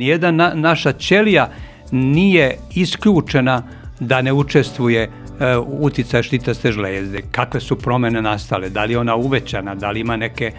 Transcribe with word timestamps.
Nijedan 0.00 0.36
na, 0.36 0.52
naša 0.54 0.92
ćelija 0.92 1.48
nije 1.90 2.58
isključena 2.74 3.62
da 4.00 4.22
ne 4.22 4.32
učestvuje 4.32 5.02
e, 5.02 5.56
uticaj 5.56 6.22
štitaste 6.22 6.72
žlezde. 6.72 7.22
Kakve 7.30 7.60
su 7.60 7.78
promene 7.78 8.22
nastale? 8.22 8.68
Da 8.70 8.84
li 8.84 8.92
je 8.92 8.98
ona 8.98 9.14
uvećana? 9.14 9.74
Da 9.74 9.90
li 9.90 10.00
ima 10.00 10.16
neke 10.16 10.52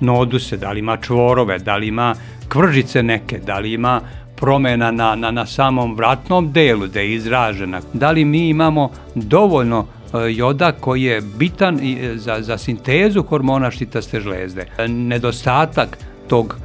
noduse? 0.00 0.56
Da 0.56 0.72
li 0.72 0.78
ima 0.78 0.96
čvorove? 0.96 1.58
Da 1.58 1.76
li 1.76 1.86
ima 1.86 2.14
kvržice 2.48 3.02
neke? 3.02 3.38
Da 3.38 3.58
li 3.58 3.72
ima 3.72 4.00
promena 4.36 4.90
na, 4.90 5.14
na, 5.14 5.30
na 5.30 5.46
samom 5.46 5.96
vratnom 5.96 6.52
delu 6.52 6.86
da 6.86 7.00
je 7.00 7.14
izražena? 7.14 7.80
Da 7.92 8.10
li 8.10 8.24
mi 8.24 8.48
imamo 8.48 8.90
dovoljno 9.14 9.86
e, 9.86 10.18
joda 10.32 10.72
koji 10.72 11.02
je 11.02 11.20
bitan 11.38 11.80
e, 11.80 12.16
za, 12.16 12.36
za 12.40 12.58
sintezu 12.58 13.22
hormona 13.22 13.70
štitaste 13.70 14.20
žlezde? 14.20 14.66
Nedostatak 14.88 15.98
tog 16.28 16.56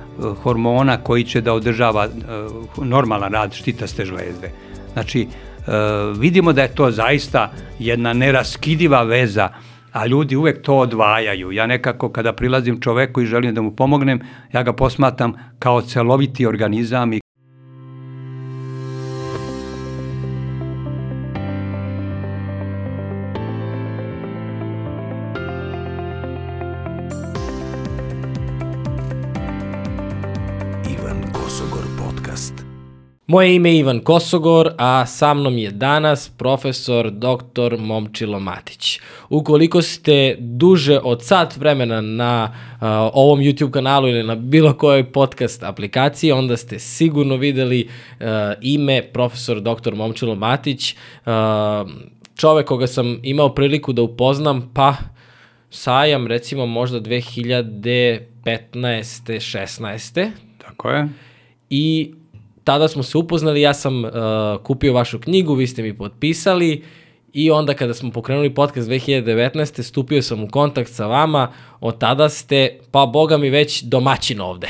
hormona 0.44 0.98
koji 0.98 1.24
će 1.24 1.42
da 1.42 1.54
održava 1.54 2.06
e, 2.06 2.10
normalan 2.84 3.34
rad 3.34 3.54
štitaste 3.54 4.06
žlezde. 4.06 4.52
Znači, 4.94 5.22
e, 5.22 5.28
vidimo 6.20 6.54
da 6.54 6.62
je 6.62 6.76
to 6.76 6.92
zaista 6.92 7.52
jedna 7.80 8.14
neraskidiva 8.14 9.04
veza, 9.04 9.50
a 9.92 10.06
ljudi 10.06 10.36
uvek 10.36 10.62
to 10.62 10.78
odvajaju. 10.78 11.52
Ja 11.52 11.68
nekako 11.68 12.10
kada 12.10 12.34
prilazim 12.34 12.82
čoveku 12.82 13.22
i 13.22 13.26
želim 13.26 13.56
da 13.56 13.62
mu 13.62 13.72
pomognem, 13.72 14.20
ja 14.54 14.64
ga 14.64 14.74
posmatam 14.74 15.34
kao 15.60 15.82
celoviti 15.82 16.46
organizam 16.46 17.14
i 17.14 17.20
Moje 33.28 33.56
ime 33.56 33.70
je 33.70 33.78
Ivan 33.80 34.00
Kosogor, 34.00 34.70
a 34.78 35.06
sa 35.06 35.34
mnom 35.34 35.58
je 35.58 35.72
danas 35.72 36.30
profesor 36.30 37.12
dr. 37.12 37.78
Momčilo 37.78 38.40
Matić. 38.40 39.00
Ukoliko 39.30 39.82
ste 39.82 40.36
duže 40.40 41.00
od 41.00 41.26
sat 41.26 41.58
vremena 41.58 42.02
na 42.02 42.54
uh, 42.54 42.88
ovom 43.14 43.40
YouTube 43.40 43.72
kanalu 43.72 44.08
ili 44.08 44.24
na 44.24 44.36
bilo 44.36 44.74
kojoj 44.74 45.12
podcast 45.12 45.64
aplikaciji, 45.64 46.32
onda 46.32 46.58
ste 46.58 46.80
sigurno 46.80 47.36
videli 47.36 47.88
uh, 47.88 48.26
ime 48.62 49.02
profesor 49.14 49.62
dr. 49.62 49.96
Momčilo 49.96 50.36
Matić, 50.36 50.96
uh, 51.26 51.32
čovek 52.36 52.68
koga 52.68 52.88
sam 52.88 53.20
imao 53.24 53.56
priliku 53.56 53.94
da 53.94 54.02
upoznam, 54.02 54.72
pa 54.74 54.96
sajam 55.70 56.28
recimo 56.28 56.66
možda 56.66 57.00
2015. 57.02 58.22
16. 58.46 60.32
Tako 60.58 60.90
je. 60.90 61.08
I 61.70 62.14
tada 62.68 62.88
smo 62.88 63.04
se 63.04 63.18
upoznali, 63.18 63.62
ja 63.62 63.74
sam 63.74 64.06
uh, 64.06 64.12
kupio 64.64 64.94
vašu 64.94 65.20
knjigu, 65.20 65.54
vi 65.54 65.68
ste 65.68 65.82
mi 65.82 65.98
potpisali 65.98 66.84
i 67.34 67.52
onda 67.52 67.74
kada 67.74 67.94
smo 67.94 68.12
pokrenuli 68.12 68.54
podcast 68.54 68.90
2019. 68.90 69.82
stupio 69.82 70.22
sam 70.22 70.44
u 70.44 70.48
kontakt 70.48 70.92
sa 70.92 71.06
vama, 71.06 71.52
od 71.80 72.00
tada 72.00 72.30
ste, 72.30 72.80
pa 72.92 73.06
boga 73.06 73.38
mi 73.38 73.50
već 73.50 73.82
domaćin 73.84 74.42
ovde. 74.42 74.68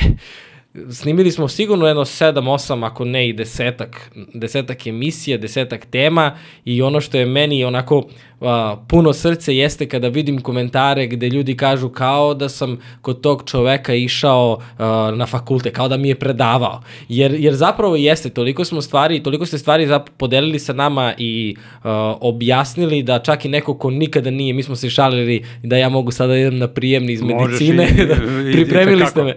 Snimili 0.90 1.32
smo 1.32 1.48
sigurno 1.48 1.86
jedno 1.86 2.04
7, 2.04 2.34
8, 2.34 2.86
ako 2.86 3.04
ne 3.04 3.28
i 3.28 3.32
desetak, 3.32 4.10
desetak 4.34 4.86
emisija, 4.86 5.38
desetak 5.38 5.86
tema 5.86 6.36
i 6.64 6.82
ono 6.82 7.00
što 7.00 7.18
je 7.18 7.26
meni 7.26 7.64
onako 7.64 8.08
a, 8.40 8.76
puno 8.88 9.12
srce 9.12 9.56
jeste 9.56 9.88
kada 9.88 10.08
vidim 10.08 10.40
komentare 10.40 11.06
gde 11.06 11.28
ljudi 11.28 11.56
kažu 11.56 11.88
kao 11.88 12.34
da 12.34 12.48
sam 12.48 12.78
kod 13.02 13.20
tog 13.20 13.42
čoveka 13.46 13.94
išao 13.94 14.58
a, 14.78 15.12
na 15.16 15.26
fakulte, 15.26 15.70
kao 15.70 15.88
da 15.88 15.96
mi 15.96 16.08
je 16.08 16.14
predavao. 16.14 16.80
Jer, 17.08 17.34
jer 17.34 17.54
zapravo 17.54 17.96
jeste, 17.96 18.30
toliko 18.30 18.64
smo 18.64 18.82
stvari, 18.82 19.22
toliko 19.22 19.46
ste 19.46 19.58
stvari 19.58 19.88
podelili 20.16 20.58
sa 20.58 20.72
nama 20.72 21.14
i 21.18 21.56
a, 21.84 22.14
objasnili 22.20 23.02
da 23.02 23.18
čak 23.18 23.44
i 23.44 23.48
neko 23.48 23.74
ko 23.74 23.90
nikada 23.90 24.30
nije, 24.30 24.52
mi 24.52 24.62
smo 24.62 24.76
se 24.76 24.90
šalili 24.90 25.44
da 25.62 25.76
ja 25.76 25.88
mogu 25.88 26.10
sada 26.10 26.28
da 26.28 26.38
idem 26.38 26.58
na 26.58 26.68
prijemni 26.68 27.12
iz 27.12 27.22
medicine, 27.22 27.88
i, 27.98 28.06
da, 28.06 28.14
pripremili 28.52 29.06
ste 29.06 29.22
me. 29.22 29.36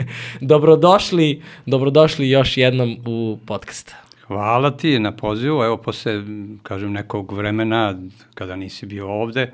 dobrodošli, 0.40 1.42
dobrodošli 1.66 2.30
još 2.30 2.56
jednom 2.56 2.96
u 3.06 3.38
podcast. 3.46 4.01
Hvala 4.26 4.70
ti 4.76 4.98
na 4.98 5.12
pozivu. 5.12 5.62
Evo, 5.64 5.76
posle, 5.76 6.22
kažem, 6.62 6.92
nekog 6.92 7.32
vremena, 7.32 7.94
kada 8.34 8.56
nisi 8.56 8.86
bio 8.86 9.08
ovde, 9.08 9.52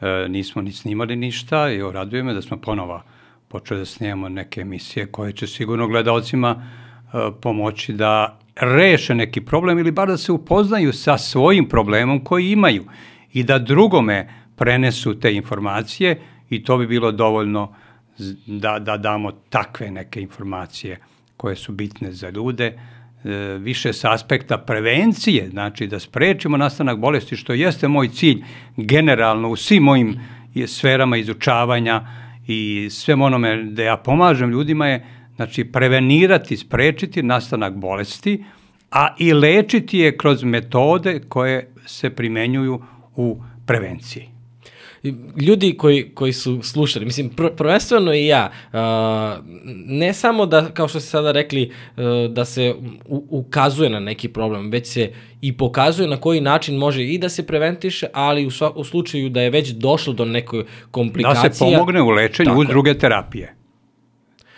e, 0.00 0.28
nismo 0.28 0.62
ni 0.62 0.72
snimali 0.72 1.16
ništa 1.16 1.70
i 1.70 1.82
raduje 1.92 2.22
me 2.22 2.34
da 2.34 2.42
smo 2.42 2.56
ponova 2.56 3.02
počeli 3.48 3.80
da 3.80 3.86
snimamo 3.86 4.28
neke 4.28 4.60
emisije 4.60 5.06
koje 5.06 5.32
će 5.32 5.46
sigurno 5.46 5.88
gledalcima 5.88 6.56
e, 6.56 7.30
pomoći 7.42 7.92
da 7.92 8.38
reše 8.56 9.14
neki 9.14 9.40
problem 9.40 9.78
ili 9.78 9.90
bar 9.90 10.08
da 10.08 10.16
se 10.16 10.32
upoznaju 10.32 10.92
sa 10.92 11.18
svojim 11.18 11.68
problemom 11.68 12.24
koji 12.24 12.50
imaju 12.50 12.84
i 13.32 13.42
da 13.42 13.58
drugome 13.58 14.28
prenesu 14.56 15.20
te 15.20 15.34
informacije 15.34 16.20
i 16.50 16.64
to 16.64 16.78
bi 16.78 16.86
bilo 16.86 17.12
dovoljno 17.12 17.74
da, 18.46 18.78
da 18.78 18.96
damo 18.96 19.32
takve 19.32 19.90
neke 19.90 20.20
informacije 20.20 20.98
koje 21.36 21.56
su 21.56 21.72
bitne 21.72 22.12
za 22.12 22.30
ljude, 22.30 22.78
više 23.58 23.92
sa 23.92 24.12
aspekta 24.12 24.58
prevencije, 24.58 25.48
znači 25.50 25.86
da 25.86 25.98
sprečimo 25.98 26.56
nastanak 26.56 26.98
bolesti, 26.98 27.36
što 27.36 27.52
jeste 27.52 27.88
moj 27.88 28.08
cilj 28.08 28.42
generalno 28.76 29.48
u 29.48 29.56
svim 29.56 29.82
mojim 29.82 30.20
sferama 30.66 31.16
izučavanja 31.16 32.06
i 32.46 32.88
svem 32.90 33.22
onome 33.22 33.62
da 33.62 33.82
ja 33.82 33.96
pomažem 33.96 34.50
ljudima 34.50 34.86
je 34.86 35.06
znači 35.36 35.64
prevenirati, 35.64 36.56
sprečiti 36.56 37.22
nastanak 37.22 37.74
bolesti, 37.74 38.44
a 38.90 39.14
i 39.18 39.32
lečiti 39.32 39.98
je 39.98 40.16
kroz 40.16 40.44
metode 40.44 41.20
koje 41.28 41.74
se 41.86 42.10
primenjuju 42.10 42.82
u 43.16 43.42
prevenciji 43.66 44.29
ljudi 45.36 45.76
koji, 45.78 46.10
koji 46.14 46.32
su 46.32 46.62
slušali, 46.62 47.04
mislim, 47.04 47.28
pr 47.28 47.46
prvenstveno 47.56 48.14
i 48.14 48.26
ja, 48.26 48.50
uh, 48.72 48.78
ne 49.86 50.12
samo 50.12 50.46
da, 50.46 50.68
kao 50.70 50.88
što 50.88 51.00
ste 51.00 51.10
sada 51.10 51.32
rekli, 51.32 51.70
uh, 51.96 52.04
da 52.30 52.44
se 52.44 52.74
u, 53.06 53.26
ukazuje 53.30 53.90
na 53.90 54.00
neki 54.00 54.28
problem, 54.28 54.70
već 54.70 54.86
se 54.86 55.12
i 55.40 55.56
pokazuje 55.56 56.08
na 56.08 56.16
koji 56.16 56.40
način 56.40 56.76
može 56.76 57.04
i 57.04 57.18
da 57.18 57.28
se 57.28 57.46
preventiše, 57.46 58.06
ali 58.12 58.46
u, 58.46 58.50
sva, 58.50 58.70
u 58.70 58.84
slučaju 58.84 59.28
da 59.28 59.42
je 59.42 59.50
već 59.50 59.70
došlo 59.70 60.12
do 60.12 60.24
neke 60.24 60.64
komplikacije. 60.90 61.48
Da 61.48 61.54
se 61.54 61.64
pomogne 61.64 62.02
u 62.02 62.10
lečenju 62.10 62.58
uz 62.58 62.66
druge 62.68 62.98
terapije. 62.98 63.54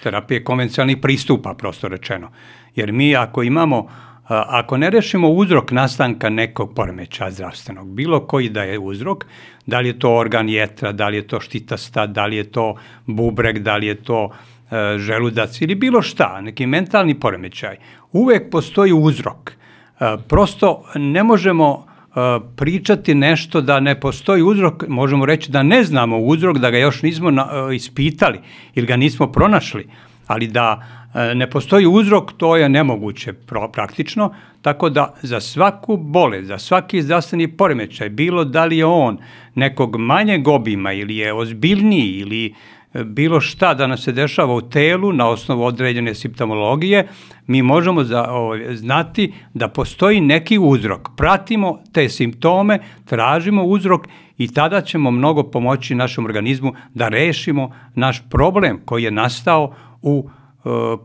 Terapije 0.03 0.45
konvencionalnih 0.45 0.97
pristupa, 1.03 1.55
prosto 1.55 1.89
rečeno. 1.89 2.31
Jer 2.75 2.93
mi 2.93 3.17
ako 3.17 3.43
imamo 3.43 3.89
ako 4.29 4.77
ne 4.77 4.91
rešimo 4.91 5.29
uzrok 5.29 5.71
nastanka 5.71 6.31
nekog 6.31 6.75
poremeća 6.75 7.31
zdravstvenog, 7.31 7.95
bilo 7.95 8.27
koji 8.27 8.49
da 8.49 8.63
je 8.63 8.79
uzrok, 8.79 9.27
da 9.67 9.81
li 9.81 9.89
je 9.89 9.99
to 9.99 10.15
organ 10.15 10.49
jetra, 10.49 10.93
da 10.93 11.09
li 11.09 11.17
je 11.17 11.27
to 11.27 11.41
štitasta, 11.41 12.07
da 12.07 12.27
li 12.27 12.37
je 12.37 12.45
to 12.45 12.75
bubreg, 13.07 13.59
da 13.59 13.77
li 13.77 13.87
je 13.87 13.95
to 13.95 14.31
e, 14.31 14.99
želudac 14.99 15.61
ili 15.61 15.75
bilo 15.75 16.03
šta, 16.03 16.41
neki 16.41 16.67
mentalni 16.67 17.21
poremećaj, 17.21 17.77
uvek 18.13 18.51
postoji 18.51 18.93
uzrok. 18.93 19.53
E, 20.01 20.17
prosto 20.29 20.85
ne 20.95 21.23
možemo 21.23 21.87
e, 21.87 22.15
pričati 22.57 23.15
nešto 23.15 23.61
da 23.61 23.81
ne 23.81 24.01
postoji 24.01 24.43
uzrok, 24.43 24.85
možemo 24.89 25.27
reći 25.27 25.51
da 25.51 25.63
ne 25.63 25.85
znamo 25.85 26.19
uzrok, 26.19 26.59
da 26.59 26.71
ga 26.71 26.79
još 26.79 27.03
nismo 27.03 27.31
na, 27.31 27.49
e, 27.71 27.75
ispitali 27.77 28.41
ili 28.75 28.87
ga 28.87 28.97
nismo 28.97 29.33
pronašli, 29.33 29.87
ali 30.27 30.47
da 30.47 30.83
ne 31.15 31.51
postoji 31.51 31.87
uzrok, 31.87 32.33
to 32.33 32.57
je 32.57 32.69
nemoguće 32.69 33.33
praktično, 33.73 34.35
tako 34.63 34.89
da 34.91 35.15
za 35.23 35.41
svaku 35.41 35.97
bolest, 35.97 36.47
za 36.47 36.59
svaki 36.59 37.03
zdravstveni 37.03 37.49
poremećaj, 37.49 38.09
bilo 38.09 38.45
da 38.45 38.65
li 38.65 38.79
je 38.79 38.87
on 38.87 39.19
nekog 39.55 39.97
manjeg 39.97 40.49
obima 40.49 40.93
ili 40.93 41.17
je 41.17 41.33
ozbiljniji 41.33 42.19
ili 42.19 42.55
e, 42.95 43.05
bilo 43.05 43.41
šta 43.41 43.75
da 43.75 43.87
nas 43.87 44.03
se 44.03 44.13
dešava 44.13 44.55
u 44.55 44.61
telu 44.61 45.13
na 45.13 45.29
osnovu 45.29 45.65
određene 45.65 46.15
simptomologije, 46.15 47.09
mi 47.47 47.63
možemo 47.63 48.05
za, 48.05 48.27
o, 48.31 48.57
znati 48.75 49.33
da 49.55 49.69
postoji 49.69 50.21
neki 50.21 50.59
uzrok. 50.59 51.09
Pratimo 51.17 51.79
te 51.93 52.09
simptome, 52.09 52.79
tražimo 53.05 53.65
uzrok 53.65 54.07
i 54.39 54.49
tada 54.49 54.81
ćemo 54.81 55.11
mnogo 55.11 55.43
pomoći 55.43 55.95
našem 55.95 56.25
organizmu 56.25 56.73
da 56.95 57.09
rešimo 57.09 57.73
naš 57.95 58.23
problem 58.31 58.81
koji 58.85 59.03
je 59.03 59.11
nastao 59.11 59.75
u 60.03 60.29
e, 60.29 60.42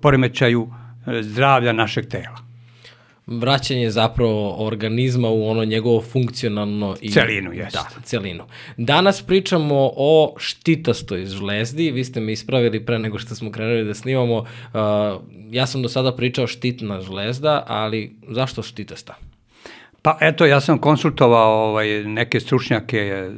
poremećaju 0.01 0.67
e, 1.07 1.23
zdravlja 1.23 1.73
našeg 1.73 2.05
tela. 2.05 2.47
Vraćanje 3.27 3.89
zapravo 3.89 4.65
organizma 4.65 5.29
u 5.29 5.49
ono 5.49 5.65
njegovo 5.65 6.01
funkcionalno 6.01 6.95
i 7.01 7.09
celinu 7.09 7.53
jeste. 7.53 7.79
Da, 7.95 8.01
celinu. 8.03 8.43
Danas 8.77 9.21
pričamo 9.21 9.91
o 9.95 10.35
štitastoj 10.37 11.25
žlezdi. 11.25 11.91
Vi 11.91 12.03
ste 12.03 12.19
me 12.19 12.31
ispravili 12.31 12.85
pre 12.85 12.99
nego 12.99 13.19
što 13.19 13.35
smo 13.35 13.51
krenuli 13.51 13.83
da 13.83 13.93
snimamo. 13.93 14.37
Uh, 14.37 14.45
ja 15.51 15.67
sam 15.67 15.81
do 15.81 15.89
sada 15.89 16.15
pričao 16.15 16.47
štitna 16.47 17.01
žlezda, 17.01 17.63
ali 17.67 18.15
zašto 18.29 18.63
štitasta? 18.63 19.15
Pa 20.01 20.17
eto, 20.21 20.45
ja 20.45 20.61
sam 20.61 20.77
konsultovao 20.77 21.69
ovaj, 21.69 22.03
neke 22.03 22.39
stručnjake, 22.39 23.29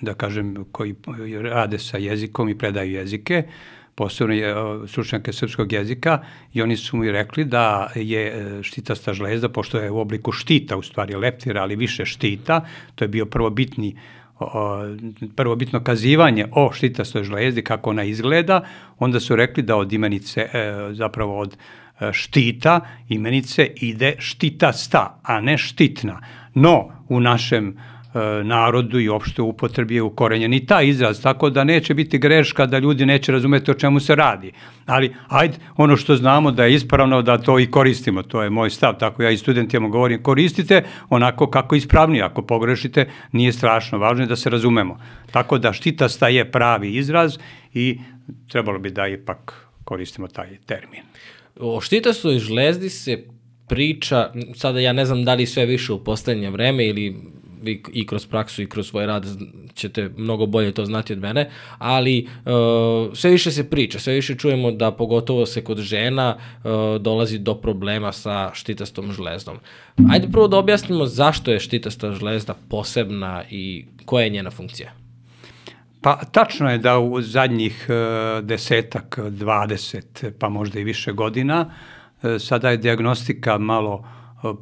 da 0.00 0.14
kažem, 0.14 0.64
koji 0.72 0.94
rade 1.42 1.78
sa 1.78 1.96
jezikom 1.96 2.48
i 2.48 2.58
predaju 2.58 2.92
jezike. 2.92 3.42
Posebno 4.00 4.34
je 4.34 4.54
stručnjake 4.88 5.32
srpskog 5.32 5.72
jezika 5.72 6.22
i 6.52 6.62
oni 6.62 6.76
su 6.76 6.96
mi 6.96 7.12
rekli 7.12 7.44
da 7.44 7.90
je 7.94 8.22
e, 8.26 8.62
štitasta 8.62 9.12
žlezda, 9.12 9.48
pošto 9.48 9.78
je 9.78 9.90
u 9.90 9.98
obliku 10.00 10.32
štita, 10.32 10.76
u 10.76 10.82
stvari 10.82 11.16
leptira, 11.16 11.62
ali 11.62 11.76
više 11.76 12.06
štita, 12.06 12.64
to 12.94 13.04
je 13.04 13.08
bio 13.08 13.26
prvobitni 13.26 13.96
prvobitno 15.36 15.82
kazivanje 15.84 16.46
o 16.52 16.70
štitastoj 16.72 17.24
žlezdi, 17.24 17.62
kako 17.62 17.90
ona 17.90 18.04
izgleda, 18.04 18.62
onda 18.98 19.20
su 19.20 19.36
rekli 19.36 19.62
da 19.62 19.76
od 19.76 19.92
imenice, 19.92 20.40
e, 20.40 20.72
zapravo 20.92 21.38
od 21.38 21.56
e, 21.56 22.12
štita, 22.12 22.80
imenice 23.08 23.68
ide 23.76 24.14
štitasta, 24.18 25.20
a 25.22 25.40
ne 25.40 25.58
štitna. 25.58 26.20
No, 26.54 26.88
u 27.08 27.20
našem 27.20 27.76
narodu 28.44 29.00
i 29.00 29.08
opšte 29.08 29.42
upotrebi 29.42 29.94
je 29.94 30.02
ukorenjen 30.02 30.54
i 30.54 30.66
taj 30.66 30.88
izraz, 30.88 31.22
tako 31.22 31.50
da 31.50 31.64
neće 31.64 31.94
biti 31.94 32.18
greška 32.18 32.66
da 32.66 32.78
ljudi 32.78 33.06
neće 33.06 33.32
razumeti 33.32 33.70
o 33.70 33.74
čemu 33.74 34.00
se 34.00 34.14
radi. 34.14 34.52
Ali, 34.86 35.14
ajde, 35.28 35.56
ono 35.76 35.96
što 35.96 36.16
znamo 36.16 36.50
da 36.50 36.64
je 36.64 36.74
ispravno 36.74 37.22
da 37.22 37.38
to 37.38 37.58
i 37.58 37.70
koristimo, 37.70 38.22
to 38.22 38.42
je 38.42 38.50
moj 38.50 38.70
stav, 38.70 38.98
tako 38.98 39.22
ja 39.22 39.30
i 39.30 39.36
studentima 39.36 39.88
govorim, 39.88 40.22
koristite 40.22 40.82
onako 41.08 41.50
kako 41.50 41.74
je 41.74 41.78
ispravnije, 41.78 42.22
ako 42.22 42.42
pogrešite, 42.42 43.08
nije 43.32 43.52
strašno, 43.52 43.98
važno 43.98 44.24
je 44.24 44.28
da 44.28 44.36
se 44.36 44.50
razumemo. 44.50 44.98
Tako 45.30 45.58
da 45.58 45.72
štitasta 45.72 46.28
je 46.28 46.50
pravi 46.50 46.96
izraz 46.96 47.38
i 47.74 47.98
trebalo 48.48 48.78
bi 48.78 48.90
da 48.90 49.06
ipak 49.06 49.66
koristimo 49.84 50.28
taj 50.28 50.58
termin. 50.66 51.02
O 51.60 51.80
štitastoj 51.80 52.38
žlezdi 52.38 52.90
se 52.90 53.24
priča, 53.68 54.32
sada 54.54 54.80
ja 54.80 54.92
ne 54.92 55.04
znam 55.04 55.24
da 55.24 55.34
li 55.34 55.46
sve 55.46 55.66
više 55.66 55.92
u 55.92 56.04
poslednje 56.04 56.50
vreme 56.50 56.86
ili 56.86 57.16
vi 57.62 57.82
i 57.92 58.06
kroz 58.06 58.26
praksu 58.26 58.62
i 58.62 58.68
kroz 58.68 58.88
svoj 58.88 59.06
rad 59.06 59.26
ćete 59.74 60.10
mnogo 60.16 60.46
bolje 60.46 60.72
to 60.72 60.84
znati 60.84 61.12
od 61.12 61.18
mene, 61.18 61.50
ali 61.78 62.26
uh, 62.26 63.14
sve 63.14 63.30
više 63.30 63.50
se 63.50 63.70
priča, 63.70 63.98
sve 63.98 64.14
više 64.14 64.34
čujemo 64.34 64.70
da 64.70 64.92
pogotovo 64.92 65.46
se 65.46 65.64
kod 65.64 65.78
žena 65.78 66.36
uh, 66.36 66.72
dolazi 67.00 67.38
do 67.38 67.54
problema 67.54 68.12
sa 68.12 68.50
štitastom 68.54 69.12
žlezdom. 69.12 69.58
Ajde 70.10 70.28
prvo 70.32 70.48
da 70.48 70.58
objasnimo 70.58 71.06
zašto 71.06 71.52
je 71.52 71.60
štitasta 71.60 72.12
žlezda 72.12 72.54
posebna 72.68 73.44
i 73.50 73.86
koja 74.04 74.24
je 74.24 74.30
njena 74.30 74.50
funkcija. 74.50 74.92
Pa 76.02 76.16
tačno 76.32 76.70
je 76.70 76.78
da 76.78 76.98
u 76.98 77.20
zadnjih 77.20 77.86
uh, 77.88 78.44
desetak, 78.44 79.18
dvadeset, 79.30 80.24
pa 80.38 80.48
možda 80.48 80.80
i 80.80 80.84
više 80.84 81.12
godina, 81.12 81.70
sada 82.38 82.70
je 82.70 82.76
diagnostika 82.76 83.58
malo 83.58 84.04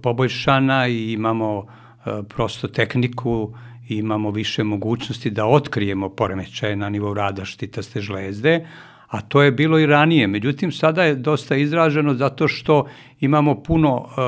poboljšana 0.03 0.89
i 0.89 1.13
imamo 1.13 1.67
E, 1.67 1.88
prosto 2.29 2.69
tehniku 2.69 3.55
i 3.89 3.97
imamo 3.97 4.31
više 4.31 4.65
mogućnosti 4.65 5.31
da 5.31 5.47
otkrijemo 5.47 6.09
poremećaje 6.09 6.77
na 6.77 6.89
nivou 6.89 7.15
rada 7.15 7.45
štitaste 7.45 8.01
žlezde, 8.01 8.67
a 9.09 9.21
to 9.21 9.43
je 9.43 9.53
bilo 9.53 9.79
i 9.79 9.87
ranije. 9.87 10.27
Međutim, 10.27 10.73
sada 10.73 11.05
je 11.05 11.15
dosta 11.15 11.57
izraženo 11.57 12.15
zato 12.15 12.49
što 12.49 12.87
imamo 13.21 13.63
puno 13.63 14.07
e, 14.07 14.21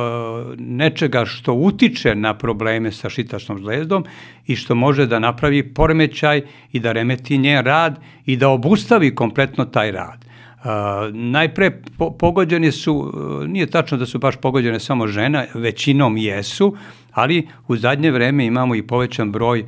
nečega 0.59 1.25
što 1.25 1.53
utiče 1.55 2.15
na 2.15 2.35
probleme 2.38 2.93
sa 2.93 3.11
šitačnom 3.11 3.59
žlezdom 3.59 4.05
i 4.47 4.56
što 4.56 4.75
može 4.75 5.06
da 5.06 5.19
napravi 5.19 5.75
poremećaj 5.75 6.43
i 6.73 6.81
da 6.81 6.93
remeti 6.93 7.38
njen 7.38 7.65
rad 7.65 8.00
i 8.26 8.37
da 8.37 8.49
obustavi 8.49 9.15
kompletno 9.15 9.65
taj 9.65 9.93
rad. 9.93 10.30
Najpre 11.12 11.71
po, 11.99 12.11
pogođeni 12.11 12.73
su, 12.73 13.12
nije 13.47 13.67
tačno 13.67 13.99
da 13.99 14.07
su 14.07 14.19
baš 14.19 14.37
pogođene 14.37 14.81
samo 14.81 15.07
žena, 15.07 15.45
većinom 15.55 16.17
jesu, 16.17 16.77
ali 17.12 17.49
u 17.69 17.77
zadnje 17.77 18.11
vreme 18.11 18.47
imamo 18.47 18.75
i 18.75 18.87
povećan 18.87 19.33
broj 19.33 19.61
uh, 19.61 19.67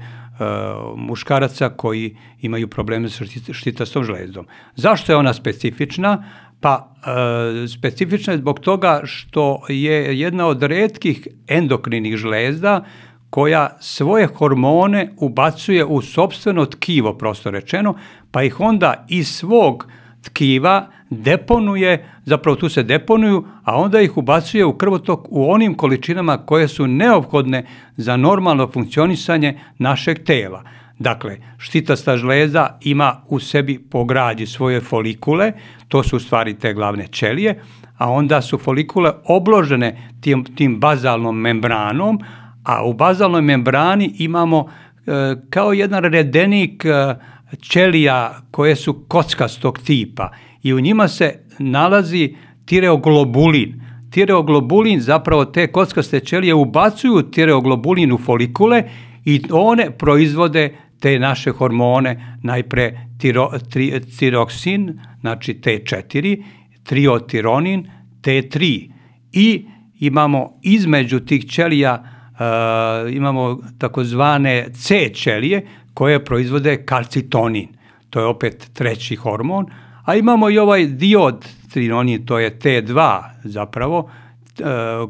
muškaraca 0.97 1.69
koji 1.69 2.17
imaju 2.41 2.69
probleme 2.69 3.09
sa 3.09 3.25
štitastom 3.53 4.05
žlezdom. 4.05 4.47
Zašto 4.77 5.13
je 5.13 5.17
ona 5.17 5.35
specifična? 5.35 6.25
Pa 6.61 6.95
uh, 6.97 7.71
specifična 7.71 8.33
je 8.33 8.39
zbog 8.39 8.61
toga 8.61 9.01
što 9.05 9.63
je 9.69 10.19
jedna 10.19 10.47
od 10.47 10.63
redkih 10.63 11.29
endokrinih 11.49 12.17
žlezda 12.17 12.85
koja 13.31 13.77
svoje 13.81 14.27
hormone 14.27 15.13
ubacuje 15.17 15.85
u 15.85 16.03
sobstveno 16.03 16.67
tkivo, 16.67 17.15
prosto 17.19 17.51
rečeno, 17.51 17.95
pa 18.31 18.43
ih 18.43 18.61
onda 18.61 19.07
iz 19.09 19.29
svog 19.29 19.87
tkiva 20.23 20.87
deponuje, 21.11 22.09
zapravo 22.25 22.57
tu 22.57 22.69
se 22.69 22.83
deponuju, 22.83 23.45
a 23.65 23.77
onda 23.77 24.01
ih 24.01 24.17
ubacuje 24.17 24.65
u 24.65 24.73
krvotok 24.73 25.27
u 25.31 25.53
onim 25.53 25.75
količinama 25.75 26.37
koje 26.39 26.69
su 26.69 26.87
neophodne 26.87 27.67
za 27.97 28.17
normalno 28.17 28.67
funkcionisanje 28.67 29.59
našeg 29.79 30.25
tela. 30.25 30.63
Dakle, 30.99 31.37
štitasta 31.59 32.17
žleza 32.17 32.69
ima 32.81 33.23
u 33.29 33.41
sebi 33.41 33.79
po 33.91 34.05
građi 34.05 34.47
svoje 34.47 34.81
folikule, 34.81 35.53
to 35.89 36.03
su 36.03 36.17
u 36.17 36.21
stvari 36.21 36.55
te 36.55 36.75
glavne 36.75 37.07
ćelije, 37.07 37.61
a 37.99 38.11
onda 38.11 38.43
su 38.43 38.59
folikule 38.59 39.13
obložene 39.25 40.11
tim, 40.21 40.45
tim 40.45 40.81
bazalnom 40.81 41.37
membranom, 41.37 42.21
a 42.65 42.85
u 42.85 42.93
bazalnoj 42.93 43.43
membrani 43.43 44.15
imamo 44.19 44.69
e, 45.07 45.11
kao 45.51 45.73
jedan 45.73 46.05
redenik 46.05 46.85
e, 46.85 47.15
ćelija 47.61 48.43
koje 48.51 48.77
su 48.77 49.05
kockastog 49.09 49.79
tipa 49.79 50.31
i 50.63 50.75
u 50.75 50.81
njima 50.81 51.09
se 51.09 51.39
nalazi 51.59 52.35
tireoglobulin. 52.65 53.83
Tireoglobulin 54.11 55.01
zapravo 55.01 55.45
te 55.45 55.67
kockaste 55.67 56.21
ćelije 56.21 56.55
ubacuju 56.55 57.23
tireoglobulin 57.23 58.13
u 58.13 58.19
folikule 58.19 58.83
i 59.25 59.43
one 59.51 59.91
proizvode 59.99 60.77
te 61.01 61.19
naše 61.19 61.51
hormone, 61.51 62.39
najpre 62.43 63.07
tiro, 63.19 63.51
tri, 63.71 64.01
tiroksin, 64.19 65.01
znači 65.21 65.55
T4, 65.55 66.45
triotironin, 66.85 67.91
T3 68.23 68.91
i 69.33 69.67
imamo 69.99 70.59
između 70.63 71.21
tih 71.21 71.47
ćelija 71.47 72.03
uh, 72.33 73.13
imamo 73.15 73.59
takozvane 73.79 74.67
C 74.75 75.11
ćelije 75.15 75.67
koje 75.95 76.25
proizvode 76.25 76.77
kalcitonin. 76.87 77.69
To 78.11 78.21
je 78.21 78.27
opet 78.27 78.71
treći 78.73 79.17
hormon, 79.17 79.67
a 80.05 80.17
imamo 80.17 80.51
i 80.51 80.59
ovaj 80.59 80.87
diod 80.87 81.47
trinonin, 81.73 82.27
to 82.27 82.39
je 82.39 82.59
T2 82.59 83.23
zapravo, 83.45 84.11
e, 84.59 84.63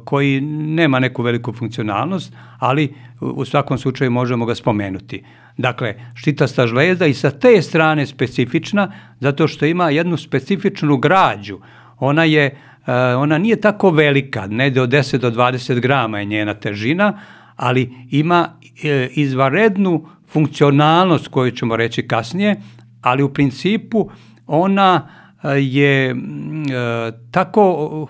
koji 0.04 0.40
nema 0.40 0.98
neku 0.98 1.22
veliku 1.22 1.52
funkcionalnost, 1.52 2.32
ali 2.58 2.94
u 3.20 3.44
svakom 3.44 3.78
slučaju 3.78 4.10
možemo 4.10 4.46
ga 4.46 4.54
spomenuti. 4.54 5.24
Dakle, 5.56 5.94
štitasta 6.14 6.66
žlezda 6.66 7.06
i 7.06 7.14
sa 7.14 7.30
te 7.30 7.62
strane 7.62 8.06
specifična, 8.06 8.92
zato 9.20 9.48
što 9.48 9.66
ima 9.66 9.90
jednu 9.90 10.16
specifičnu 10.16 10.96
građu. 10.96 11.58
Ona 11.98 12.24
je 12.24 12.44
e, 12.86 12.92
ona 13.16 13.38
nije 13.38 13.60
tako 13.60 13.90
velika, 13.90 14.46
negde 14.46 14.80
od 14.80 14.90
10 14.90 15.16
do 15.16 15.30
20 15.30 15.80
grama 15.80 16.18
je 16.18 16.24
njena 16.24 16.54
težina, 16.54 17.18
ali 17.56 17.94
ima 18.10 18.48
e, 18.84 19.08
izvarednu 19.14 20.06
funkcionalnost 20.32 21.28
koju 21.28 21.50
ćemo 21.50 21.76
reći 21.76 22.08
kasnije, 22.08 22.56
ali 23.00 23.22
u 23.22 23.32
principu 23.32 24.10
ona 24.46 25.08
e, 25.42 25.48
je 25.60 26.10
e, 26.10 26.14
tako 27.30 27.62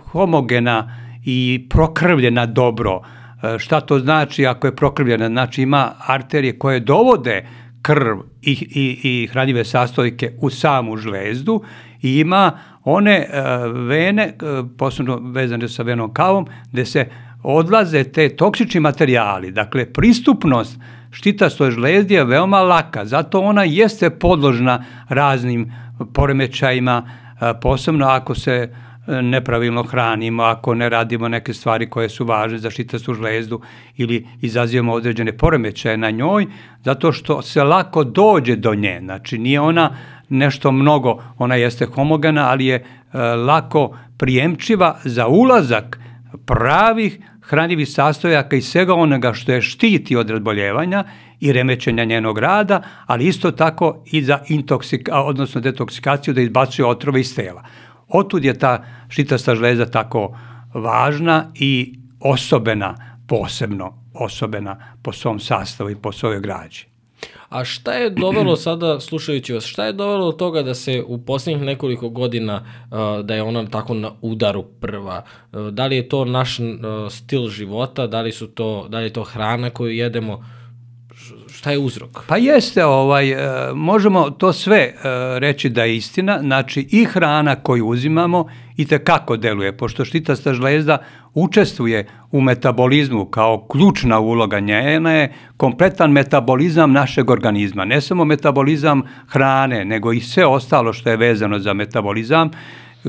homogena 0.04 0.96
i 1.24 1.66
prokrvljena 1.70 2.46
dobro. 2.46 3.00
E, 3.42 3.58
šta 3.58 3.80
to 3.80 3.98
znači 3.98 4.46
ako 4.46 4.66
je 4.66 4.76
prokrvljena? 4.76 5.28
Znači 5.28 5.62
ima 5.62 5.92
arterije 6.06 6.58
koje 6.58 6.80
dovode 6.80 7.46
krv 7.82 8.18
i, 8.42 8.52
i, 8.52 9.00
i 9.02 9.26
hranjive 9.26 9.64
sastojke 9.64 10.32
u 10.40 10.50
samu 10.50 10.96
žlezdu 10.96 11.62
i 12.02 12.18
ima 12.18 12.52
one 12.84 13.26
vene, 13.88 14.34
posebno 14.78 15.16
vezane 15.16 15.68
sa 15.68 15.82
venom 15.82 16.14
kavom, 16.14 16.46
gde 16.72 16.84
se 16.84 17.06
odlaze 17.42 18.04
te 18.04 18.28
toksični 18.28 18.80
materijali. 18.80 19.50
Dakle, 19.50 19.92
pristupnost 19.92 20.78
štitastoj 21.10 21.70
žlezdi 21.70 22.14
je 22.14 22.24
veoma 22.24 22.60
laka, 22.60 23.04
zato 23.04 23.40
ona 23.40 23.64
jeste 23.64 24.10
podložna 24.10 24.84
raznim 25.08 25.72
poremećajima, 26.14 27.02
posebno 27.60 28.06
ako 28.06 28.34
se 28.34 28.52
e, 28.52 29.22
nepravilno 29.22 29.82
hranimo, 29.82 30.42
ako 30.42 30.74
ne 30.74 30.88
radimo 30.88 31.28
neke 31.28 31.54
stvari 31.54 31.90
koje 31.90 32.08
su 32.08 32.24
važne 32.24 32.58
za 32.58 32.70
šitastu 32.70 33.14
žlezdu 33.14 33.60
ili 33.96 34.26
izazivamo 34.40 34.92
određene 34.92 35.36
poremećaje 35.36 35.96
na 35.96 36.10
njoj, 36.10 36.46
zato 36.84 37.12
što 37.12 37.42
se 37.42 37.64
lako 37.64 38.04
dođe 38.04 38.56
do 38.56 38.74
nje. 38.74 38.98
Znači 39.02 39.38
nije 39.38 39.60
ona 39.60 39.90
nešto 40.28 40.72
mnogo, 40.72 41.22
ona 41.38 41.54
jeste 41.54 41.86
homogena, 41.86 42.48
ali 42.48 42.66
je 42.66 42.74
e, 42.76 43.18
lako 43.20 43.96
prijemčiva 44.16 44.98
za 45.04 45.26
ulazak 45.26 45.98
pravih 46.46 47.18
hranjivih 47.42 47.88
sastojaka 47.88 48.56
i 48.56 48.62
svega 48.62 48.94
onoga 48.94 49.32
što 49.32 49.52
je 49.52 49.62
štiti 49.62 50.16
od 50.16 50.30
razboljevanja 50.30 51.04
i 51.40 51.52
remećenja 51.52 52.04
njenog 52.04 52.38
rada, 52.38 52.82
ali 53.06 53.26
isto 53.26 53.50
tako 53.50 54.04
i 54.06 54.22
za 54.22 54.38
intoksika, 54.48 55.22
odnosno 55.22 55.60
detoksikaciju 55.60 56.34
da 56.34 56.40
izbacuje 56.40 56.86
otrove 56.86 57.20
iz 57.20 57.34
tela. 57.36 57.64
Otud 58.08 58.44
je 58.44 58.58
ta 58.58 58.84
štitasta 59.08 59.54
žleza 59.54 59.86
tako 59.86 60.38
važna 60.74 61.50
i 61.54 61.98
osobena, 62.20 62.94
posebno 63.28 64.02
osobena 64.14 64.76
po 65.02 65.12
svom 65.12 65.40
sastavu 65.40 65.90
i 65.90 65.96
po 65.96 66.12
svojoj 66.12 66.40
građi. 66.40 66.91
A 67.52 67.64
šta 67.64 67.92
je 67.92 68.10
dovelo 68.10 68.56
sada, 68.66 69.00
slušajući 69.00 69.52
vas, 69.52 69.64
šta 69.64 69.84
je 69.84 69.92
dovelo 69.92 70.26
do 70.26 70.32
toga 70.32 70.62
da 70.62 70.74
se 70.74 71.02
u 71.06 71.18
posljednjih 71.18 71.62
nekoliko 71.62 72.08
godina, 72.08 72.64
uh, 72.90 73.24
da 73.24 73.34
je 73.34 73.42
ona 73.42 73.66
tako 73.66 73.94
na 73.94 74.10
udaru 74.20 74.62
prva? 74.80 75.22
Uh, 75.52 75.68
da 75.68 75.86
li 75.86 75.96
je 75.96 76.08
to 76.08 76.24
naš 76.24 76.60
uh, 76.60 76.66
stil 77.10 77.48
života, 77.48 78.06
da 78.06 78.20
li, 78.20 78.32
su 78.32 78.46
to, 78.46 78.86
da 78.88 78.98
li 78.98 79.04
je 79.04 79.12
to 79.12 79.24
hrana 79.24 79.70
koju 79.70 79.92
jedemo? 79.92 80.44
Šta 81.52 81.70
je 81.70 81.78
uzrok? 81.78 82.24
Pa 82.26 82.36
jeste, 82.36 82.84
ovaj, 82.84 83.34
možemo 83.74 84.30
to 84.30 84.52
sve 84.52 84.94
reći 85.38 85.68
da 85.68 85.84
je 85.84 85.96
istina, 85.96 86.38
znači 86.40 86.88
i 86.90 87.04
hrana 87.04 87.56
koju 87.56 87.88
uzimamo 87.88 88.46
i 88.76 88.86
te 88.86 88.98
kako 88.98 89.36
deluje, 89.36 89.76
pošto 89.76 90.04
štitasta 90.04 90.54
žlezda 90.54 90.98
učestvuje 91.34 92.06
u 92.30 92.40
metabolizmu 92.40 93.24
kao 93.24 93.66
ključna 93.66 94.20
uloga 94.20 94.60
njena 94.60 95.12
je 95.12 95.32
kompletan 95.56 96.10
metabolizam 96.12 96.92
našeg 96.92 97.30
organizma, 97.30 97.84
ne 97.84 98.00
samo 98.00 98.24
metabolizam 98.24 99.02
hrane, 99.28 99.84
nego 99.84 100.12
i 100.12 100.20
sve 100.20 100.46
ostalo 100.46 100.92
što 100.92 101.10
je 101.10 101.16
vezano 101.16 101.58
za 101.58 101.72
metabolizam, 101.72 102.50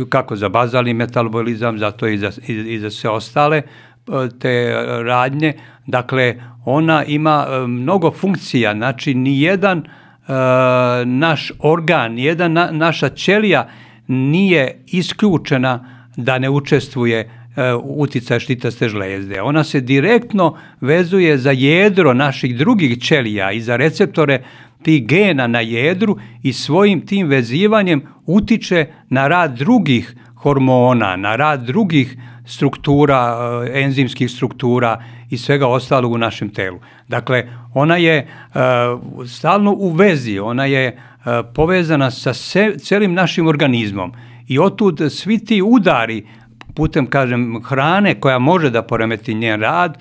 kako 0.10 0.36
za 0.36 0.50
bazalni 0.50 0.94
metabolizam, 0.94 1.80
zato 1.80 2.08
i 2.08 2.18
za, 2.18 2.32
i, 2.48 2.54
i 2.54 2.80
za 2.80 2.90
sve 2.90 3.10
ostale 3.10 3.62
te 4.40 4.74
radnje, 5.04 5.54
dakle 5.88 6.36
ona 6.66 7.04
ima 7.04 7.46
e, 7.48 7.68
mnogo 7.68 8.12
funkcija, 8.12 8.74
znači 8.74 9.14
nijedan 9.14 9.78
uh, 9.78 10.34
naš 11.06 11.52
organ, 11.60 12.14
nijedan 12.14 12.54
na, 12.54 12.70
naša 12.72 13.10
ćelija 13.10 13.70
nije 14.08 14.84
isključena 14.88 16.06
da 16.18 16.40
ne 16.40 16.50
učestvuje 16.50 17.30
uh, 17.80 17.84
uticaj 17.84 18.40
štitaste 18.40 18.90
žlezde. 18.90 19.42
Ona 19.42 19.64
se 19.64 19.82
direktno 19.82 20.58
vezuje 20.82 21.38
za 21.38 21.52
jedro 21.52 22.14
naših 22.14 22.58
drugih 22.58 23.02
ćelija 23.02 23.52
i 23.52 23.62
za 23.62 23.76
receptore 23.76 24.44
tih 24.82 25.08
gena 25.08 25.48
na 25.48 25.60
jedru 25.60 26.18
i 26.44 26.54
svojim 26.54 27.06
tim 27.06 27.28
vezivanjem 27.28 28.02
utiče 28.26 28.88
na 29.10 29.28
rad 29.28 29.58
drugih 29.58 30.16
hormona, 30.36 31.16
na 31.16 31.36
rad 31.36 31.64
drugih 31.66 32.18
struktura, 32.46 33.38
eh, 33.66 33.84
enzimskih 33.84 34.32
struktura 34.32 35.04
i 35.30 35.38
svega 35.38 35.68
ostalog 35.68 36.12
u 36.12 36.18
našem 36.18 36.50
telu. 36.50 36.80
Dakle, 37.08 37.48
ona 37.74 37.98
je 37.98 38.28
uh, 38.28 38.62
stalno 39.28 39.72
u 39.72 39.90
vezi, 39.90 40.40
ona 40.40 40.66
je 40.66 40.98
uh, 40.98 41.32
povezana 41.56 42.12
sa 42.12 42.34
se, 42.34 42.76
celim 42.80 43.14
našim 43.14 43.48
organizmom 43.48 44.14
i 44.48 44.60
otud 44.60 45.02
svi 45.10 45.40
ti 45.46 45.62
udari 45.62 46.26
putem, 46.76 47.06
kažem, 47.08 47.62
hrane 47.64 48.20
koja 48.20 48.40
može 48.40 48.70
da 48.70 48.82
poremeti 48.82 49.34
njen 49.34 49.62
rad, 49.62 49.98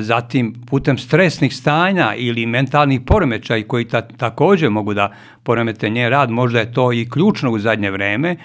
zatim 0.00 0.54
putem 0.66 0.98
stresnih 0.98 1.56
stanja 1.56 2.14
ili 2.16 2.46
mentalnih 2.46 3.00
poremećaja 3.06 3.66
koji 3.68 3.84
ta, 3.84 4.00
takođe 4.00 4.68
mogu 4.68 4.94
da 4.94 5.12
poremete 5.42 5.90
njen 5.90 6.10
rad, 6.10 6.30
možda 6.30 6.60
je 6.60 6.72
to 6.72 6.92
i 6.92 7.08
ključno 7.10 7.50
u 7.50 7.58
zadnje 7.58 7.90
vreme, 7.90 8.36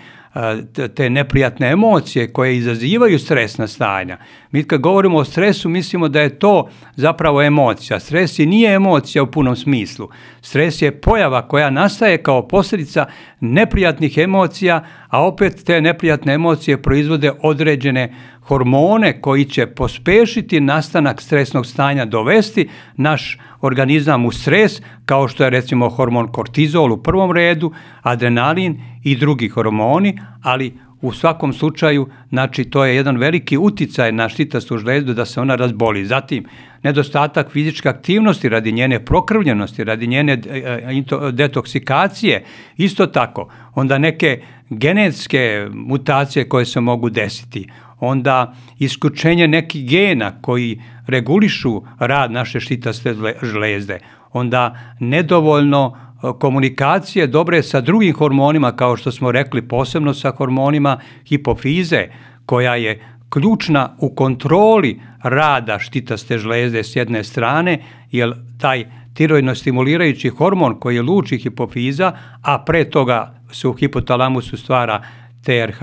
te 0.95 1.09
neprijatne 1.09 1.67
emocije 1.67 2.33
koje 2.33 2.57
izazivaju 2.57 3.19
stresna 3.19 3.67
stanja. 3.67 4.17
Mi 4.51 4.63
kad 4.63 4.81
govorimo 4.81 5.17
o 5.17 5.25
stresu 5.25 5.69
mislimo 5.69 6.07
da 6.07 6.21
je 6.21 6.39
to 6.39 6.69
zapravo 6.95 7.41
emocija. 7.41 7.99
Stres 7.99 8.39
je 8.39 8.45
nije 8.45 8.73
emocija 8.73 9.23
u 9.23 9.31
punom 9.31 9.55
smislu. 9.55 10.09
Stres 10.41 10.81
je 10.81 11.01
pojava 11.01 11.47
koja 11.47 11.69
nastaje 11.69 12.23
kao 12.23 12.47
posljedica 12.47 13.05
neprijatnih 13.39 14.17
emocija, 14.17 14.85
a 15.09 15.25
opet 15.25 15.63
te 15.65 15.81
neprijatne 15.81 16.33
emocije 16.33 16.81
proizvode 16.81 17.31
određene 17.41 18.13
hormone 18.41 19.21
koji 19.21 19.45
će 19.45 19.67
pospešiti 19.67 20.59
nastanak 20.59 21.21
stresnog 21.21 21.65
stanja, 21.65 22.05
dovesti 22.05 22.69
naš 22.95 23.37
organizam 23.61 24.25
u 24.25 24.31
stres, 24.31 24.81
kao 25.05 25.27
što 25.27 25.43
je 25.43 25.49
recimo 25.49 25.89
hormon 25.89 26.31
kortizol 26.31 26.91
u 26.91 26.97
prvom 26.97 27.31
redu, 27.31 27.71
adrenalin 28.01 28.81
i 29.03 29.15
drugi 29.15 29.47
hormoni, 29.47 30.19
ali 30.43 30.77
u 31.01 31.11
svakom 31.13 31.53
slučaju, 31.53 32.07
znači 32.29 32.63
to 32.63 32.85
je 32.85 32.95
jedan 32.95 33.17
veliki 33.17 33.57
uticaj 33.57 34.11
na 34.11 34.29
štitastu 34.29 34.77
žlezdu 34.77 35.13
da 35.13 35.25
se 35.25 35.41
ona 35.41 35.55
razboli. 35.55 36.05
Zatim, 36.05 36.45
nedostatak 36.83 37.51
fizičke 37.51 37.89
aktivnosti 37.89 38.49
radi 38.49 38.71
njene 38.71 39.05
prokrvljenosti, 39.05 39.83
radi 39.83 40.07
njene 40.07 40.41
e, 40.49 40.57
e, 40.57 41.31
detoksikacije, 41.31 42.43
isto 42.77 43.07
tako, 43.07 43.49
onda 43.75 43.97
neke 43.97 44.41
genetske 44.69 45.67
mutacije 45.71 46.49
koje 46.49 46.65
se 46.65 46.79
mogu 46.79 47.09
desiti, 47.09 47.67
onda 47.99 48.55
isključenje 48.79 49.47
nekih 49.47 49.89
gena 49.89 50.41
koji 50.41 50.81
regulišu 51.07 51.81
rad 51.99 52.31
naše 52.31 52.59
štitaste 52.59 53.15
žlezde, 53.43 53.99
onda 54.31 54.79
nedovoljno 54.99 55.97
komunikacije 56.39 57.27
dobre 57.27 57.63
sa 57.63 57.81
drugim 57.81 58.13
hormonima, 58.13 58.71
kao 58.71 58.97
što 58.97 59.11
smo 59.11 59.31
rekli, 59.31 59.67
posebno 59.67 60.13
sa 60.13 60.31
hormonima 60.31 60.99
hipofize, 61.25 62.07
koja 62.45 62.75
je 62.75 62.99
ključna 63.29 63.95
u 63.99 64.15
kontroli 64.15 64.99
rada 65.23 65.79
štitaste 65.79 66.37
žlezde 66.37 66.83
s 66.83 66.95
jedne 66.95 67.23
strane, 67.23 67.79
jer 68.11 68.33
taj 68.61 68.85
tiroidno 69.13 69.55
stimulirajući 69.55 70.29
hormon 70.29 70.79
koji 70.79 70.95
je 70.95 71.01
luči 71.01 71.37
hipofiza, 71.37 72.11
a 72.41 72.63
pre 72.65 72.89
toga 72.89 73.33
se 73.51 73.67
u 73.67 73.73
hipotalamusu 73.73 74.57
stvara 74.57 75.01
TRH, 75.43 75.81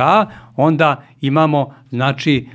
onda 0.57 1.05
imamo 1.21 1.75
znači 1.91 2.37
e, 2.37 2.49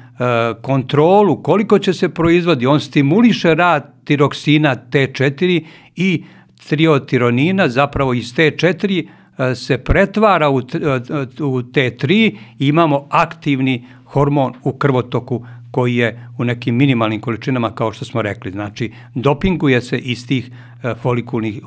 kontrolu 0.61 1.43
koliko 1.43 1.79
će 1.79 1.93
se 1.93 2.09
proizvodi, 2.09 2.67
on 2.67 2.79
stimuliše 2.79 3.55
rad 3.55 3.93
tiroksina 4.05 4.75
T4 4.91 5.65
i 5.95 6.23
triotironina, 6.69 7.69
zapravo 7.69 8.13
iz 8.13 8.35
T4 8.35 9.07
e, 9.37 9.55
se 9.55 9.77
pretvara 9.77 10.49
u, 10.49 10.55
u 10.55 11.61
T3 11.61 12.35
i 12.59 12.67
imamo 12.67 13.07
aktivni 13.09 13.85
hormon 14.05 14.53
u 14.63 14.73
krvotoku 14.73 15.45
koji 15.71 15.95
je 15.95 16.27
u 16.37 16.43
nekim 16.43 16.75
minimalnim 16.75 17.21
količinama, 17.21 17.75
kao 17.75 17.93
što 17.93 18.05
smo 18.05 18.21
rekli. 18.21 18.51
Znači, 18.51 18.91
dopinguje 19.15 19.81
se 19.81 19.97
iz 19.97 20.27
tih 20.27 20.51
e, 20.83 20.93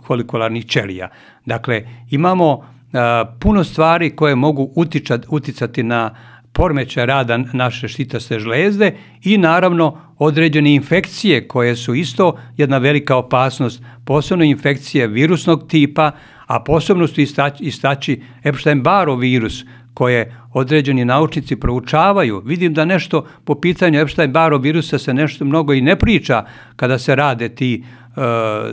folikularnih 0.07 0.67
ćelija. 0.67 1.09
Dakle, 1.47 1.83
imamo 2.11 2.75
puno 3.41 3.65
stvari 3.65 4.11
koje 4.11 4.35
mogu 4.35 4.73
utičat, 4.75 5.27
uticati 5.29 5.83
na 5.83 6.15
pormeća 6.55 7.05
rada 7.05 7.39
naše 7.53 7.89
štitaste 7.89 8.39
žlezde 8.39 8.97
i 9.23 9.39
naravno 9.39 9.99
određene 10.19 10.75
infekcije 10.75 11.49
koje 11.49 11.77
su 11.77 11.95
isto 11.95 12.37
jedna 12.57 12.79
velika 12.79 13.17
opasnost, 13.17 13.83
posebno 14.05 14.45
infekcije 14.45 15.07
virusnog 15.07 15.69
tipa, 15.69 16.11
a 16.47 16.61
posebno 16.61 17.07
su 17.07 17.21
istaći, 17.21 17.65
istaći 17.65 18.23
Epstein-Barov 18.45 19.21
virus 19.21 19.65
koje 19.95 20.37
određeni 20.53 21.05
naučnici 21.05 21.57
proučavaju. 21.57 22.43
Vidim 22.45 22.75
da 22.75 22.85
nešto 22.85 23.27
po 23.45 23.55
pitanju 23.61 24.01
Epstein-Barov 24.01 24.63
virusa 24.63 24.99
se 24.99 25.15
nešto 25.15 25.45
mnogo 25.45 25.73
i 25.75 25.81
ne 25.81 25.97
priča 25.97 26.45
kada 26.77 26.99
se 26.99 27.15
rade 27.15 27.49
ti 27.49 27.85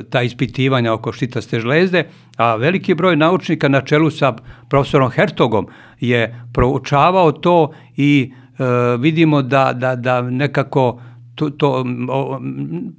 ta 0.09 0.21
ispitivanja 0.21 0.93
oko 0.93 1.11
štitaste 1.11 1.59
žlezde, 1.59 2.03
a 2.37 2.55
veliki 2.55 2.93
broj 2.93 3.15
naučnika 3.15 3.67
na 3.67 3.81
čelu 3.81 4.09
sa 4.09 4.35
profesorom 4.69 5.09
Hertogom 5.11 5.67
je 5.99 6.45
proučavao 6.53 7.31
to 7.31 7.71
i 7.97 8.31
e, 8.31 8.63
vidimo 8.99 9.41
da, 9.41 9.73
da, 9.73 9.95
da 9.95 10.21
nekako 10.21 11.01
to, 11.35 11.49
to 11.49 11.85
o, 12.09 12.39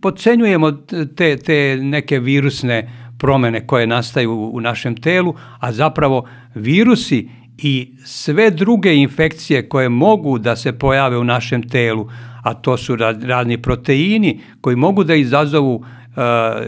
podcenjujemo 0.00 0.72
te, 1.16 1.36
te 1.36 1.78
neke 1.82 2.18
virusne 2.18 2.90
promene 3.18 3.66
koje 3.66 3.86
nastaju 3.86 4.32
u, 4.32 4.56
u 4.56 4.60
našem 4.60 4.96
telu, 4.96 5.34
a 5.60 5.72
zapravo 5.72 6.24
virusi 6.54 7.28
i 7.58 7.94
sve 8.04 8.50
druge 8.50 8.94
infekcije 8.94 9.68
koje 9.68 9.88
mogu 9.88 10.38
da 10.38 10.56
se 10.56 10.72
pojave 10.72 11.18
u 11.18 11.24
našem 11.24 11.68
telu, 11.68 12.08
a 12.42 12.54
to 12.54 12.76
su 12.76 12.96
razni 12.96 13.62
proteini 13.62 14.40
koji 14.60 14.76
mogu 14.76 15.04
da 15.04 15.14
izazovu 15.14 15.84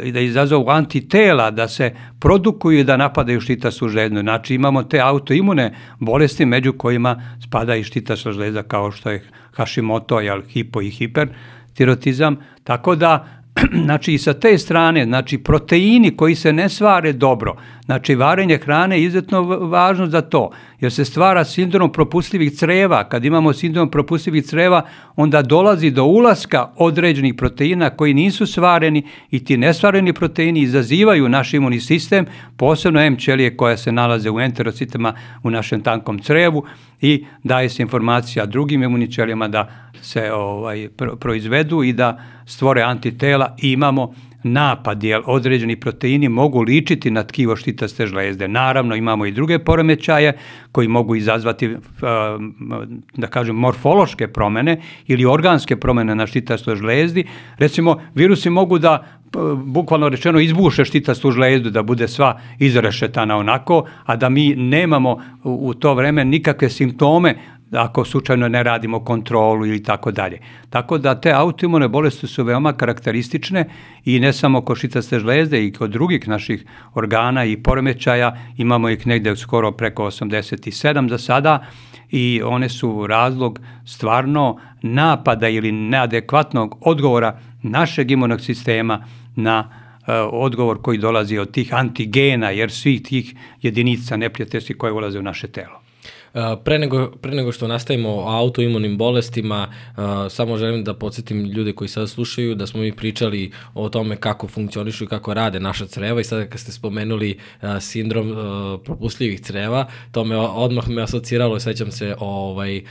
i 0.03 0.13
da 0.13 0.21
izazovu 0.21 0.71
antitela, 0.71 1.51
da 1.51 1.69
se 1.69 1.95
produkuju 2.19 2.79
i 2.79 2.85
da 2.85 2.97
napadaju 2.97 3.41
štitastu 3.41 3.89
žlednu. 3.89 4.21
Znači 4.21 4.55
imamo 4.55 4.83
te 4.83 5.01
autoimune 5.01 5.75
bolesti 5.99 6.47
među 6.47 6.73
kojima 6.73 7.23
spada 7.47 7.77
i 7.77 7.85
štitasta 7.85 8.33
žlezda 8.33 8.63
kao 8.63 8.91
što 8.91 9.11
je 9.11 9.25
Hashimoto, 9.53 10.21
jel, 10.21 10.43
hipo 10.49 10.81
i 10.81 10.91
hipertirotizam. 10.91 12.37
Tako 12.65 12.95
da 12.95 13.27
znači 13.85 14.15
i 14.15 14.19
sa 14.19 14.33
te 14.35 14.59
strane, 14.59 15.05
znači 15.05 15.39
proteini 15.39 16.17
koji 16.17 16.35
se 16.35 16.53
ne 16.53 16.69
svare 16.69 17.13
dobro, 17.13 17.57
znači 17.85 18.15
varenje 18.15 18.59
hrane 18.59 18.97
je 18.97 19.05
izuzetno 19.05 19.43
važno 19.43 20.07
za 20.07 20.21
to, 20.21 20.51
jer 20.85 20.93
se 20.93 21.05
stvara 21.05 21.45
sindrom 21.45 21.93
propustljivih 21.93 22.53
creva. 22.53 23.05
Kad 23.09 23.25
imamo 23.25 23.53
sindrom 23.53 23.91
propustljivih 23.91 24.45
creva, 24.45 24.83
onda 25.17 25.43
dolazi 25.43 25.91
do 25.91 26.05
ulaska 26.05 26.69
određenih 26.77 27.35
proteina 27.35 27.91
koji 27.91 28.15
nisu 28.15 28.47
svareni 28.47 29.03
i 29.31 29.45
ti 29.45 29.57
nesvareni 29.57 30.13
proteini 30.13 30.61
izazivaju 30.61 31.29
naš 31.29 31.55
imunni 31.55 31.81
sistem, 31.81 32.27
posebno 32.57 33.01
M 33.01 33.17
ćelije 33.17 33.57
koje 33.57 33.77
se 33.77 33.93
nalaze 33.93 34.31
u 34.31 34.41
enterocitama 34.41 35.15
u 35.43 35.51
našem 35.51 35.81
tankom 35.81 36.19
crevu 36.19 36.65
i 37.01 37.25
daje 37.43 37.69
se 37.69 37.83
informacija 37.83 38.47
drugim 38.47 38.83
imunnim 38.83 39.11
ćelijama 39.11 39.49
da 39.49 39.69
se 40.03 40.33
ovaj, 40.33 40.89
proizvedu 41.21 41.83
i 41.83 41.93
da 41.93 42.23
stvore 42.47 42.83
antitela 42.83 43.57
i 43.63 43.73
imamo 43.73 44.15
napad, 44.45 45.05
jer 45.05 45.23
određeni 45.27 45.77
proteini 45.77 46.29
mogu 46.29 46.63
ličiti 46.63 47.11
na 47.11 47.23
tkivo 47.23 47.57
štitaste 47.57 48.07
žlezde. 48.07 48.49
Naravno, 48.49 48.95
imamo 48.95 49.27
i 49.27 49.33
druge 49.33 49.59
poremećaje 49.59 50.33
koji 50.73 50.89
mogu 50.89 51.17
izazvati, 51.17 51.69
uh, 51.69 51.79
da 53.15 53.27
kažem, 53.27 53.57
morfološke 53.57 54.29
promene 54.29 54.81
ili 55.07 55.25
organske 55.25 55.77
promene 55.77 56.15
na 56.15 56.27
štitastoj 56.27 56.77
žlezdi. 56.77 57.25
Recimo, 57.59 58.01
virusi 58.15 58.51
mogu 58.51 58.79
da 58.79 59.05
bukvalno 59.57 60.09
rečeno 60.09 60.41
izbuše 60.41 60.85
štitastu 60.85 61.31
žlezdu 61.31 61.71
da 61.71 61.83
bude 61.83 62.09
sva 62.09 62.41
izrešetana 62.59 63.37
onako, 63.37 63.85
a 64.05 64.17
da 64.17 64.29
mi 64.29 64.55
nemamo 64.55 65.19
u 65.45 65.75
to 65.75 65.95
vreme 65.95 66.25
nikakve 66.25 66.71
simptome 66.71 67.37
ako 67.75 68.05
slučajno 68.05 68.49
ne 68.49 68.63
radimo 68.63 69.05
kontrolu 69.05 69.67
ili 69.67 69.83
tako 69.83 70.11
dalje. 70.11 70.39
Tako 70.71 70.99
da 70.99 71.21
te 71.21 71.33
autoimune 71.33 71.89
bolesti 71.89 72.27
su 72.27 72.45
veoma 72.45 72.73
karakteristične 72.73 73.65
i 74.05 74.21
ne 74.21 74.33
samo 74.33 74.61
kod 74.61 74.79
šitaste 74.79 75.19
žlezde 75.19 75.67
i 75.67 75.73
kod 75.73 75.91
drugih 75.91 76.29
naših 76.29 76.65
organa 76.95 77.45
i 77.45 77.57
poremećaja, 77.57 78.37
imamo 78.57 78.89
ih 78.89 79.07
negde 79.07 79.37
skoro 79.37 79.73
preko 79.73 80.05
87 80.05 81.09
za 81.09 81.19
sada 81.19 81.67
i 82.11 82.43
one 82.45 82.69
su 82.69 83.07
razlog 83.07 83.61
stvarno 83.85 84.57
napada 84.83 85.49
ili 85.49 85.73
neadekvatnog 85.73 86.79
odgovora 86.81 87.39
našeg 87.63 88.11
imunog 88.11 88.41
sistema 88.41 89.05
na 89.37 89.69
uh, 89.69 90.07
odgovor 90.33 90.83
koji 90.83 90.99
dolazi 90.99 91.39
od 91.39 91.51
tih 91.51 91.75
antigena, 91.75 92.51
jer 92.51 92.71
svih 92.71 93.03
tih 93.03 93.35
jedinica 93.63 94.17
neprijateljskih 94.17 94.77
koje 94.77 94.93
ulaze 94.93 95.19
u 95.19 95.23
naše 95.23 95.49
telo. 95.49 95.84
Pre 96.65 96.79
nego, 96.79 97.11
pre 97.11 97.35
nego 97.35 97.53
što 97.53 97.69
nastavimo 97.69 98.09
o 98.11 98.29
autoimunim 98.29 98.99
bolestima, 98.99 99.69
samo 100.31 100.57
želim 100.57 100.85
da 100.85 100.95
podsjetim 100.95 101.45
ljude 101.45 101.73
koji 101.73 101.89
sada 101.89 102.07
slušaju 102.07 102.55
da 102.55 102.67
smo 102.67 102.81
mi 102.81 102.97
pričali 102.97 103.53
o 103.75 103.89
tome 103.89 104.17
kako 104.17 104.49
funkcionišu 104.49 105.05
i 105.05 105.07
kako 105.07 105.35
rade 105.35 105.61
naša 105.61 105.87
creva 105.87 106.21
i 106.21 106.25
sada 106.25 106.47
kad 106.47 106.61
ste 106.61 106.73
spomenuli 106.73 107.39
sindrom 107.81 108.37
propustljivih 108.85 109.41
creva, 109.41 109.87
to 110.13 110.25
me 110.25 110.37
odmah 110.37 110.89
me 110.89 111.03
asociralo 111.03 111.61
sećam 111.61 111.91
se, 111.91 112.15
ovaj, 112.19 112.83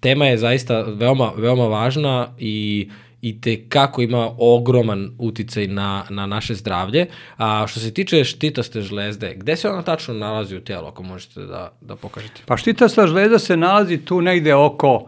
tema 0.00 0.26
je 0.26 0.38
zaista 0.38 0.82
veoma, 0.82 1.32
veoma 1.36 1.64
važna 1.64 2.34
i 2.38 2.88
i 3.24 3.40
te 3.40 3.68
kako 3.68 4.02
ima 4.02 4.30
ogroman 4.38 5.10
uticaj 5.18 5.66
na, 5.66 6.04
na 6.10 6.26
naše 6.26 6.54
zdravlje. 6.54 7.06
A 7.36 7.66
što 7.66 7.80
se 7.80 7.94
tiče 7.94 8.24
štitaste 8.24 8.82
žlezde, 8.82 9.34
gde 9.36 9.56
se 9.56 9.68
ona 9.68 9.82
tačno 9.82 10.14
nalazi 10.14 10.56
u 10.56 10.60
tijelu, 10.60 10.86
ako 10.86 11.02
možete 11.02 11.40
da, 11.40 11.72
da 11.80 11.96
pokažete? 11.96 12.42
Pa 12.46 12.56
štitasta 12.56 13.06
žlezda 13.06 13.38
se 13.38 13.56
nalazi 13.56 13.98
tu 13.98 14.20
negde 14.20 14.54
oko 14.54 14.94
uh, 14.94 15.06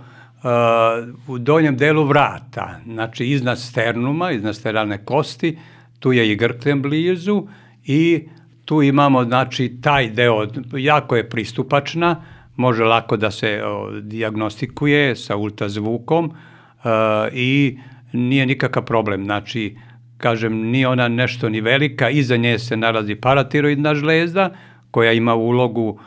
u 1.29 1.39
donjem 1.39 1.77
delu 1.77 2.05
vrata, 2.05 2.81
znači 2.87 3.27
iznad 3.27 3.61
sternuma, 3.61 4.31
iznad 4.31 4.57
sternalne 4.57 5.05
kosti, 5.05 5.59
tu 5.99 6.13
je 6.13 6.33
i 6.33 6.37
grklem 6.37 6.83
blizu 6.83 7.47
i 7.85 8.29
tu 8.65 8.83
imamo 8.83 9.25
znači 9.25 9.77
taj 9.83 10.09
deo, 10.11 10.47
jako 10.77 11.17
je 11.17 11.29
pristupačna, 11.29 12.23
može 12.57 12.85
lako 12.85 13.17
da 13.17 13.31
se 13.31 13.63
o, 13.65 13.91
diagnostikuje 14.01 15.17
sa 15.17 15.37
ultrazvukom 15.37 16.25
uh, 16.25 16.91
i 17.33 17.79
nije 18.13 18.47
nikakav 18.47 18.85
problem. 18.85 19.25
Znači, 19.25 19.77
kažem, 20.19 20.57
nije 20.71 20.89
ona 20.89 21.09
nešto 21.09 21.49
ni 21.49 21.61
velika, 21.61 22.11
iza 22.11 22.37
nje 22.37 22.59
se 22.59 22.77
nalazi 22.77 23.15
paratiroidna 23.15 23.95
žlezda 23.95 24.51
koja 24.91 25.13
ima 25.13 25.35
ulogu 25.35 25.89
uh, 25.89 25.99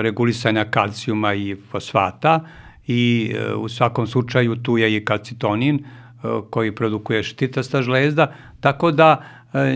regulisanja 0.00 0.64
kalcijuma 0.64 1.34
i 1.34 1.56
fosfata 1.70 2.40
i 2.86 3.34
uh, 3.54 3.62
u 3.62 3.68
svakom 3.68 4.06
slučaju 4.06 4.56
tu 4.56 4.78
je 4.78 4.96
i 4.96 5.04
kalcitonin 5.04 5.74
uh, 5.74 6.30
koji 6.50 6.74
produkuje 6.74 7.22
štitasta 7.22 7.82
žlezda, 7.82 8.32
tako 8.60 8.90
da 8.90 9.22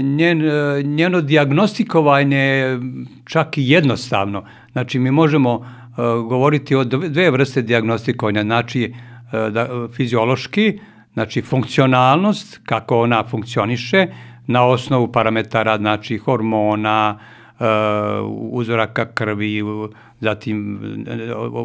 njen, 0.02 0.42
njeno 0.84 1.20
diagnostikovanje 1.20 2.38
je 2.38 2.80
čak 3.24 3.58
i 3.58 3.70
jednostavno. 3.70 4.44
Znači, 4.72 4.98
mi 4.98 5.10
možemo 5.10 5.66
govoriti 6.28 6.74
o 6.74 6.84
dve 6.84 7.30
vrste 7.30 7.62
diagnostikovanja, 7.62 8.42
znači 8.42 8.94
da, 9.32 9.88
fiziološki, 9.96 10.78
znači 11.18 11.42
funkcionalnost, 11.42 12.60
kako 12.64 13.00
ona 13.00 13.24
funkcioniše, 13.24 14.06
na 14.46 14.64
osnovu 14.64 15.12
parametara, 15.12 15.76
znači 15.76 16.18
hormona, 16.18 17.18
uh, 17.58 17.66
uzoraka 18.50 19.12
krvi, 19.12 19.62
zatim 20.20 20.78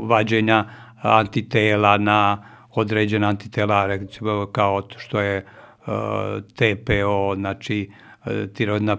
vađenja 0.04 0.65
antitela 1.01 1.97
na 1.97 2.43
određena 2.71 3.27
antitela, 3.27 3.86
recimo 3.86 4.45
kao 4.45 4.82
što 4.97 5.19
je 5.19 5.45
uh, 5.45 5.93
TPO, 6.54 7.36
znači 7.36 7.91
tiroidna 8.54 8.97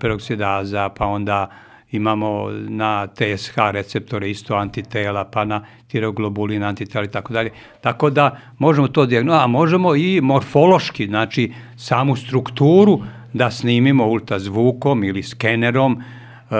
peroksidaza, 0.00 0.88
pa 0.88 1.06
onda 1.06 1.50
imamo 1.96 2.50
na 2.68 3.06
TSH 3.06 3.54
receptore 3.72 4.30
isto 4.30 4.54
antitela, 4.54 5.24
pa 5.24 5.44
na 5.44 5.64
tiroglobulin 5.88 6.62
antitela 6.62 7.04
i 7.04 7.10
tako 7.10 7.32
dalje. 7.32 7.50
Tako 7.80 8.10
da 8.10 8.36
možemo 8.58 8.88
to 8.88 9.06
diagnositi, 9.06 9.44
a 9.44 9.46
možemo 9.46 9.96
i 9.96 10.20
morfološki, 10.20 11.06
znači 11.06 11.52
samu 11.76 12.16
strukturu 12.16 13.02
da 13.32 13.50
snimimo 13.50 14.06
ultrazvukom 14.06 15.04
ili 15.04 15.22
skenerom 15.22 15.92
uh, 15.92 16.56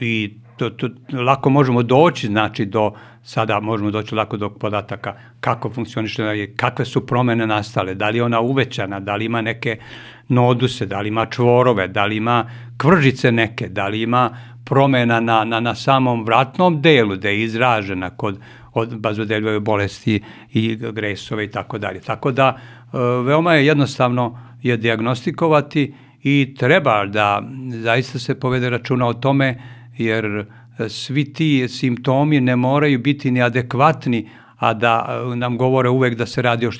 i 0.00 0.34
to, 0.56 0.70
to, 0.70 0.88
lako 1.12 1.50
možemo 1.50 1.82
doći, 1.82 2.26
znači 2.26 2.64
do, 2.66 2.92
sada 3.22 3.60
možemo 3.60 3.90
doći 3.90 4.14
lako 4.14 4.36
do 4.36 4.50
podataka 4.50 5.14
kako 5.40 5.70
funkcioniše, 5.70 6.54
kakve 6.56 6.84
su 6.84 7.06
promene 7.06 7.46
nastale, 7.46 7.94
da 7.94 8.08
li 8.08 8.18
je 8.18 8.24
ona 8.24 8.40
uvećana, 8.40 9.00
da 9.00 9.16
li 9.16 9.24
ima 9.24 9.40
neke 9.42 9.78
noduse, 10.28 10.86
da 10.86 11.00
li 11.00 11.08
ima 11.08 11.26
čvorove, 11.26 11.88
da 11.88 12.06
li 12.06 12.16
ima 12.16 12.44
kvržice 12.76 13.32
neke, 13.32 13.68
da 13.68 13.88
li 13.88 14.02
ima 14.02 14.30
promena 14.70 15.18
na, 15.20 15.42
na, 15.44 15.60
na 15.60 15.74
samom 15.74 16.22
vratnom 16.24 16.78
delu, 16.82 17.16
da 17.16 17.28
je 17.28 17.42
izražena 17.42 18.10
kod 18.10 18.38
od 18.72 18.98
bazodeljove 18.98 19.60
bolesti 19.60 20.20
i 20.52 20.76
gresove 20.76 21.44
i 21.44 21.50
tako 21.50 21.78
dalje. 21.78 22.00
Tako 22.00 22.32
da 22.32 22.56
e, 22.56 22.98
veoma 23.24 23.54
je 23.54 23.66
jednostavno 23.66 24.38
je 24.62 24.76
diagnostikovati 24.76 25.94
i 26.22 26.54
treba 26.58 27.06
da 27.06 27.42
zaista 27.68 28.18
se 28.18 28.40
povede 28.40 28.70
računa 28.70 29.06
o 29.06 29.14
tome 29.14 29.62
jer 29.98 30.46
svi 30.88 31.32
ti 31.32 31.68
simptomi 31.68 32.40
ne 32.40 32.56
moraju 32.56 32.98
biti 32.98 33.30
ni 33.30 33.42
adekvatni, 33.42 34.28
a 34.56 34.74
da 34.74 35.22
e, 35.32 35.36
nam 35.36 35.58
govore 35.58 35.88
uvek 35.88 36.14
da 36.14 36.26
se 36.26 36.42
radi 36.42 36.66
o, 36.66 36.70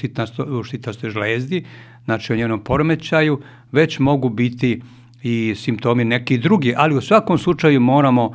o 0.58 0.62
štitastoj 0.62 1.10
žlezdi, 1.10 1.64
znači 2.04 2.32
o 2.32 2.36
njenom 2.36 2.64
poremećaju, 2.64 3.40
već 3.72 3.98
mogu 3.98 4.28
biti 4.28 4.82
i 5.22 5.54
simptomi 5.56 6.04
neki 6.04 6.38
drugi, 6.38 6.74
ali 6.76 6.96
u 6.96 7.00
svakom 7.00 7.38
slučaju 7.38 7.80
moramo 7.80 8.26
uh, 8.26 8.34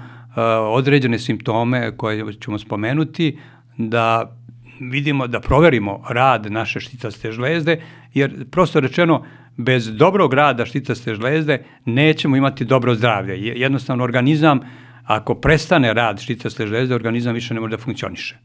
određene 0.71 1.19
simptome 1.19 1.97
koje 1.97 2.33
ćemo 2.33 2.59
spomenuti 2.59 3.37
da 3.77 4.37
vidimo, 4.79 5.27
da 5.27 5.39
proverimo 5.39 6.03
rad 6.09 6.51
naše 6.51 6.79
štitaste 6.79 7.31
žlezde, 7.31 7.81
jer 8.13 8.49
prosto 8.49 8.79
rečeno, 8.79 9.23
bez 9.57 9.95
dobrog 9.95 10.33
rada 10.33 10.65
štitaste 10.65 11.15
žlezde 11.15 11.63
nećemo 11.85 12.35
imati 12.35 12.65
dobro 12.65 12.95
zdravlje. 12.95 13.59
Jednostavno, 13.59 14.03
organizam, 14.03 14.59
ako 15.03 15.35
prestane 15.35 15.93
rad 15.93 16.19
štitaste 16.21 16.67
žlezde, 16.67 16.95
organizam 16.95 17.33
više 17.33 17.53
ne 17.53 17.59
može 17.59 17.77
da 17.77 17.83
funkcioniše. 17.83 18.37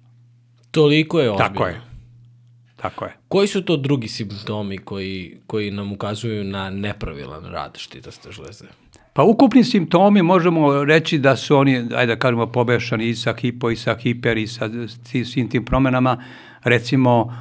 Toliko 0.70 1.20
je 1.20 1.30
ozbiljno. 1.30 1.48
Tako 1.48 1.66
je. 1.66 1.89
Tako 2.82 3.04
je. 3.04 3.16
Koji 3.28 3.48
su 3.48 3.62
to 3.62 3.76
drugi 3.76 4.08
simptomi 4.08 4.78
koji, 4.78 5.36
koji 5.46 5.70
nam 5.70 5.92
ukazuju 5.92 6.44
na 6.44 6.70
nepravilan 6.70 7.44
rad 7.44 7.78
štitaste 7.78 8.32
žleze? 8.32 8.64
Pa 9.12 9.22
ukupni 9.22 9.64
simptomi 9.64 10.22
možemo 10.22 10.84
reći 10.84 11.18
da 11.18 11.36
su 11.36 11.56
oni, 11.56 11.76
ajde 11.76 12.06
da 12.06 12.18
kažemo, 12.18 12.46
pobešani 12.46 13.08
i 13.08 13.14
sa 13.14 13.34
hipo 13.34 13.70
i 13.70 13.76
sa 13.76 13.96
hiper 13.98 14.38
i 14.38 14.46
sa 14.46 14.68
svim 15.24 15.48
tim 15.48 15.64
promenama, 15.64 16.24
recimo 16.64 17.22
uh, 17.22 17.32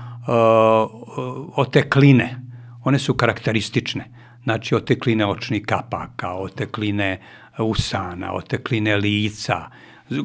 otekline. 1.56 2.36
One 2.84 2.99
su 2.99 3.13
karakteristične. 3.13 4.06
Znači 4.43 4.75
otekline 4.75 5.25
očnih 5.25 5.63
kapaka, 5.65 6.34
otekline 6.34 7.19
usana, 7.58 8.34
otekline 8.34 8.95
lica, 8.95 9.69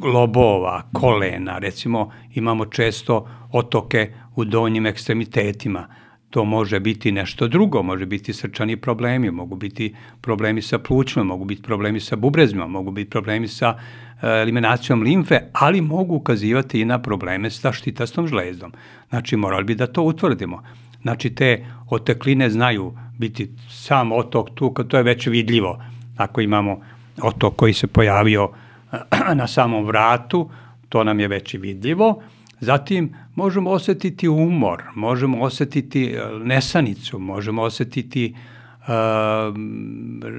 lobova, 0.03 0.83
kolena, 0.93 1.59
recimo 1.59 2.11
imamo 2.35 2.67
često 2.67 3.29
otoke 3.53 4.13
u 4.37 4.45
donjim 4.45 4.87
ekstremitetima. 4.87 5.87
To 6.31 6.45
može 6.45 6.81
biti 6.81 7.13
nešto 7.13 7.49
drugo, 7.49 7.83
može 7.83 8.07
biti 8.07 8.33
srčani 8.33 8.77
problemi, 8.77 9.31
mogu 9.31 9.57
biti 9.57 9.95
problemi 10.21 10.63
sa 10.63 10.79
plućima, 10.79 11.25
mogu 11.25 11.45
biti 11.45 11.63
problemi 11.63 12.01
sa 12.01 12.17
bubrezima, 12.17 12.67
mogu 12.67 12.91
biti 12.91 13.11
problemi 13.11 13.49
sa 13.49 13.79
e, 14.23 14.27
eliminacijom 14.43 15.03
limfe, 15.03 15.41
ali 15.53 15.81
mogu 15.81 16.15
ukazivati 16.15 16.81
i 16.81 16.85
na 16.85 17.03
probleme 17.03 17.51
sa 17.51 17.73
štitastom 17.73 18.27
žlezdom. 18.27 18.73
Znači, 19.09 19.37
morali 19.37 19.65
bi 19.65 19.75
da 19.75 19.87
to 19.87 20.03
utvrdimo. 20.03 20.63
Znači, 21.03 21.31
te 21.31 21.67
otekline 21.91 22.51
znaju 22.51 22.93
biti 23.19 23.51
sam 23.71 24.13
otok 24.13 24.51
tu, 24.55 24.75
to 24.89 24.97
je 24.97 25.03
već 25.03 25.27
vidljivo. 25.27 25.83
Ako 26.17 26.41
imamo 26.41 26.81
otok 27.23 27.57
koji 27.57 27.73
se 27.73 27.87
pojavio 27.87 28.51
na 29.41 29.47
samom 29.47 29.85
vratu, 29.87 30.51
to 30.89 31.05
nam 31.05 31.21
je 31.21 31.29
već 31.29 31.55
vidljivo. 31.55 32.23
Zatim 32.65 33.15
možemo 33.35 33.71
osetiti 33.71 34.29
umor, 34.29 34.83
možemo 34.95 35.43
osetiti 35.43 36.05
e, 36.05 36.39
nesanicu, 36.45 37.19
možemo 37.19 37.63
osetiti 37.63 38.35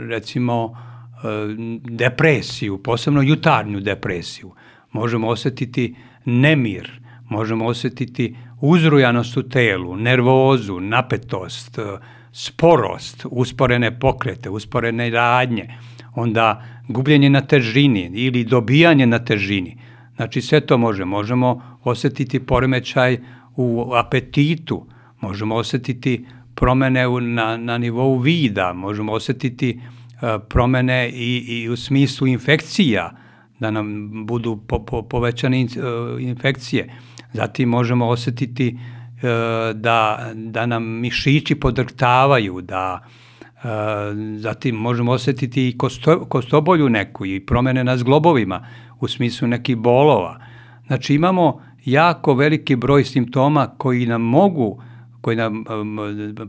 recimo 0.10 0.78
depresiju, 1.84 2.78
posebno 2.78 3.22
jutarnju 3.22 3.80
depresiju. 3.80 4.52
Možemo 4.92 5.28
osetiti 5.28 5.96
nemir, 6.26 6.92
možemo 7.30 7.66
osetiti 7.66 8.36
uzrujanost 8.62 9.38
u 9.38 9.50
telu, 9.50 9.96
nervozu, 9.96 10.80
napetost, 10.80 11.80
sporost, 12.32 13.26
usporene 13.32 14.00
pokrete, 14.00 14.50
usporene 14.50 15.10
radnje, 15.10 15.70
onda 16.16 16.64
gubljenje 16.88 17.30
na 17.30 17.42
težini 17.42 18.12
ili 18.14 18.44
dobijanje 18.44 19.06
na 19.06 19.20
težini. 19.20 19.78
Znači 20.16 20.42
sve 20.42 20.62
to 20.62 20.78
može. 20.78 21.06
Možemo 21.06 21.75
osetiti 21.86 22.40
poremećaj 22.40 23.18
u 23.56 23.94
apetitu, 23.94 24.86
možemo 25.22 25.56
osetiti 25.56 26.26
promene 26.56 27.08
u, 27.08 27.20
na, 27.20 27.58
na 27.58 27.78
nivou 27.78 28.18
vida, 28.18 28.74
možemo 28.74 29.14
osetiti 29.14 29.80
uh, 29.80 30.30
promene 30.50 31.10
i, 31.10 31.46
i 31.48 31.70
u 31.70 31.76
smislu 31.76 32.28
infekcija, 32.28 33.12
da 33.60 33.72
nam 33.72 34.12
budu 34.26 34.58
po, 34.68 34.86
po, 34.86 35.02
povećane 35.02 35.62
in, 35.62 35.68
uh, 35.68 36.22
infekcije. 36.22 36.94
Zatim 37.34 37.70
možemo 37.70 38.08
osetiti 38.08 38.78
uh, 38.78 39.22
da, 39.76 40.32
da 40.34 40.66
nam 40.66 40.84
mišići 40.84 41.56
podrktavaju, 41.56 42.62
da 42.62 43.00
uh, 43.56 43.62
zatim 44.38 44.76
možemo 44.76 45.12
osetiti 45.12 45.70
i 45.70 45.78
kosto, 45.78 46.26
kostobolju 46.26 46.90
neku 46.90 47.26
i 47.26 47.40
promene 47.40 47.84
na 47.84 47.98
zglobovima 47.98 48.68
u 49.00 49.08
smislu 49.08 49.48
nekih 49.48 49.78
bolova. 49.78 50.40
Znači 50.88 51.16
imamo 51.16 51.62
jako 51.86 52.34
veliki 52.34 52.76
broj 52.76 53.04
simptoma 53.04 53.68
koji 53.78 54.06
nam 54.06 54.22
mogu, 54.22 54.82
koji 55.22 55.38
nam 55.38 55.66
um, 55.70 56.00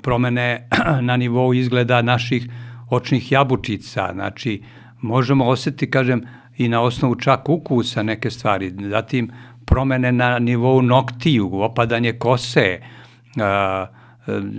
promene 0.03 0.68
na 1.09 1.16
nivou 1.16 1.55
izgleda 1.55 2.03
naših 2.03 2.49
očnih 2.90 3.33
jabučica, 3.33 4.11
znači 4.12 4.62
možemo 5.01 5.46
osetiti, 5.46 5.90
kažem, 5.90 6.22
i 6.57 6.68
na 6.68 6.81
osnovu 6.81 7.14
čak 7.14 7.49
ukusa 7.49 8.03
neke 8.03 8.31
stvari, 8.31 8.75
zatim 8.90 9.31
promene 9.64 10.12
na 10.12 10.38
nivou 10.38 10.83
noktiju, 10.83 11.51
opadanje 11.53 12.12
kose, 12.12 12.81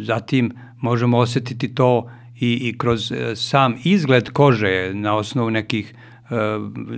zatim 0.01 0.51
možemo 0.81 1.17
osetiti 1.17 1.75
to 1.75 2.09
i, 2.39 2.69
i 2.69 2.77
kroz 2.77 3.11
e, 3.11 3.35
sam 3.35 3.75
izgled 3.83 4.29
kože 4.29 4.91
na 4.93 5.15
osnovu 5.15 5.51
nekih 5.51 5.93
uh, 6.29 6.37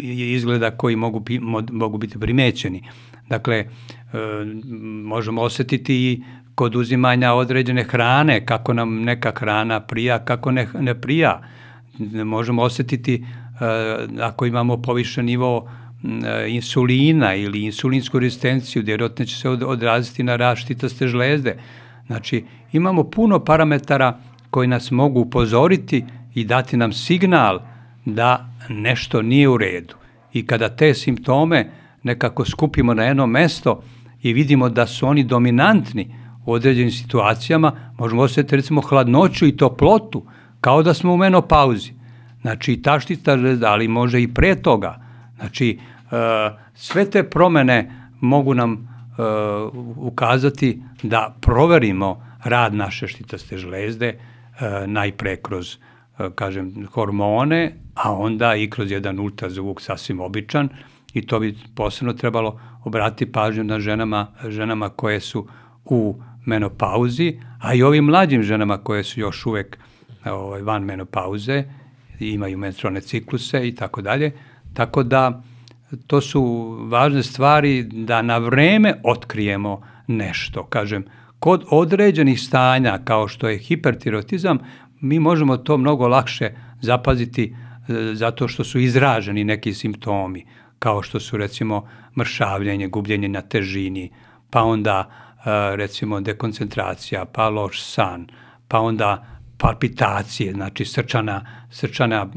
izgleda 0.03 0.71
koji 0.71 0.95
mogu, 0.95 1.23
mogu 1.71 1.97
biti 1.97 2.19
primećeni. 2.19 2.83
Dakle, 3.29 3.57
e, 3.57 3.67
možemo 5.03 5.41
osetiti 5.41 5.95
i 5.95 6.23
kod 6.55 6.75
uzimanja 6.75 7.33
određene 7.33 7.83
hrane, 7.83 8.45
kako 8.45 8.73
nam 8.73 9.03
neka 9.03 9.31
hrana 9.35 9.79
prija, 9.79 10.19
kako 10.19 10.51
ne, 10.51 10.67
ne 10.79 11.01
prija. 11.01 11.41
Možemo 12.25 12.61
osetiti 12.61 13.15
e, 13.15 13.23
ako 14.21 14.45
imamo 14.45 14.81
povišen 14.81 15.25
nivo 15.25 15.71
e, 16.03 16.49
insulina 16.49 17.35
ili 17.35 17.63
insulinsku 17.63 18.19
rezistenciju, 18.19 18.83
vjerojatno 18.85 19.25
će 19.25 19.35
se 19.35 19.49
odraziti 19.49 20.23
na 20.23 20.35
rast 20.35 20.61
štitaste 20.61 21.07
žlezde. 21.07 21.57
Znači, 22.07 22.45
imamo 22.71 23.03
puno 23.03 23.39
parametara 23.39 24.17
koji 24.49 24.67
nas 24.67 24.91
mogu 24.91 25.19
upozoriti 25.19 26.05
i 26.33 26.43
dati 26.43 26.77
nam 26.77 26.93
signal 26.93 27.59
da 28.05 28.49
nešto 28.69 29.21
nije 29.21 29.49
u 29.49 29.57
redu. 29.57 29.95
I 30.33 30.45
kada 30.45 30.69
te 30.69 30.93
simptome 30.93 31.69
nekako 32.03 32.45
skupimo 32.45 32.93
na 32.93 33.03
jedno 33.03 33.27
mesto 33.27 33.81
i 34.21 34.33
vidimo 34.33 34.69
da 34.69 34.87
su 34.87 35.07
oni 35.07 35.23
dominantni 35.23 36.15
u 36.45 36.51
određenim 36.53 36.91
situacijama, 36.91 37.71
možemo 37.97 38.21
osetiti 38.21 38.55
recimo 38.55 38.81
hladnoću 38.81 39.47
i 39.47 39.57
toplotu, 39.57 40.25
kao 40.61 40.83
da 40.83 40.93
smo 40.93 41.13
u 41.13 41.17
menopauzi. 41.17 41.93
Znači, 42.41 42.81
taštita 42.81 43.37
žlezda, 43.37 43.71
ali 43.71 43.87
može 43.87 44.21
i 44.21 44.33
pre 44.33 44.55
toga. 44.55 45.01
Znači, 45.39 45.79
uh, 46.05 46.11
sve 46.73 47.09
te 47.09 47.23
promene 47.23 48.09
mogu 48.21 48.53
nam 48.53 48.73
uh, 48.73 48.77
ukazati 49.97 50.81
da 51.03 51.35
proverimo 51.41 52.25
rad 52.43 52.73
naše 52.73 53.07
štitaste 53.07 53.57
žlezde, 53.57 54.13
uh, 54.17 54.87
najpre 54.87 55.35
kroz, 55.35 55.77
kažem, 56.35 56.87
hormone, 56.91 57.75
a 57.95 58.13
onda 58.13 58.55
i 58.55 58.69
kroz 58.69 58.91
jedan 58.91 59.19
ultrazvuk 59.19 59.81
sasvim 59.81 60.19
običan, 60.19 60.69
i 61.13 61.21
to 61.27 61.39
bi 61.39 61.55
posebno 61.75 62.13
trebalo 62.13 62.59
obratiti 62.83 63.31
pažnju 63.31 63.63
na 63.63 63.79
ženama, 63.79 64.27
ženama 64.47 64.89
koje 64.89 65.19
su 65.19 65.47
u 65.85 66.21
menopauzi, 66.45 67.39
a 67.61 67.73
i 67.73 67.83
ovim 67.83 68.05
mlađim 68.05 68.43
ženama 68.43 68.77
koje 68.77 69.03
su 69.03 69.19
još 69.19 69.45
uvek 69.45 69.77
ovaj, 70.25 70.61
van 70.61 70.83
menopauze, 70.83 71.63
imaju 72.19 72.57
menstrualne 72.57 73.01
cikluse 73.01 73.67
i 73.67 73.75
tako 73.75 74.01
dalje. 74.01 74.31
Tako 74.73 75.03
da 75.03 75.41
to 76.07 76.21
su 76.21 76.43
važne 76.89 77.23
stvari 77.23 77.83
da 77.83 78.21
na 78.21 78.37
vreme 78.37 79.01
otkrijemo 79.03 79.81
nešto. 80.07 80.63
Kažem, 80.63 81.05
kod 81.39 81.63
određenih 81.71 82.41
stanja 82.41 82.99
kao 83.03 83.27
što 83.27 83.49
je 83.49 83.57
hipertirotizam, 83.57 84.59
mi 85.01 85.19
možemo 85.19 85.57
to 85.57 85.77
mnogo 85.77 86.07
lakše 86.07 86.51
zapaziti 86.81 87.43
e, 87.53 87.93
zato 88.13 88.47
što 88.47 88.63
su 88.63 88.79
izraženi 88.79 89.43
neki 89.43 89.73
simptomi 89.73 90.45
kao 90.79 91.01
što 91.01 91.19
su 91.19 91.37
recimo 91.37 91.87
mršavljanje, 92.17 92.87
gubljenje 92.87 93.27
na 93.27 93.41
težini, 93.41 94.11
pa 94.49 94.63
onda 94.63 95.09
recimo 95.75 96.21
dekoncentracija, 96.21 97.25
pa 97.25 97.49
loš 97.49 97.83
san, 97.83 98.27
pa 98.67 98.79
onda 98.79 99.25
palpitacije, 99.57 100.53
znači 100.53 100.85
srčana, 100.85 101.45
srčana 101.71 102.27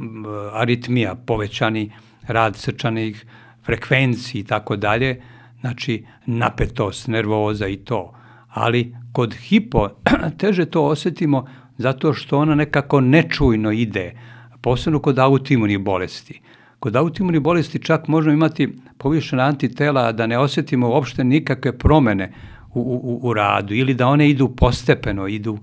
aritmija, 0.53 1.15
povećani 1.15 1.93
rad 2.27 2.57
srčanih 2.57 3.27
frekvenciji 3.65 4.41
i 4.41 4.45
tako 4.45 4.77
dalje, 4.77 5.23
znači 5.61 6.05
napetost, 6.27 7.09
nervoza 7.09 7.69
i 7.69 7.77
to. 7.77 8.15
Ali 8.49 8.97
kod 9.13 9.35
hipo 9.35 9.89
teže 10.39 10.67
to 10.67 10.85
osetimo 10.85 11.47
zato 11.79 12.13
što 12.13 12.39
ona 12.39 12.55
nekako 12.55 13.01
nečujno 13.01 13.73
ide, 13.73 14.19
posebno 14.61 14.99
kod 14.99 15.19
autoimunih 15.19 15.79
bolesti. 15.79 16.41
Kod 16.83 16.97
autoimunih 16.97 17.41
bolesti 17.41 17.79
čak 17.79 18.09
možemo 18.09 18.35
imati 18.35 18.69
povišena 18.99 19.43
antitela 19.43 20.13
da 20.13 20.27
ne 20.27 20.39
osetimo 20.39 20.89
uopšte 20.89 21.25
nikakve 21.25 21.79
promene 21.79 22.33
u, 22.75 22.81
u, 22.81 23.29
u 23.29 23.35
radu 23.35 23.75
ili 23.75 23.95
da 23.95 24.07
one 24.07 24.31
idu 24.31 24.49
postepeno, 24.57 25.29
idu 25.29 25.53
uh, 25.53 25.61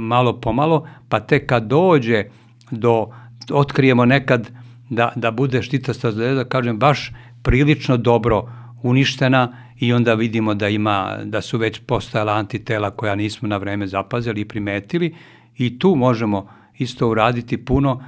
malo 0.00 0.40
pomalo, 0.40 0.88
pa 1.08 1.20
tek 1.20 1.46
kad 1.46 1.66
dođe 1.66 2.24
do, 2.70 3.06
otkrijemo 3.50 4.04
nekad 4.04 4.50
da, 4.90 5.12
da 5.16 5.30
bude 5.30 5.62
štitasta 5.62 6.12
zleda, 6.12 6.44
kažem, 6.44 6.78
baš 6.78 7.12
prilično 7.42 7.96
dobro 7.96 8.50
uništena 8.82 9.52
i 9.78 9.92
onda 9.92 10.14
vidimo 10.14 10.54
da 10.54 10.68
ima 10.68 11.18
da 11.24 11.40
su 11.40 11.58
već 11.58 11.80
postojala 11.86 12.32
antitela 12.32 12.90
koja 12.90 13.14
nismo 13.14 13.48
na 13.48 13.56
vreme 13.56 13.86
zapazili 13.86 14.40
i 14.40 14.48
primetili 14.48 15.14
i 15.56 15.78
tu 15.78 15.94
možemo 15.94 16.48
isto 16.78 17.08
uraditi 17.08 17.64
puno 17.64 18.02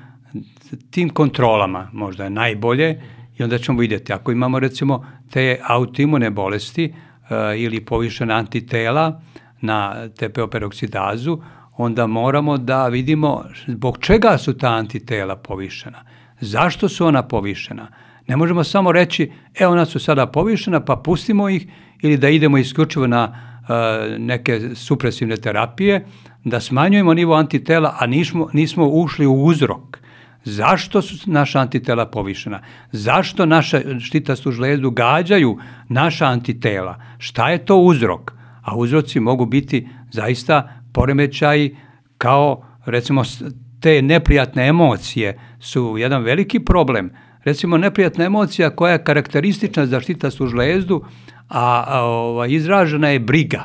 tim 0.90 1.08
kontrolama 1.08 1.90
možda 1.92 2.24
je 2.24 2.30
najbolje 2.30 3.00
i 3.38 3.42
onda 3.42 3.58
ćemo 3.58 3.80
vidjeti 3.80 4.12
ako 4.12 4.32
imamo 4.32 4.58
recimo 4.58 5.06
te 5.30 5.60
autoimune 5.66 6.30
bolesti 6.30 6.94
uh, 6.94 7.60
ili 7.60 7.84
povišena 7.84 8.34
antitela 8.34 9.20
na 9.60 10.08
TPO 10.08 10.46
peroksidazu, 10.46 11.38
onda 11.76 12.06
moramo 12.06 12.58
da 12.58 12.88
vidimo 12.88 13.44
zbog 13.66 13.98
čega 14.00 14.38
su 14.38 14.58
ta 14.58 14.68
antitela 14.68 15.36
povišena. 15.36 16.04
Zašto 16.40 16.88
su 16.88 17.06
ona 17.06 17.22
povišena? 17.22 17.86
Ne 18.26 18.36
možemo 18.36 18.64
samo 18.64 18.92
reći, 18.92 19.30
e, 19.60 19.66
ona 19.66 19.86
su 19.86 19.98
sada 19.98 20.26
povišena, 20.26 20.80
pa 20.80 20.96
pustimo 20.96 21.48
ih, 21.48 21.66
ili 22.02 22.16
da 22.16 22.28
idemo 22.28 22.58
isključivo 22.58 23.06
na 23.06 23.24
uh, 23.24 23.68
neke 24.18 24.60
supresivne 24.74 25.36
terapije, 25.36 26.06
da 26.44 26.60
smanjujemo 26.60 27.14
nivo 27.14 27.34
antitela, 27.34 27.96
a 27.98 28.06
nismo, 28.06 28.48
nismo 28.52 28.88
ušli 28.88 29.26
u 29.26 29.44
uzrok. 29.44 29.99
Zašto 30.44 31.02
su 31.02 31.30
naša 31.30 31.60
antitela 31.60 32.06
povišena? 32.06 32.60
Zašto 32.92 33.46
naša 33.46 33.80
štitastu 34.00 34.52
žlezdu 34.52 34.90
gađaju 34.90 35.58
naša 35.88 36.26
antitela? 36.26 37.00
Šta 37.18 37.50
je 37.50 37.64
to 37.64 37.76
uzrok? 37.76 38.32
A 38.62 38.76
uzroci 38.76 39.20
mogu 39.20 39.46
biti 39.46 39.88
zaista 40.10 40.68
poremećaji 40.92 41.76
kao 42.18 42.64
recimo 42.84 43.22
te 43.80 44.02
neprijatne 44.02 44.68
emocije 44.68 45.38
su 45.60 45.94
jedan 45.98 46.22
veliki 46.22 46.60
problem. 46.60 47.10
Recimo 47.44 47.76
neprijatna 47.76 48.24
emocija 48.24 48.70
koja 48.70 48.92
je 48.92 49.04
karakteristična 49.04 49.86
za 49.86 50.00
štitastu 50.00 50.46
žlezdu, 50.46 51.04
a, 51.48 51.84
a 51.86 52.02
ova, 52.04 52.46
izražena 52.46 53.08
je 53.08 53.18
briga. 53.18 53.64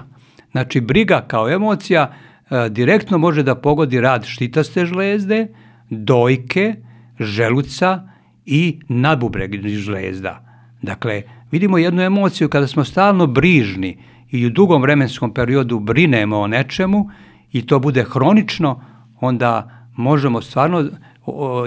Znači 0.51 0.81
briga 0.81 1.25
kao 1.27 1.49
emocija 1.49 2.13
a, 2.49 2.69
direktno 2.69 3.17
može 3.17 3.43
da 3.43 3.55
pogodi 3.55 4.01
rad 4.01 4.25
štitaste 4.25 4.85
žlezde, 4.85 5.47
dojke, 5.89 6.76
želuca 7.19 8.08
i 8.45 8.80
nadbubregnih 8.88 9.78
žlezda. 9.78 10.45
Dakle, 10.82 11.21
vidimo 11.52 11.78
jednu 11.78 12.02
emociju 12.02 12.50
kada 12.50 12.67
smo 12.67 12.84
stalno 12.84 13.28
brižni 13.28 13.98
i 14.32 14.45
u 14.45 14.50
dugom 14.50 14.82
vremenskom 14.82 15.34
periodu 15.34 15.80
brinemo 15.80 16.39
o 16.39 16.48
nečemu 16.48 17.10
i 17.52 17.65
to 17.65 17.80
bude 17.80 18.04
hronično, 18.04 18.82
onda 19.21 19.69
možemo 19.95 20.41
stvarno 20.41 20.89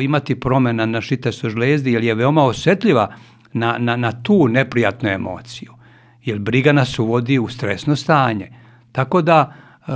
imati 0.03 0.41
promena 0.41 0.87
na 0.87 1.01
šitastoj 1.01 1.51
žlezdi 1.51 1.93
jer 1.93 2.05
je 2.05 2.15
veoma 2.15 2.45
osetljiva 2.45 3.15
na, 3.53 3.79
na, 3.79 3.97
na 3.97 4.13
tu 4.23 4.49
neprijatnu 4.49 5.09
emociju. 5.09 5.73
Jer 6.25 6.39
briga 6.39 6.73
nas 6.73 6.99
uvodi 6.99 7.39
u 7.39 7.49
stresno 7.49 7.97
stanje. 7.97 8.51
Tako 8.93 9.23
da 9.23 9.53
e, 9.53 9.93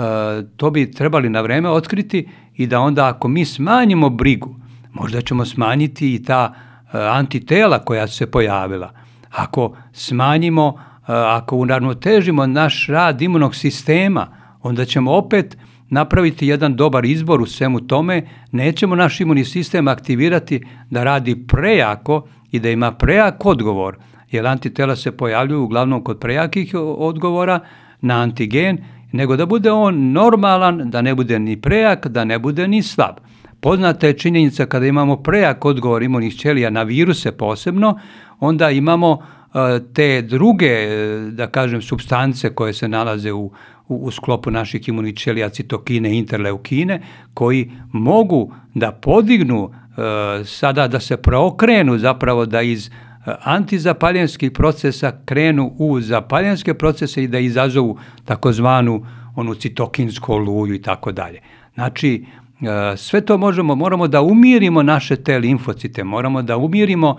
to 0.56 0.70
bi 0.70 0.90
trebali 0.90 1.28
na 1.28 1.40
vreme 1.40 1.68
otkriti 1.68 2.28
i 2.56 2.66
da 2.66 2.80
onda 2.80 3.08
ako 3.08 3.28
mi 3.28 3.44
smanjimo 3.44 4.10
brigu, 4.10 4.54
možda 4.92 5.20
ćemo 5.20 5.44
smanjiti 5.44 6.14
i 6.14 6.22
ta 6.22 6.54
e, 6.54 6.98
antitela 6.98 7.78
koja 7.78 8.06
se 8.06 8.30
pojavila. 8.30 8.92
Ako 9.30 9.76
smanjimo, 9.92 10.74
e, 10.78 11.12
ako 11.12 11.56
uravnotežimo 11.56 12.46
naš 12.46 12.86
rad 12.86 13.22
imunog 13.22 13.54
sistema, 13.54 14.26
onda 14.62 14.84
ćemo 14.84 15.12
opet 15.12 15.56
napraviti 15.88 16.46
jedan 16.46 16.76
dobar 16.76 17.04
izbor 17.04 17.40
u 17.40 17.46
svemu 17.46 17.80
tome, 17.80 18.26
nećemo 18.52 18.96
naš 18.96 19.20
imunni 19.20 19.44
sistem 19.44 19.88
aktivirati 19.88 20.64
da 20.90 21.04
radi 21.04 21.46
prejako 21.46 22.26
i 22.50 22.60
da 22.60 22.70
ima 22.70 22.92
prejak 22.92 23.46
odgovor, 23.46 23.96
jer 24.30 24.46
antitela 24.46 24.96
se 24.96 25.16
pojavljuju 25.16 25.62
uglavnom 25.62 26.04
kod 26.04 26.18
prejakih 26.18 26.74
odgovora 26.98 27.60
na 28.00 28.22
antigen, 28.22 28.78
nego 29.12 29.36
da 29.36 29.46
bude 29.46 29.70
on 29.70 30.12
normalan, 30.12 30.90
da 30.90 31.02
ne 31.02 31.14
bude 31.14 31.38
ni 31.38 31.60
prejak, 31.60 32.08
da 32.08 32.24
ne 32.24 32.38
bude 32.38 32.68
ni 32.68 32.82
slab. 32.82 33.16
Poznata 33.60 34.06
je 34.06 34.18
činjenica 34.18 34.66
kada 34.66 34.86
imamo 34.86 35.16
prejak 35.16 35.64
odgovor 35.64 36.02
imunih 36.02 36.36
ćelija 36.36 36.70
na 36.70 36.82
viruse 36.82 37.32
posebno, 37.32 37.98
onda 38.40 38.70
imamo 38.70 39.22
e, 39.54 39.80
te 39.94 40.22
druge, 40.22 40.86
da 41.30 41.46
kažem, 41.46 41.82
substance 41.82 42.54
koje 42.54 42.72
se 42.72 42.88
nalaze 42.88 43.32
u, 43.32 43.44
u, 43.88 43.96
u 43.96 44.10
sklopu 44.10 44.50
naših 44.50 44.88
imunih 44.88 45.14
ćelija, 45.14 45.48
citokine, 45.48 46.18
interleukine, 46.18 47.02
koji 47.34 47.70
mogu 47.92 48.54
da 48.74 48.92
podignu 48.92 49.70
e, 49.70 50.44
sada 50.44 50.88
da 50.88 51.00
se 51.00 51.16
preokrenu 51.16 51.98
zapravo 51.98 52.46
da 52.46 52.62
iz 52.62 52.86
e, 52.86 52.90
antizapaljenskih 53.24 54.50
procesa 54.50 55.12
krenu 55.24 55.74
u 55.78 56.00
zapaljenske 56.00 56.74
procese 56.74 57.24
i 57.24 57.28
da 57.28 57.38
izazovu 57.38 57.98
takozvanu 58.24 59.06
onu 59.36 59.54
citokinsku 59.54 60.32
oluju 60.32 60.74
i 60.74 60.82
tako 60.82 61.12
dalje. 61.12 61.40
Znači, 61.74 62.24
e, 62.60 62.96
sve 62.96 63.20
to 63.20 63.38
možemo, 63.38 63.74
moramo 63.74 64.08
da 64.08 64.22
umirimo 64.22 64.82
naše 64.82 65.16
te 65.16 65.38
limfocite, 65.38 66.04
moramo 66.04 66.42
da 66.42 66.56
umirimo 66.56 67.16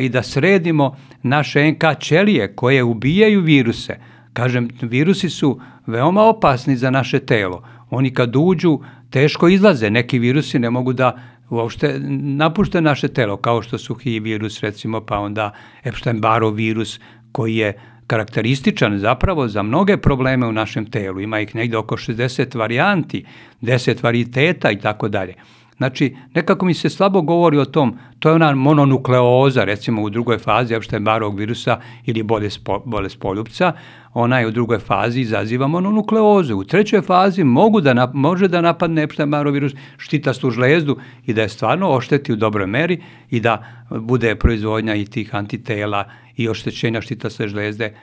i 0.00 0.08
da 0.08 0.22
sredimo 0.22 0.96
naše 1.22 1.70
NK 1.72 1.84
ćelije 2.00 2.54
koje 2.54 2.82
ubijaju 2.82 3.40
viruse. 3.40 3.98
Kažem, 4.32 4.68
virusi 4.80 5.30
su 5.30 5.60
veoma 5.86 6.22
opasni 6.22 6.76
za 6.76 6.90
naše 6.90 7.18
telo. 7.18 7.62
Oni 7.90 8.14
kad 8.14 8.36
uđu, 8.36 8.80
teško 9.10 9.48
izlaze. 9.48 9.90
Neki 9.90 10.18
virusi 10.18 10.58
ne 10.58 10.70
mogu 10.70 10.92
da 10.92 11.18
uopšte 11.50 11.98
napušte 12.20 12.80
naše 12.80 13.08
telo, 13.08 13.36
kao 13.36 13.62
što 13.62 13.78
su 13.78 13.94
HIV 13.94 14.22
virus, 14.22 14.60
recimo, 14.60 15.00
pa 15.00 15.18
onda 15.18 15.52
Epstein-Barov 15.84 16.54
virus, 16.54 17.00
koji 17.32 17.56
je 17.56 17.78
karakterističan 18.06 18.98
zapravo 18.98 19.48
za 19.48 19.62
mnoge 19.62 19.96
probleme 19.96 20.46
u 20.46 20.52
našem 20.52 20.86
telu. 20.90 21.20
Ima 21.20 21.40
ih 21.40 21.54
negde 21.54 21.76
oko 21.76 21.96
60 21.96 22.58
varijanti, 22.58 23.24
10 23.62 24.02
variteta 24.02 24.70
i 24.70 24.78
tako 24.78 25.08
dalje. 25.08 25.34
Znači, 25.76 26.16
nekako 26.34 26.66
mi 26.66 26.74
se 26.74 26.88
slabo 26.88 27.22
govori 27.22 27.58
o 27.58 27.64
tom, 27.64 27.98
to 28.18 28.28
je 28.28 28.34
ona 28.34 28.54
mononukleoza, 28.54 29.64
recimo 29.64 30.02
u 30.02 30.10
drugoj 30.10 30.38
fazi 30.38 30.74
Epstein-Barovog 30.74 31.38
virusa 31.38 31.80
ili 32.06 32.22
bolest, 32.22 32.60
bolest 32.84 33.18
poljupca, 33.20 33.72
ona 34.14 34.38
je 34.38 34.46
u 34.46 34.50
drugoj 34.50 34.78
fazi 34.78 35.20
izaziva 35.20 35.66
mononukleozu. 35.66 36.56
U 36.56 36.64
trećoj 36.64 37.02
fazi 37.02 37.44
mogu 37.44 37.80
da, 37.80 38.10
može 38.14 38.48
da 38.48 38.60
napadne 38.60 39.06
Epstein-Barov 39.06 39.52
virus 39.52 39.72
štitastu 39.98 40.50
žlezdu 40.50 40.96
i 41.26 41.32
da 41.32 41.42
je 41.42 41.48
stvarno 41.48 41.90
ošteti 41.90 42.32
u 42.32 42.36
dobroj 42.36 42.66
meri 42.66 43.02
i 43.30 43.40
da 43.40 43.64
bude 43.90 44.34
proizvodnja 44.34 44.94
i 44.94 45.04
tih 45.04 45.34
antitela 45.34 46.04
i 46.36 46.48
oštećenja 46.48 47.00
štitaste 47.00 47.48
žlezde 47.48 47.94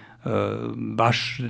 baš 0.75 1.41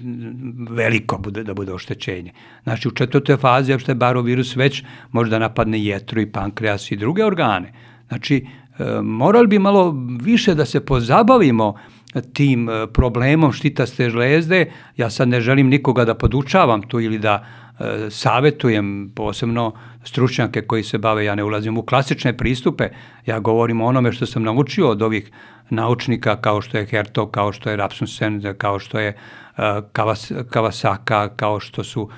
veliko 0.69 1.17
bude, 1.17 1.43
da 1.43 1.53
bude 1.53 1.73
oštećenje. 1.73 2.31
Znači 2.63 2.87
u 2.87 2.91
četvrtoj 2.91 3.37
fazi 3.37 3.71
je 3.71 3.95
barov 3.95 4.23
virus 4.23 4.55
već 4.55 4.83
može 5.11 5.29
da 5.29 5.39
napadne 5.39 5.83
jetru 5.83 6.21
i 6.21 6.31
pankreas 6.31 6.91
i 6.91 6.95
druge 6.95 7.25
organe. 7.25 7.73
Znači 8.07 8.45
e, 8.79 9.01
morali 9.01 9.47
bi 9.47 9.59
malo 9.59 9.95
više 10.21 10.55
da 10.55 10.65
se 10.65 10.85
pozabavimo 10.85 11.75
tim 12.21 12.69
e, 12.69 12.87
problemom 12.87 13.51
štitaste 13.51 14.09
žlezde. 14.09 14.65
Ja 14.97 15.09
sad 15.09 15.27
ne 15.27 15.41
želim 15.41 15.67
nikoga 15.67 16.05
da 16.05 16.13
podučavam 16.13 16.81
tu 16.81 16.99
ili 16.99 17.19
da 17.19 17.45
e, 17.79 18.09
savetujem 18.09 19.11
posebno 19.15 19.73
stručnjake 20.03 20.61
koji 20.61 20.83
se 20.83 20.97
bave, 20.97 21.25
ja 21.25 21.35
ne 21.35 21.43
ulazim 21.43 21.77
u 21.77 21.81
klasične 21.81 22.37
pristupe, 22.37 22.89
ja 23.25 23.39
govorim 23.39 23.81
o 23.81 23.85
onome 23.85 24.11
što 24.11 24.25
sam 24.25 24.43
naučio 24.43 24.89
od 24.89 25.01
ovih 25.01 25.31
naučnika 25.69 26.35
kao 26.35 26.61
što 26.61 26.77
je 26.77 26.85
Hertog, 26.85 27.31
kao 27.31 27.51
što 27.51 27.69
je 27.69 27.75
Rapsusen, 27.75 28.53
kao 28.57 28.79
što 28.79 28.99
je 28.99 29.09
uh, 29.17 29.63
Kawas, 29.93 30.43
Kawasaka, 30.49 31.29
kao 31.35 31.59
što 31.59 31.83
su 31.83 32.09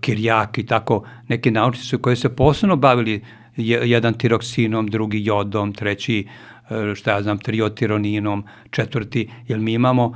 Kirjak 0.00 0.58
i 0.58 0.66
tako 0.66 1.04
neki 1.28 1.50
naučnici 1.50 1.98
koji 1.98 2.16
se 2.16 2.36
posebno 2.36 2.76
bavili 2.76 3.24
jedan 3.56 4.14
tiroksinom, 4.14 4.86
drugi 4.86 5.24
jodom, 5.24 5.72
treći 5.72 6.26
uh, 6.26 6.51
šta 6.94 7.10
ja 7.10 7.22
znam, 7.22 7.38
triotironinom, 7.38 8.44
četvrti, 8.70 9.30
jer 9.48 9.58
mi 9.58 9.72
imamo 9.72 10.04
uh, 10.04 10.14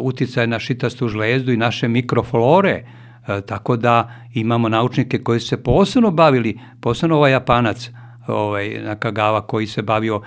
uticaj 0.00 0.46
na 0.46 0.58
šitastu 0.58 1.08
žlezdu 1.08 1.52
i 1.52 1.56
naše 1.56 1.88
mikroflore, 1.88 2.82
uh, 2.82 3.44
tako 3.46 3.76
da 3.76 4.12
imamo 4.34 4.68
naučnike 4.68 5.18
koji 5.18 5.40
su 5.40 5.48
se 5.48 5.62
posebno 5.62 6.10
bavili, 6.10 6.58
posebno 6.80 7.16
ovaj 7.16 7.32
Japanac, 7.32 7.90
ovaj, 8.26 8.68
Nakagawa 8.68 9.46
koji 9.46 9.66
se 9.66 9.82
bavio 9.82 10.22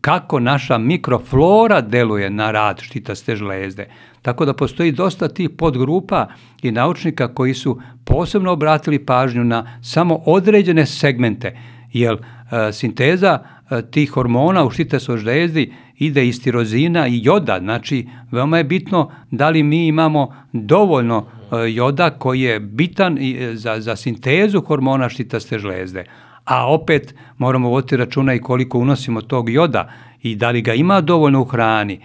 kako 0.00 0.40
naša 0.40 0.78
mikroflora 0.78 1.80
deluje 1.80 2.30
na 2.30 2.50
rad 2.50 2.80
štitaste 2.80 3.36
žlezde. 3.36 3.88
Tako 4.22 4.44
da 4.44 4.52
postoji 4.52 4.92
dosta 4.92 5.28
tih 5.28 5.50
podgrupa 5.50 6.26
i 6.62 6.70
naučnika 6.70 7.34
koji 7.34 7.54
su 7.54 7.80
posebno 8.04 8.52
obratili 8.52 9.06
pažnju 9.06 9.44
na 9.44 9.78
samo 9.82 10.20
određene 10.26 10.86
segmente, 10.86 11.58
jer 11.92 12.14
e, 12.14 12.72
sinteza 12.72 13.38
e, 13.38 13.57
tih 13.90 14.10
hormona 14.10 14.64
u 14.64 14.70
štitastoj 14.70 15.18
žlezdi 15.18 15.72
ide 15.96 16.26
iz 16.28 16.42
tirozina 16.42 17.08
i 17.08 17.20
joda, 17.22 17.58
znači 17.60 18.08
veoma 18.30 18.58
je 18.58 18.64
bitno 18.64 19.10
da 19.30 19.48
li 19.48 19.62
mi 19.62 19.86
imamo 19.86 20.34
dovoljno 20.52 21.26
e, 21.26 21.72
joda 21.72 22.10
koji 22.10 22.40
je 22.40 22.60
bitan 22.60 23.18
za, 23.52 23.80
za 23.80 23.96
sintezu 23.96 24.60
hormona 24.60 25.08
štitaste 25.08 25.58
žlezde 25.58 26.04
a 26.48 26.66
opet 26.66 27.14
moramo 27.38 27.68
voditi 27.68 27.96
računa 27.96 28.34
i 28.34 28.38
koliko 28.38 28.78
unosimo 28.78 29.20
tog 29.20 29.50
joda 29.50 29.88
i 30.22 30.34
da 30.34 30.50
li 30.50 30.62
ga 30.62 30.74
ima 30.74 31.00
dovoljno 31.00 31.40
u 31.40 31.44
hrani. 31.44 32.00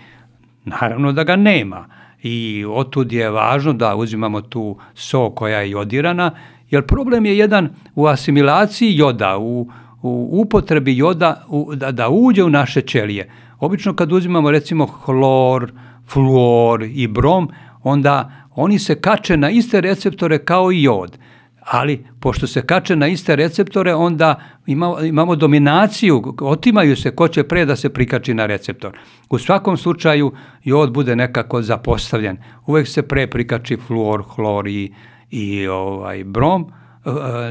Naravno 0.65 1.11
da 1.11 1.23
ga 1.23 1.35
nema. 1.35 1.85
I 2.23 2.65
otud 2.69 3.11
je 3.11 3.29
važno 3.29 3.73
da 3.73 3.95
uzimamo 3.95 4.41
tu 4.41 4.77
so 4.95 5.29
koja 5.29 5.59
je 5.59 5.69
jodirana, 5.69 6.31
jer 6.69 6.85
problem 6.85 7.25
je 7.25 7.37
jedan 7.37 7.69
u 7.95 8.07
asimilaciji 8.07 8.97
joda, 8.97 9.37
u, 9.37 9.67
u 10.03 10.29
upotrebi 10.41 10.97
joda 10.97 11.45
u, 11.47 11.75
da, 11.75 11.91
da 11.91 12.09
uđe 12.09 12.43
u 12.43 12.49
naše 12.49 12.81
ćelije. 12.81 13.29
Obično 13.59 13.93
kad 13.95 14.11
uzimamo 14.11 14.51
recimo 14.51 14.85
hlor, 14.85 15.71
fluor 16.07 16.83
i 16.83 17.07
brom, 17.07 17.49
onda 17.83 18.31
oni 18.55 18.79
se 18.79 18.95
kače 18.95 19.37
na 19.37 19.49
iste 19.49 19.81
receptore 19.81 20.37
kao 20.37 20.71
i 20.71 20.83
jod 20.83 21.17
ali 21.65 22.05
pošto 22.19 22.47
se 22.47 22.61
kače 22.61 22.95
na 22.95 23.07
iste 23.07 23.35
receptore, 23.35 23.95
onda 23.95 24.35
ima, 24.65 24.95
imamo 25.03 25.35
dominaciju, 25.35 26.35
otimaju 26.41 26.95
se 26.95 27.11
ko 27.11 27.27
će 27.27 27.43
pre 27.43 27.65
da 27.65 27.75
se 27.75 27.89
prikači 27.89 28.33
na 28.33 28.45
receptor. 28.45 28.97
U 29.29 29.37
svakom 29.37 29.77
slučaju 29.77 30.31
jod 30.63 30.93
bude 30.93 31.15
nekako 31.15 31.61
zapostavljen. 31.61 32.37
Uvek 32.65 32.87
se 32.87 33.01
pre 33.01 33.27
prikači 33.27 33.77
fluor, 33.87 34.23
hlor 34.23 34.67
i, 34.67 34.93
i 35.29 35.67
ovaj, 35.67 36.23
brom, 36.23 36.71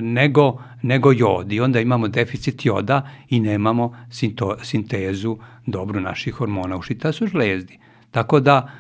nego, 0.01 0.63
nego 0.83 1.13
jod 1.13 1.53
i 1.53 1.61
onda 1.61 1.81
imamo 1.81 2.09
deficit 2.09 2.65
joda 2.65 3.09
i 3.29 3.41
nemamo 3.41 3.97
sinto, 4.11 4.57
sintezu 4.63 5.39
dobru 5.67 6.01
naših 6.01 6.35
hormona 6.35 6.77
u 6.77 6.83
šitasu 6.83 7.27
žlezdi. 7.27 7.79
Tako 8.11 8.41
da 8.41 8.71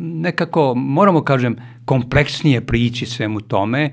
nekako 0.00 0.74
moramo, 0.74 1.24
kažem, 1.24 1.56
kompleksnije 1.84 2.66
prići 2.66 3.06
svemu 3.06 3.40
tome 3.40 3.92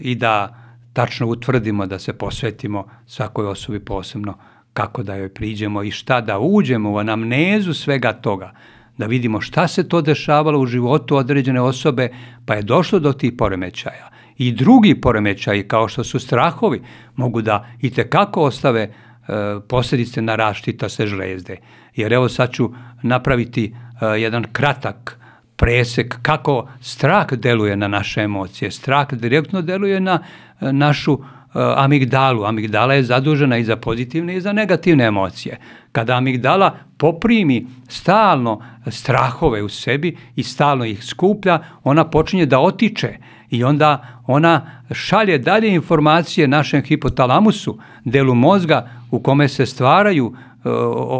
i 0.00 0.14
da 0.14 0.62
tačno 0.92 1.26
utvrdimo 1.26 1.86
da 1.86 1.98
se 1.98 2.12
posvetimo 2.12 2.86
svakoj 3.06 3.46
osobi 3.46 3.80
posebno 3.80 4.34
kako 4.72 5.02
da 5.02 5.14
joj 5.14 5.28
priđemo 5.28 5.82
i 5.82 5.90
šta 5.90 6.20
da 6.20 6.38
uđemo 6.38 6.92
u 6.92 6.98
anamnezu 6.98 7.74
svega 7.74 8.12
toga, 8.12 8.52
da 8.98 9.06
vidimo 9.06 9.40
šta 9.40 9.68
se 9.68 9.88
to 9.88 10.02
dešavalo 10.02 10.60
u 10.60 10.66
životu 10.66 11.16
određene 11.16 11.60
osobe, 11.60 12.08
pa 12.46 12.54
je 12.54 12.62
došlo 12.62 12.98
do 12.98 13.12
tih 13.12 13.32
poremećaja. 13.38 14.10
I 14.38 14.52
drugi 14.52 15.00
poremećaji, 15.00 15.68
kao 15.68 15.88
što 15.88 16.04
su 16.04 16.18
strahovi, 16.18 16.82
mogu 17.16 17.42
da 17.42 17.66
i 17.80 17.90
tekako 17.90 18.42
ostave 18.42 18.80
e, 18.82 18.90
posljedice 19.68 20.22
na 20.22 20.36
raštita 20.36 20.88
se 20.88 21.06
žlezde. 21.06 21.56
Jer 21.96 22.12
evo 22.12 22.28
sad 22.28 22.52
ću 22.52 22.70
napraviti 23.02 23.74
uh, 23.74 24.20
jedan 24.20 24.44
kratak 24.52 25.20
presek 25.56 26.18
kako 26.22 26.68
strah 26.80 27.32
deluje 27.32 27.76
na 27.76 27.88
naše 27.88 28.20
emocije. 28.20 28.70
Strah 28.70 29.12
direktno 29.12 29.62
deluje 29.62 30.00
na 30.00 30.18
uh, 30.60 30.72
našu 30.72 31.12
uh, 31.12 31.22
amigdalu. 31.76 32.44
Amigdala 32.44 32.94
je 32.94 33.02
zadužena 33.02 33.58
i 33.58 33.64
za 33.64 33.76
pozitivne 33.76 34.36
i 34.36 34.40
za 34.40 34.52
negativne 34.52 35.04
emocije. 35.04 35.58
Kada 35.92 36.16
amigdala 36.16 36.76
poprimi 36.98 37.66
stalno 37.88 38.62
strahove 38.86 39.62
u 39.62 39.68
sebi 39.68 40.16
i 40.36 40.42
stalno 40.42 40.84
ih 40.84 41.04
skuplja, 41.04 41.58
ona 41.84 42.10
počinje 42.10 42.46
da 42.46 42.60
otiče 42.60 43.16
i 43.50 43.64
onda 43.64 44.06
ona 44.26 44.66
šalje 44.92 45.38
dalje 45.38 45.74
informacije 45.74 46.48
našem 46.48 46.82
hipotalamusu, 46.82 47.78
delu 48.04 48.34
mozga 48.34 48.90
u 49.10 49.20
kome 49.20 49.48
se 49.48 49.66
stvaraju 49.66 50.34
e, 50.64 50.68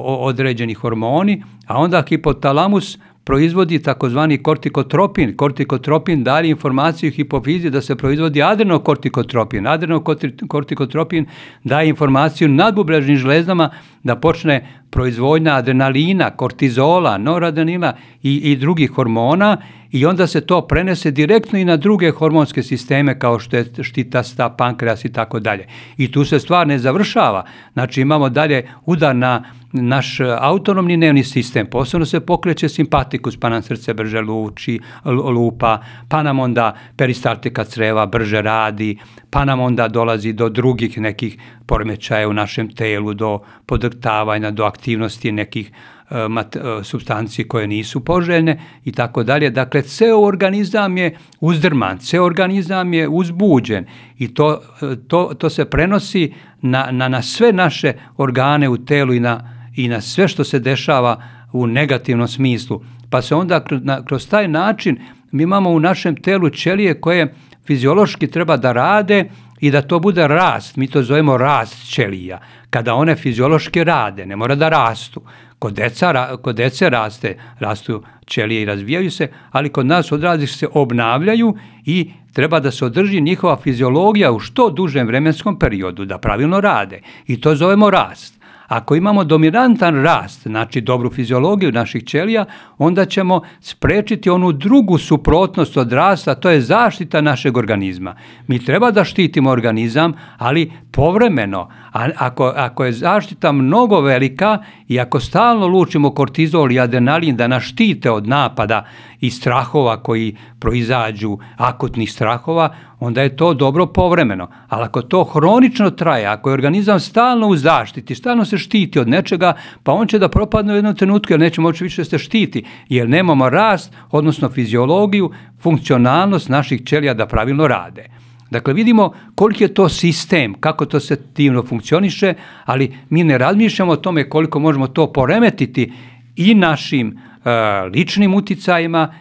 određeni 0.04 0.74
hormoni, 0.74 1.42
a 1.66 1.78
onda 1.78 2.02
hipotalamus 2.08 2.98
proizvodi 3.26 3.82
takozvani 3.82 4.38
kortikotropin. 4.42 5.36
Kortikotropin 5.36 6.24
daje 6.24 6.50
informaciju 6.50 7.10
hipofizi 7.10 7.70
da 7.70 7.80
se 7.82 7.96
proizvodi 7.96 8.42
adrenokortikotropin. 8.42 9.66
Adrenokortikotropin 9.66 11.26
daje 11.64 11.88
informaciju 11.88 12.48
nadbubrežnim 12.48 13.16
žlezdama 13.16 13.70
da 14.02 14.16
počne 14.16 14.60
proizvodnja 14.90 15.54
adrenalina, 15.54 16.30
kortizola, 16.30 17.18
noradrenalina 17.18 17.94
i, 18.22 18.52
i 18.52 18.56
drugih 18.56 18.90
hormona 18.90 19.56
i 19.96 20.06
onda 20.06 20.26
se 20.26 20.40
to 20.40 20.66
prenese 20.66 21.10
direktno 21.10 21.58
i 21.58 21.64
na 21.64 21.76
druge 21.76 22.10
hormonske 22.10 22.62
sisteme 22.62 23.18
kao 23.18 23.38
što 23.38 23.56
je 23.56 23.64
štitasta, 23.82 24.50
pankreas 24.50 25.04
i 25.04 25.12
tako 25.12 25.40
dalje. 25.40 25.66
I 25.96 26.12
tu 26.12 26.24
se 26.24 26.38
stvar 26.38 26.66
ne 26.66 26.78
završava. 26.78 27.44
Znači 27.72 28.00
imamo 28.00 28.28
dalje 28.28 28.68
udar 28.84 29.16
na 29.16 29.44
naš 29.72 30.20
autonomni 30.40 30.96
nervni 30.96 31.24
sistem, 31.24 31.66
posebno 31.66 32.06
se 32.06 32.20
pokreće 32.20 32.68
simpatikus, 32.68 33.36
pa 33.36 33.48
nam 33.48 33.62
srce 33.62 33.94
brže 33.94 34.20
luči, 34.20 34.80
lupa, 35.04 35.80
pa 36.08 36.22
nam 36.22 36.38
onda 36.38 36.74
peristaltika 36.96 37.64
creva 37.64 38.06
brže 38.06 38.42
radi, 38.42 38.98
pa 39.30 39.44
nam 39.44 39.60
onda 39.60 39.88
dolazi 39.88 40.32
do 40.32 40.48
drugih 40.48 40.98
nekih 40.98 41.38
poremećaja 41.66 42.28
u 42.28 42.32
našem 42.32 42.70
telu, 42.74 43.14
do 43.14 43.40
podrtavanja, 43.66 44.50
do 44.50 44.64
aktivnosti 44.64 45.32
nekih 45.32 45.70
E, 45.70 45.95
mat, 46.28 46.56
e, 46.56 46.60
substancije 46.82 47.48
koje 47.48 47.66
nisu 47.66 48.04
poželjne 48.04 48.60
i 48.84 48.92
tako 48.92 49.22
dalje. 49.22 49.50
Dakle, 49.50 49.82
ceo 49.82 50.20
organizam 50.20 50.96
je 50.96 51.16
uzdrman, 51.40 51.98
ceo 51.98 52.24
organizam 52.24 52.94
je 52.94 53.08
uzbuđen 53.08 53.84
i 54.18 54.34
to, 54.34 54.60
e, 54.82 54.96
to, 55.08 55.34
to 55.38 55.50
se 55.50 55.64
prenosi 55.64 56.32
na, 56.62 56.88
na, 56.90 57.08
na 57.08 57.22
sve 57.22 57.52
naše 57.52 57.92
organe 58.16 58.68
u 58.68 58.84
telu 58.84 59.14
i 59.14 59.20
na, 59.20 59.52
i 59.76 59.88
na 59.88 60.00
sve 60.00 60.28
što 60.28 60.44
se 60.44 60.58
dešava 60.58 61.22
u 61.52 61.66
negativnom 61.66 62.28
smislu. 62.28 62.80
Pa 63.10 63.22
se 63.22 63.34
onda 63.34 63.64
kroz, 63.64 63.80
na, 63.84 64.04
kroz 64.04 64.28
taj 64.28 64.48
način 64.48 64.98
mi 65.32 65.42
imamo 65.42 65.70
u 65.70 65.80
našem 65.80 66.16
telu 66.16 66.50
ćelije 66.50 67.00
koje 67.00 67.34
fiziološki 67.66 68.26
treba 68.26 68.56
da 68.56 68.72
rade 68.72 69.24
i 69.60 69.70
da 69.70 69.82
to 69.82 69.98
bude 69.98 70.28
rast. 70.28 70.76
Mi 70.76 70.86
to 70.86 71.02
zovemo 71.02 71.36
rast 71.36 71.90
ćelija. 71.90 72.40
Kada 72.70 72.94
one 72.94 73.16
fiziološki 73.16 73.84
rade, 73.84 74.26
ne 74.26 74.36
mora 74.36 74.54
da 74.54 74.68
rastu. 74.68 75.22
Kod, 75.58 75.72
deca, 75.72 76.36
kod 76.42 76.56
dece 76.56 76.90
raste, 76.90 77.38
rastu 77.58 78.02
ćelije 78.26 78.62
i 78.62 78.64
razvijaju 78.64 79.10
se, 79.10 79.28
ali 79.50 79.68
kod 79.68 79.86
nas 79.86 80.12
odrazi 80.12 80.46
se 80.46 80.68
obnavljaju 80.72 81.56
i 81.84 82.10
treba 82.32 82.60
da 82.60 82.70
se 82.70 82.84
održi 82.84 83.20
njihova 83.20 83.56
fiziologija 83.56 84.32
u 84.32 84.38
što 84.38 84.70
dužem 84.70 85.06
vremenskom 85.06 85.58
periodu, 85.58 86.04
da 86.04 86.18
pravilno 86.18 86.60
rade. 86.60 87.00
I 87.26 87.40
to 87.40 87.54
zovemo 87.54 87.90
rast. 87.90 88.36
Ako 88.68 88.96
imamo 88.96 89.24
dominantan 89.24 90.02
rast, 90.02 90.42
znači 90.42 90.80
dobru 90.80 91.10
fiziologiju 91.10 91.72
naših 91.72 92.04
ćelija, 92.04 92.44
onda 92.78 93.04
ćemo 93.04 93.40
sprečiti 93.60 94.30
onu 94.30 94.52
drugu 94.52 94.98
suprotnost 94.98 95.76
od 95.76 95.92
rasta, 95.92 96.34
to 96.34 96.50
je 96.50 96.60
zaštita 96.60 97.20
našeg 97.20 97.56
organizma. 97.56 98.16
Mi 98.46 98.64
treba 98.64 98.90
da 98.90 99.04
štitimo 99.04 99.50
organizam, 99.50 100.12
ali 100.38 100.72
povremeno. 100.92 101.68
A 101.96 102.08
ako, 102.16 102.52
ako 102.56 102.84
je 102.84 102.92
zaštita 102.92 103.52
mnogo 103.52 104.00
velika 104.00 104.58
i 104.88 105.00
ako 105.00 105.20
stalno 105.20 105.66
lučimo 105.66 106.10
kortizol 106.10 106.72
i 106.72 106.80
adrenalin 106.80 107.36
da 107.36 107.46
nas 107.48 107.62
štite 107.62 108.10
od 108.10 108.28
napada 108.28 108.84
i 109.20 109.30
strahova 109.30 110.02
koji 110.02 110.36
proizađu, 110.60 111.38
akutnih 111.56 112.12
strahova, 112.12 112.74
onda 113.00 113.22
je 113.22 113.36
to 113.36 113.54
dobro 113.54 113.86
povremeno. 113.86 114.48
Ali 114.68 114.84
ako 114.84 115.02
to 115.02 115.24
hronično 115.24 115.90
traje, 115.90 116.26
ako 116.26 116.50
je 116.50 116.54
organizam 116.54 117.00
stalno 117.00 117.48
u 117.48 117.56
zaštiti, 117.56 118.14
stalno 118.14 118.44
se 118.44 118.58
štiti 118.58 118.98
od 118.98 119.08
nečega, 119.08 119.54
pa 119.82 119.92
on 119.92 120.06
će 120.06 120.18
da 120.18 120.28
propadne 120.28 120.72
u 120.72 120.76
jednom 120.76 120.94
trenutku 120.94 121.32
jer 121.32 121.40
neće 121.40 121.60
moći 121.60 121.84
više 121.84 122.02
da 122.02 122.04
se 122.04 122.18
štiti, 122.18 122.64
jer 122.88 123.08
nemamo 123.08 123.50
rast, 123.50 123.92
odnosno 124.10 124.48
fiziologiju, 124.48 125.30
funkcionalnost 125.60 126.48
naših 126.48 126.84
ćelija 126.84 127.14
da 127.14 127.26
pravilno 127.26 127.68
rade. 127.68 128.25
Dakle, 128.50 128.74
vidimo 128.74 129.12
koliki 129.34 129.64
je 129.64 129.74
to 129.74 129.88
sistem, 129.88 130.54
kako 130.60 130.86
to 130.86 131.00
se 131.00 131.16
divno 131.34 131.62
funkcioniše, 131.62 132.34
ali 132.64 132.96
mi 133.10 133.24
ne 133.24 133.38
razmišljamo 133.38 133.92
o 133.92 133.96
tome 133.96 134.28
koliko 134.28 134.58
možemo 134.58 134.88
to 134.88 135.12
poremetiti 135.12 135.92
i 136.36 136.54
našim 136.54 137.08
uh, 137.08 137.92
ličnim 137.92 138.34
uticajima 138.34 139.14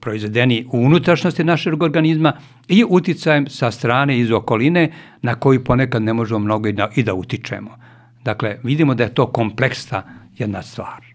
proizvedeni 0.00 0.66
u 0.72 0.78
unutrašnjosti 0.78 1.44
našeg 1.44 1.82
organizma 1.82 2.32
i 2.68 2.84
uticajem 2.88 3.46
sa 3.46 3.70
strane 3.70 4.18
iz 4.18 4.30
okoline 4.30 4.92
na 5.22 5.34
koji 5.34 5.64
ponekad 5.64 6.02
ne 6.02 6.12
možemo 6.12 6.38
mnogo 6.38 6.68
i 6.68 6.72
da, 6.72 6.90
i 6.96 7.02
da 7.02 7.14
utičemo. 7.14 7.78
Dakle, 8.24 8.58
vidimo 8.62 8.94
da 8.94 9.04
je 9.04 9.14
to 9.14 9.26
kompleksna 9.26 10.02
jedna 10.38 10.62
stvar. 10.62 11.07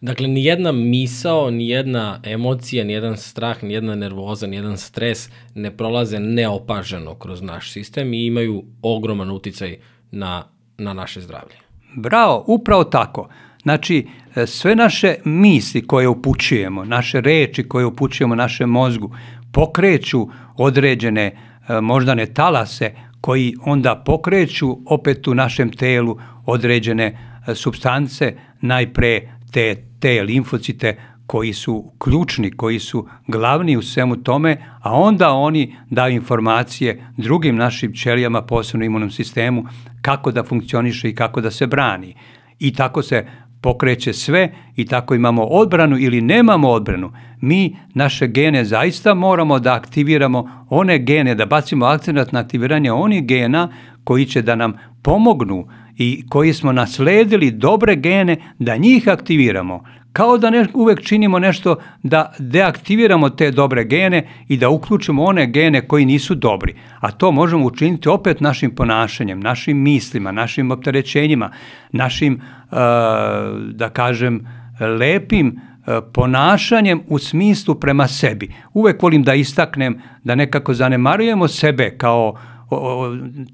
Dakle, 0.00 0.28
ni 0.28 0.44
jedna 0.44 0.72
misao, 0.72 1.50
ni 1.50 1.68
jedna 1.68 2.20
emocija, 2.24 2.84
ni 2.84 2.92
jedan 2.92 3.16
strah, 3.16 3.62
ni 3.62 3.74
jedna 3.74 3.94
nervoza, 3.94 4.46
ni 4.46 4.56
jedan 4.56 4.76
stres 4.78 5.30
ne 5.54 5.76
prolaze 5.76 6.20
neopaženo 6.20 7.14
kroz 7.14 7.42
naš 7.42 7.72
sistem 7.72 8.14
i 8.14 8.26
imaju 8.26 8.64
ogroman 8.82 9.30
uticaj 9.30 9.76
na, 10.10 10.44
na 10.78 10.92
naše 10.92 11.20
zdravlje. 11.20 11.56
Bravo, 11.96 12.44
upravo 12.46 12.84
tako. 12.84 13.28
Znači, 13.62 14.06
e, 14.36 14.46
sve 14.46 14.76
naše 14.76 15.14
misli 15.24 15.86
koje 15.86 16.08
upućujemo, 16.08 16.84
naše 16.84 17.20
reči 17.20 17.68
koje 17.68 17.86
upućujemo 17.86 18.34
našem 18.34 18.70
mozgu, 18.70 19.14
pokreću 19.52 20.28
određene 20.56 21.24
e, 21.68 21.80
moždane 21.80 22.26
talase 22.26 22.92
koji 23.20 23.54
onda 23.64 24.02
pokreću 24.06 24.78
opet 24.86 25.28
u 25.28 25.34
našem 25.34 25.72
telu 25.72 26.18
određene 26.46 27.18
e, 27.46 27.54
substance, 27.54 28.36
najpre 28.60 29.20
te, 29.52 29.87
te 30.00 30.22
limfocite 30.22 30.96
koji 31.26 31.52
su 31.52 31.92
ključni, 31.98 32.50
koji 32.50 32.78
su 32.78 33.06
glavni 33.26 33.76
u 33.76 33.82
svemu 33.82 34.16
tome, 34.16 34.56
a 34.80 34.92
onda 34.92 35.30
oni 35.30 35.76
daju 35.90 36.14
informacije 36.14 37.12
drugim 37.16 37.56
našim 37.56 37.92
ćelijama, 37.92 38.42
posebno 38.42 38.86
imunom 38.86 39.10
sistemu, 39.10 39.64
kako 40.02 40.32
da 40.32 40.44
funkcioniše 40.44 41.08
i 41.08 41.14
kako 41.14 41.40
da 41.40 41.50
se 41.50 41.66
brani. 41.66 42.14
I 42.58 42.72
tako 42.72 43.02
se 43.02 43.26
pokreće 43.60 44.12
sve 44.12 44.52
i 44.76 44.86
tako 44.86 45.14
imamo 45.14 45.42
odbranu 45.42 45.98
ili 45.98 46.20
nemamo 46.20 46.68
odbranu, 46.68 47.12
mi 47.40 47.76
naše 47.94 48.26
gene 48.26 48.64
zaista 48.64 49.14
moramo 49.14 49.58
da 49.58 49.74
aktiviramo 49.74 50.66
one 50.68 50.98
gene, 50.98 51.34
da 51.34 51.46
bacimo 51.46 51.86
akcenat 51.86 52.32
na 52.32 52.40
aktiviranje 52.40 52.92
onih 52.92 53.26
gena 53.26 53.68
koji 54.04 54.26
će 54.26 54.42
da 54.42 54.54
nam 54.54 54.72
pomognu 55.02 55.68
i 55.98 56.24
koji 56.28 56.52
smo 56.52 56.72
nasledili 56.72 57.50
dobre 57.50 57.96
gene 57.96 58.36
da 58.58 58.76
njih 58.76 59.08
aktiviramo 59.08 59.84
kao 60.12 60.38
da 60.38 60.50
ne, 60.50 60.66
uvek 60.74 61.02
činimo 61.02 61.38
nešto 61.38 61.76
da 62.02 62.34
deaktiviramo 62.38 63.30
te 63.30 63.50
dobre 63.50 63.84
gene 63.84 64.28
i 64.48 64.56
da 64.56 64.68
uključimo 64.68 65.24
one 65.24 65.46
gene 65.46 65.88
koji 65.88 66.04
nisu 66.04 66.34
dobri. 66.34 66.74
A 67.00 67.10
to 67.10 67.30
možemo 67.32 67.66
učiniti 67.66 68.08
opet 68.08 68.40
našim 68.40 68.74
ponašanjem, 68.74 69.40
našim 69.40 69.82
mislima, 69.82 70.32
našim 70.32 70.70
opterećenjima, 70.70 71.50
našim, 71.92 72.34
uh, 72.34 72.78
da 73.72 73.90
kažem, 73.92 74.46
lepim 74.98 75.46
uh, 75.46 75.94
ponašanjem 76.14 77.00
u 77.08 77.18
smislu 77.18 77.74
prema 77.74 78.08
sebi. 78.08 78.54
Uvek 78.74 79.02
volim 79.02 79.22
da 79.22 79.34
istaknem 79.34 80.02
da 80.24 80.34
nekako 80.34 80.74
zanemarujemo 80.74 81.48
sebe 81.48 81.94
kao 81.98 82.34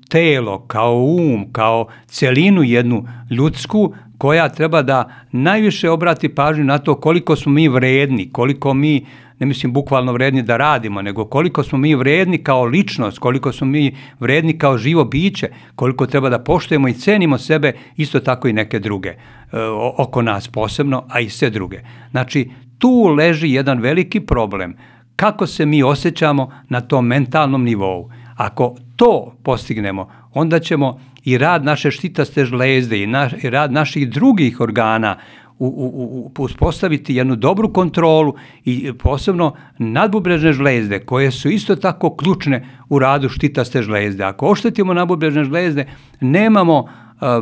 telo, 0.09 0.59
kao 0.67 1.03
um, 1.03 1.53
kao 1.53 1.87
celinu 2.07 2.63
jednu 2.63 3.07
ljudsku, 3.31 3.95
koja 4.19 4.49
treba 4.49 4.83
da 4.83 5.11
najviše 5.33 5.91
obrati 5.91 6.29
pažnju 6.29 6.65
na 6.65 6.79
to 6.79 6.95
koliko 6.95 7.37
smo 7.37 7.53
mi 7.53 7.69
vredni, 7.69 8.31
koliko 8.33 8.75
mi, 8.75 9.07
ne 9.39 9.47
mislim 9.47 9.73
bukvalno 9.73 10.13
vredni 10.13 10.43
da 10.43 10.57
radimo, 10.57 11.03
nego 11.03 11.25
koliko 11.25 11.63
smo 11.63 11.79
mi 11.79 11.95
vredni 11.95 12.39
kao 12.39 12.65
ličnost, 12.65 13.19
koliko 13.19 13.53
smo 13.53 13.67
mi 13.67 13.97
vredni 14.21 14.59
kao 14.59 14.79
živo 14.79 15.05
biće, 15.05 15.49
koliko 15.75 16.07
treba 16.07 16.29
da 16.29 16.39
poštujemo 16.39 16.89
i 16.89 16.93
cenimo 16.95 17.39
sebe, 17.39 17.73
isto 17.97 18.21
tako 18.21 18.49
i 18.49 18.53
neke 18.53 18.79
druge 18.79 19.09
e, 19.09 19.17
oko 19.99 20.23
nas 20.23 20.49
posebno, 20.49 21.05
a 21.09 21.21
i 21.21 21.29
sve 21.29 21.51
druge. 21.51 21.81
Znači, 22.11 22.51
tu 22.79 23.15
leži 23.17 23.51
jedan 23.51 23.81
veliki 23.81 24.21
problem. 24.21 24.77
Kako 25.17 25.47
se 25.47 25.67
mi 25.67 25.83
osjećamo 25.83 26.53
na 26.69 26.81
tom 26.81 27.07
mentalnom 27.07 27.65
nivou? 27.65 28.11
Ako 28.37 28.75
to 28.97 29.35
postignemo, 29.43 30.09
onda 30.33 30.59
ćemo 30.59 31.01
i 31.25 31.39
rad 31.39 31.65
naše 31.65 31.91
štitaste 31.91 32.45
žlezde 32.45 33.03
i, 33.03 33.07
naš, 33.07 33.33
i 33.43 33.51
rad 33.51 33.73
naših 33.73 34.11
drugih 34.11 34.61
organa 34.61 35.17
u, 35.59 35.67
u, 35.67 36.33
u, 36.39 36.43
uspostaviti 36.43 37.15
jednu 37.15 37.37
dobru 37.37 37.73
kontrolu 37.73 38.35
i 38.65 38.93
posebno 38.93 39.55
nadbubrežne 39.79 40.53
žlezde 40.53 40.99
koje 40.99 41.31
su 41.31 41.49
isto 41.49 41.77
tako 41.77 42.17
ključne 42.17 42.67
u 42.89 42.99
radu 42.99 43.29
štitaste 43.29 43.83
žlezde. 43.83 44.25
Ako 44.25 44.47
oštetimo 44.47 44.95
nadbubrežne 44.95 45.45
žlezde, 45.45 45.87
nemamo 46.21 46.79
uh, 46.79 46.89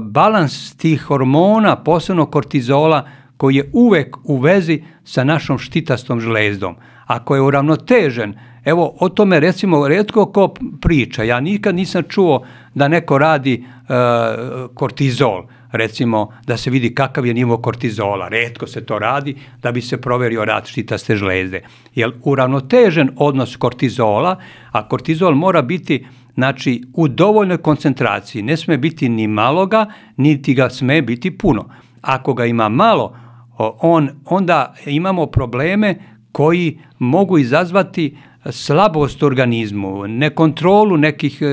balans 0.00 0.76
tih 0.76 1.02
hormona, 1.02 1.76
posebno 1.76 2.26
kortizola, 2.26 3.08
koji 3.36 3.56
je 3.56 3.70
uvek 3.72 4.16
u 4.24 4.36
vezi 4.36 4.82
sa 5.04 5.24
našom 5.24 5.58
štitastom 5.58 6.20
žlezdom. 6.20 6.76
Ako 7.06 7.34
je 7.34 7.42
uravnotežen, 7.42 8.34
evo 8.64 8.96
o 9.00 9.08
tome 9.08 9.40
recimo 9.40 9.88
redko 9.88 10.26
ko 10.26 10.54
priča, 10.80 11.22
ja 11.22 11.40
nikad 11.40 11.74
nisam 11.74 12.02
čuo 12.08 12.46
da 12.74 12.88
neko 12.88 13.18
radi 13.18 13.64
uh, 13.64 14.74
kortizol, 14.74 15.42
recimo 15.72 16.28
da 16.46 16.56
se 16.56 16.70
vidi 16.70 16.94
kakav 16.94 17.26
je 17.26 17.34
nivo 17.34 17.58
kortizola. 17.58 18.28
Redko 18.28 18.66
se 18.66 18.84
to 18.86 18.98
radi 18.98 19.36
da 19.62 19.72
bi 19.72 19.80
se 19.80 20.00
proverio 20.00 20.44
rad 20.44 20.66
štitaste 20.66 21.16
žlezde. 21.16 21.62
Jer 21.94 22.12
uravnotežen 22.24 23.10
odnos 23.16 23.56
kortizola, 23.56 24.36
a 24.72 24.88
kortizol 24.88 25.34
mora 25.34 25.62
biti 25.62 26.06
znači 26.34 26.82
u 26.94 27.08
dovoljnoj 27.08 27.58
koncentraciji, 27.58 28.42
ne 28.42 28.56
sme 28.56 28.78
biti 28.78 29.08
ni 29.08 29.26
maloga, 29.26 29.86
niti 30.16 30.54
ga 30.54 30.70
sme 30.70 31.02
biti 31.02 31.38
puno. 31.38 31.68
Ako 32.00 32.34
ga 32.34 32.44
ima 32.44 32.68
malo, 32.68 33.16
on, 33.80 34.10
onda 34.24 34.74
imamo 34.86 35.26
probleme 35.26 35.98
koji 36.32 36.78
mogu 36.98 37.38
izazvati 37.38 38.16
slabost 38.50 39.22
u 39.22 39.26
organizmu, 39.26 40.06
nekontrolu 40.06 40.96
nekih, 40.96 41.42
e, 41.42 41.46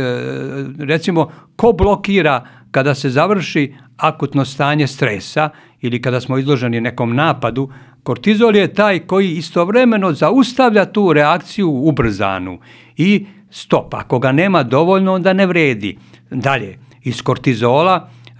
recimo, 0.79 1.31
ko 1.55 1.71
blokira 1.71 2.45
kada 2.71 2.95
se 2.95 3.09
završi 3.09 3.73
akutno 3.97 4.45
stanje 4.45 4.87
stresa 4.87 5.49
ili 5.81 6.01
kada 6.01 6.21
smo 6.21 6.37
izloženi 6.37 6.81
nekom 6.81 7.15
napadu, 7.15 7.69
kortizol 8.03 8.55
je 8.55 8.73
taj 8.73 8.99
koji 8.99 9.31
istovremeno 9.31 10.13
zaustavlja 10.13 10.85
tu 10.85 11.13
reakciju 11.13 11.69
ubrzanu 11.69 12.59
i 12.97 13.25
stop. 13.49 13.93
Ako 13.93 14.19
ga 14.19 14.31
nema 14.31 14.63
dovoljno, 14.63 15.13
onda 15.13 15.33
ne 15.33 15.45
vredi. 15.45 15.97
Dalje, 16.31 16.77
iz 17.03 17.21
kortizola 17.21 18.09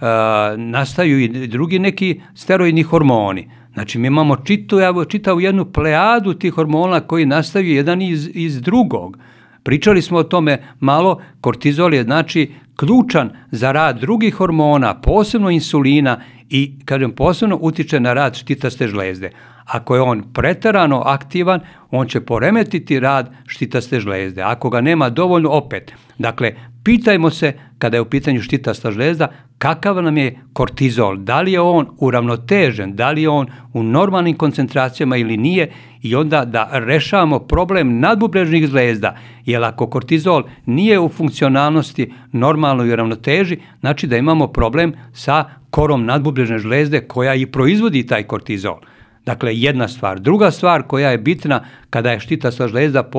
nastaju 0.56 1.20
i 1.20 1.46
drugi 1.46 1.78
neki 1.78 2.20
steroidni 2.34 2.82
hormoni. 2.82 3.50
Znači, 3.74 3.98
mi 3.98 4.06
imamo 4.06 4.36
čitavu, 4.36 5.04
čitavu 5.04 5.40
jednu 5.40 5.64
plejadu 5.64 6.34
tih 6.34 6.52
hormona 6.52 7.00
koji 7.00 7.26
nastaju 7.26 7.66
jedan 7.66 8.02
iz, 8.02 8.30
iz 8.34 8.60
drugog. 8.60 9.18
Pričali 9.62 10.02
smo 10.02 10.18
o 10.18 10.22
tome 10.22 10.62
malo, 10.80 11.20
kortizol 11.40 11.94
je 11.94 12.02
znači 12.02 12.50
ključan 12.76 13.30
za 13.50 13.72
rad 13.72 14.00
drugih 14.00 14.34
hormona, 14.34 15.00
posebno 15.00 15.50
insulina 15.50 16.20
i, 16.48 16.72
kažem, 16.84 17.12
posebno 17.12 17.58
utiče 17.60 18.00
na 18.00 18.12
rad 18.12 18.34
štitaste 18.34 18.88
žlezde. 18.88 19.30
Ako 19.64 19.94
je 19.94 20.00
on 20.00 20.22
pretarano 20.32 21.02
aktivan, 21.06 21.60
on 21.90 22.06
će 22.06 22.20
poremetiti 22.20 23.00
rad 23.00 23.30
štitaste 23.46 24.00
žlezde. 24.00 24.42
Ako 24.42 24.70
ga 24.70 24.80
nema 24.80 25.10
dovoljno, 25.10 25.50
opet. 25.50 25.92
Dakle, 26.18 26.54
pitajmo 26.84 27.30
se, 27.30 27.52
kada 27.78 27.96
je 27.96 28.00
u 28.00 28.04
pitanju 28.04 28.42
štitasta 28.42 28.90
žlezda, 28.90 29.28
kakav 29.58 30.02
nam 30.02 30.16
je 30.16 30.38
kortizol, 30.52 31.16
da 31.16 31.40
li 31.40 31.52
je 31.52 31.60
on 31.60 31.86
uravnotežen, 31.98 32.96
da 32.96 33.10
li 33.10 33.22
je 33.22 33.28
on 33.28 33.46
u 33.72 33.82
normalnim 33.82 34.36
koncentracijama 34.36 35.16
ili 35.16 35.36
nije 35.36 35.72
i 36.02 36.14
onda 36.14 36.44
da 36.44 36.68
rešavamo 36.72 37.38
problem 37.38 37.98
nadbubrežnih 37.98 38.66
žlezda, 38.66 39.16
jer 39.44 39.64
ako 39.64 39.86
kortizol 39.86 40.42
nije 40.66 40.98
u 41.00 41.08
funkcionalnosti 41.08 42.12
normalno 42.32 42.84
i 42.84 42.96
ravnoteži, 42.96 43.58
znači 43.80 44.06
da 44.06 44.16
imamo 44.16 44.46
problem 44.46 44.94
sa 45.12 45.44
korom 45.70 46.04
nadbubrežne 46.04 46.58
žlezde 46.58 47.00
koja 47.00 47.34
i 47.34 47.46
proizvodi 47.46 48.06
taj 48.06 48.22
kortizol. 48.22 48.78
Dakle, 49.26 49.56
jedna 49.56 49.88
stvar. 49.88 50.20
Druga 50.20 50.50
stvar 50.50 50.82
koja 50.82 51.10
je 51.10 51.18
bitna 51.18 51.64
kada 51.90 52.12
je 52.12 52.20
štitasta 52.20 52.68
žlezda 52.68 53.10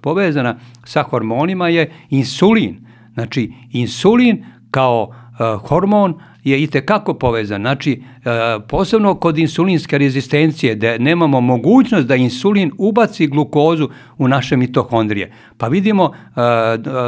povezana 0.00 0.58
sa 0.84 1.02
hormonima 1.02 1.68
je 1.68 1.90
insulin. 2.10 2.89
Znači, 3.20 3.52
insulin 3.70 4.44
kao 4.70 5.08
uh, 5.08 5.68
hormon 5.68 6.14
je 6.44 6.62
i 6.62 6.66
tekako 6.66 7.14
povezan. 7.14 7.60
Znači, 7.60 8.02
uh, 8.02 8.62
posebno 8.68 9.14
kod 9.14 9.38
insulinske 9.38 9.98
rezistencije, 9.98 10.74
da 10.74 10.98
nemamo 10.98 11.40
mogućnost 11.40 12.06
da 12.06 12.16
insulin 12.16 12.72
ubaci 12.78 13.26
glukozu 13.26 13.88
u 14.18 14.28
naše 14.28 14.56
mitohondrije. 14.56 15.32
Pa 15.58 15.68
vidimo, 15.68 16.04
uh, 16.04 16.12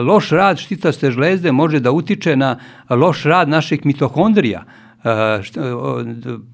loš 0.07 0.31
rad 0.31 0.59
štitaste 0.59 1.11
žlezde 1.11 1.53
može 1.53 1.81
da 1.81 1.93
utiče 1.93 2.37
na 2.37 2.59
loš 2.91 3.23
rad 3.23 3.49
naših 3.49 3.87
mitohondrija. 3.87 4.65
Uh, 5.05 5.11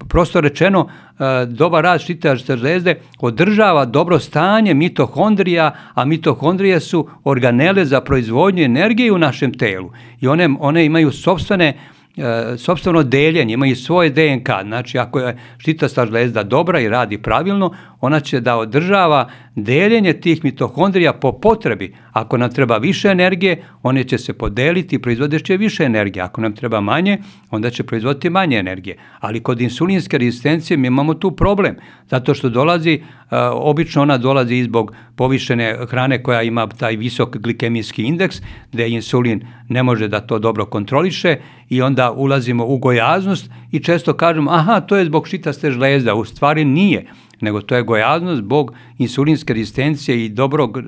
prosto 0.07 0.41
rečeno, 0.41 0.79
uh, 0.79 1.25
dobar 1.47 1.83
rad 1.83 2.01
štitačke 2.01 2.57
žlezde 2.57 2.95
održava 3.19 3.85
dobro 3.85 4.19
stanje 4.19 4.73
mitohondrija, 4.73 5.75
a 5.93 6.05
mitohondrije 6.05 6.79
su 6.79 7.07
organele 7.23 7.85
za 7.85 8.01
proizvodnju 8.01 8.63
energije 8.63 9.11
u 9.11 9.17
našem 9.17 9.53
telu. 9.53 9.91
I 10.21 10.27
one, 10.27 10.49
one 10.59 10.85
imaju 10.85 11.11
sobstvene 11.11 11.77
e, 12.17 12.57
sobstveno 12.57 13.03
deljenje, 13.03 13.53
imaju 13.53 13.75
svoje 13.75 14.09
DNK, 14.09 14.49
znači 14.63 14.97
ako 14.97 15.19
je 15.19 15.37
štitasta 15.57 16.05
žlezda 16.05 16.43
dobra 16.43 16.79
i 16.79 16.89
radi 16.89 17.17
pravilno, 17.17 17.73
ona 18.01 18.19
će 18.19 18.39
da 18.39 18.57
održava 18.57 19.29
deljenje 19.55 20.13
tih 20.13 20.43
mitohondrija 20.43 21.13
po 21.13 21.31
potrebi. 21.31 21.95
Ako 22.11 22.37
nam 22.37 22.51
treba 22.51 22.77
više 22.77 23.07
energije, 23.07 23.63
one 23.83 24.03
će 24.03 24.17
se 24.17 24.33
podeliti 24.33 24.95
i 24.95 24.99
proizvodit 24.99 25.45
će 25.45 25.57
više 25.57 25.83
energije. 25.83 26.23
Ako 26.23 26.41
nam 26.41 26.55
treba 26.55 26.81
manje, 26.81 27.17
onda 27.49 27.69
će 27.69 27.83
proizvoditi 27.83 28.29
manje 28.29 28.57
energije. 28.57 28.97
Ali 29.19 29.43
kod 29.43 29.61
insulinske 29.61 30.17
rezistencije 30.17 30.77
mi 30.77 30.87
imamo 30.87 31.13
tu 31.13 31.31
problem, 31.31 31.75
zato 32.07 32.33
što 32.33 32.49
dolazi, 32.49 33.01
obično 33.53 34.01
ona 34.01 34.17
dolazi 34.17 34.63
zbog 34.63 34.93
povišene 35.15 35.77
hrane 35.89 36.23
koja 36.23 36.41
ima 36.41 36.67
taj 36.67 36.95
visok 36.95 37.37
glikemijski 37.37 38.03
indeks, 38.03 38.41
gde 38.71 38.89
insulin 38.89 39.41
ne 39.69 39.83
može 39.83 40.07
da 40.07 40.19
to 40.19 40.39
dobro 40.39 40.65
kontroliše 40.65 41.37
i 41.69 41.81
onda 41.81 42.11
ulazimo 42.11 42.65
u 42.65 42.77
gojaznost 42.77 43.49
i 43.71 43.79
često 43.79 44.13
kažemo, 44.13 44.51
aha, 44.51 44.79
to 44.79 44.97
je 44.97 45.05
zbog 45.05 45.27
šitaste 45.27 45.71
žlezda, 45.71 46.15
u 46.15 46.25
stvari 46.25 46.65
nije 46.65 47.05
nego 47.41 47.61
to 47.61 47.75
je 47.75 47.83
gojaznost 47.83 48.37
zbog 48.37 48.73
insulinske 48.97 49.53
rezistencije 49.53 50.25
i 50.25 50.29
dobrog 50.29 50.77
e, 50.77 50.81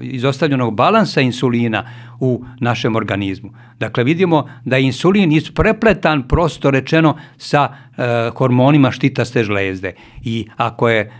izostavljenog 0.00 0.74
balansa 0.74 1.20
insulina 1.20 1.84
u 2.20 2.44
našem 2.60 2.96
organizmu. 2.96 3.50
Dakle, 3.78 4.04
vidimo 4.04 4.48
da 4.64 4.76
je 4.76 4.84
insulin 4.84 5.32
isprepletan, 5.32 6.28
prosto 6.28 6.70
rečeno, 6.70 7.16
sa 7.36 7.68
e, 7.68 8.30
hormonima 8.34 8.90
štitaste 8.90 9.44
žlezde. 9.44 9.94
I 10.24 10.48
ako 10.56 10.88
je 10.88 11.00
e, 11.00 11.12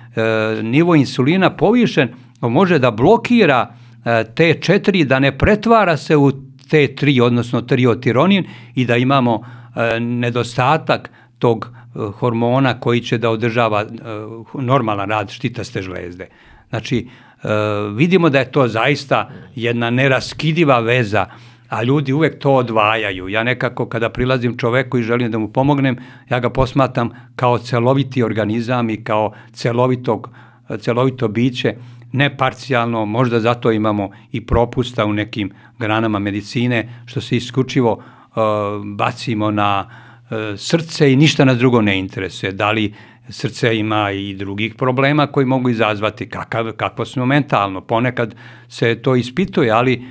nivo 0.62 0.94
insulina 0.94 1.50
povišen, 1.50 2.08
može 2.40 2.78
da 2.78 2.90
blokira 2.90 3.74
e, 4.04 4.08
T4, 4.10 5.04
da 5.04 5.18
ne 5.18 5.38
pretvara 5.38 5.96
se 5.96 6.16
u 6.16 6.32
T3, 6.70 7.22
odnosno 7.22 7.60
triotironin 7.60 8.44
i 8.74 8.84
da 8.84 8.96
imamo 8.96 9.42
e, 9.76 10.00
nedostatak 10.00 11.10
tog 11.38 11.70
hormona 12.18 12.80
koji 12.80 13.00
će 13.00 13.18
da 13.18 13.30
održava 13.30 13.82
eh, 13.82 13.86
normalan 14.54 15.10
rad 15.10 15.30
štitaste 15.30 15.82
žlezde. 15.82 16.28
Znači, 16.68 17.08
eh, 17.42 17.48
vidimo 17.94 18.30
da 18.30 18.38
je 18.38 18.52
to 18.52 18.68
zaista 18.68 19.30
jedna 19.54 19.90
neraskidiva 19.90 20.80
veza, 20.80 21.26
a 21.68 21.82
ljudi 21.82 22.12
uvek 22.12 22.38
to 22.38 22.54
odvajaju. 22.54 23.28
Ja 23.28 23.42
nekako 23.42 23.86
kada 23.86 24.08
prilazim 24.08 24.56
čoveku 24.56 24.98
i 24.98 25.02
želim 25.02 25.30
da 25.30 25.38
mu 25.38 25.48
pomognem, 25.48 25.96
ja 26.30 26.40
ga 26.40 26.50
posmatam 26.50 27.10
kao 27.36 27.58
celoviti 27.58 28.22
organizam 28.22 28.90
i 28.90 29.04
kao 29.04 29.32
celovitog, 29.52 30.30
celovito 30.78 31.28
biće, 31.28 31.74
ne 32.12 32.36
parcijalno, 32.36 33.06
možda 33.06 33.40
zato 33.40 33.72
imamo 33.72 34.10
i 34.32 34.46
propusta 34.46 35.04
u 35.04 35.12
nekim 35.12 35.50
granama 35.78 36.18
medicine, 36.18 37.02
što 37.06 37.20
se 37.20 37.36
isključivo 37.36 37.92
uh, 37.92 38.42
bacimo 38.96 39.50
na 39.50 39.86
uh, 39.86 40.05
E, 40.05 40.05
srce 40.56 41.12
i 41.12 41.16
ništa 41.16 41.44
nas 41.44 41.58
drugo 41.58 41.80
ne 41.80 41.98
interesuje. 41.98 42.52
Da 42.52 42.70
li 42.70 42.94
srce 43.28 43.78
ima 43.78 44.10
i 44.10 44.34
drugih 44.34 44.74
problema 44.74 45.26
koji 45.26 45.46
mogu 45.46 45.68
izazvati, 45.70 46.28
kakav, 46.28 46.72
kakvo 46.72 47.04
smo 47.04 47.26
mentalno. 47.26 47.80
Ponekad 47.80 48.34
se 48.68 48.94
to 48.94 49.16
ispituje, 49.16 49.70
ali 49.70 50.04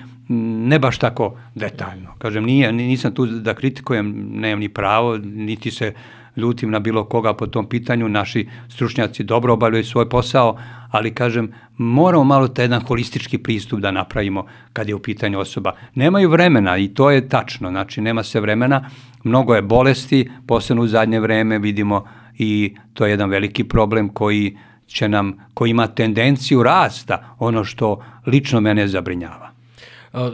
ne 0.67 0.79
baš 0.79 0.97
tako 0.97 1.37
detaljno. 1.55 2.15
Kažem, 2.17 2.43
nije, 2.43 2.71
nisam 2.71 3.13
tu 3.13 3.25
da 3.25 3.53
kritikujem, 3.53 4.29
nemam 4.29 4.59
ni 4.59 4.69
pravo, 4.69 5.17
niti 5.17 5.71
se 5.71 5.93
ljutim 6.35 6.71
na 6.71 6.79
bilo 6.79 7.03
koga 7.03 7.33
po 7.33 7.47
tom 7.47 7.69
pitanju, 7.69 8.09
naši 8.09 8.47
stručnjaci 8.69 9.23
dobro 9.23 9.53
obavljaju 9.53 9.83
svoj 9.83 10.09
posao, 10.09 10.57
ali 10.91 11.13
kažem, 11.13 11.53
moramo 11.77 12.23
malo 12.23 12.47
taj 12.47 12.65
jedan 12.65 12.81
holistički 12.81 13.37
pristup 13.37 13.79
da 13.79 13.91
napravimo 13.91 14.45
kad 14.73 14.89
je 14.89 14.95
u 14.95 14.99
pitanju 14.99 15.39
osoba. 15.39 15.71
Nemaju 15.95 16.29
vremena 16.29 16.77
i 16.77 16.87
to 16.87 17.11
je 17.11 17.29
tačno, 17.29 17.69
znači 17.69 18.01
nema 18.01 18.23
se 18.23 18.39
vremena, 18.39 18.89
mnogo 19.23 19.55
je 19.55 19.61
bolesti, 19.61 20.29
posebno 20.47 20.83
u 20.83 20.87
zadnje 20.87 21.19
vreme 21.19 21.59
vidimo 21.59 22.05
i 22.37 22.75
to 22.93 23.05
je 23.05 23.11
jedan 23.11 23.29
veliki 23.29 23.63
problem 23.63 24.09
koji 24.09 24.57
će 24.87 25.09
nam, 25.09 25.33
koji 25.53 25.69
ima 25.69 25.87
tendenciju 25.87 26.63
rasta, 26.63 27.35
ono 27.39 27.63
što 27.63 28.03
lično 28.25 28.61
mene 28.61 28.87
zabrinjava. 28.87 29.51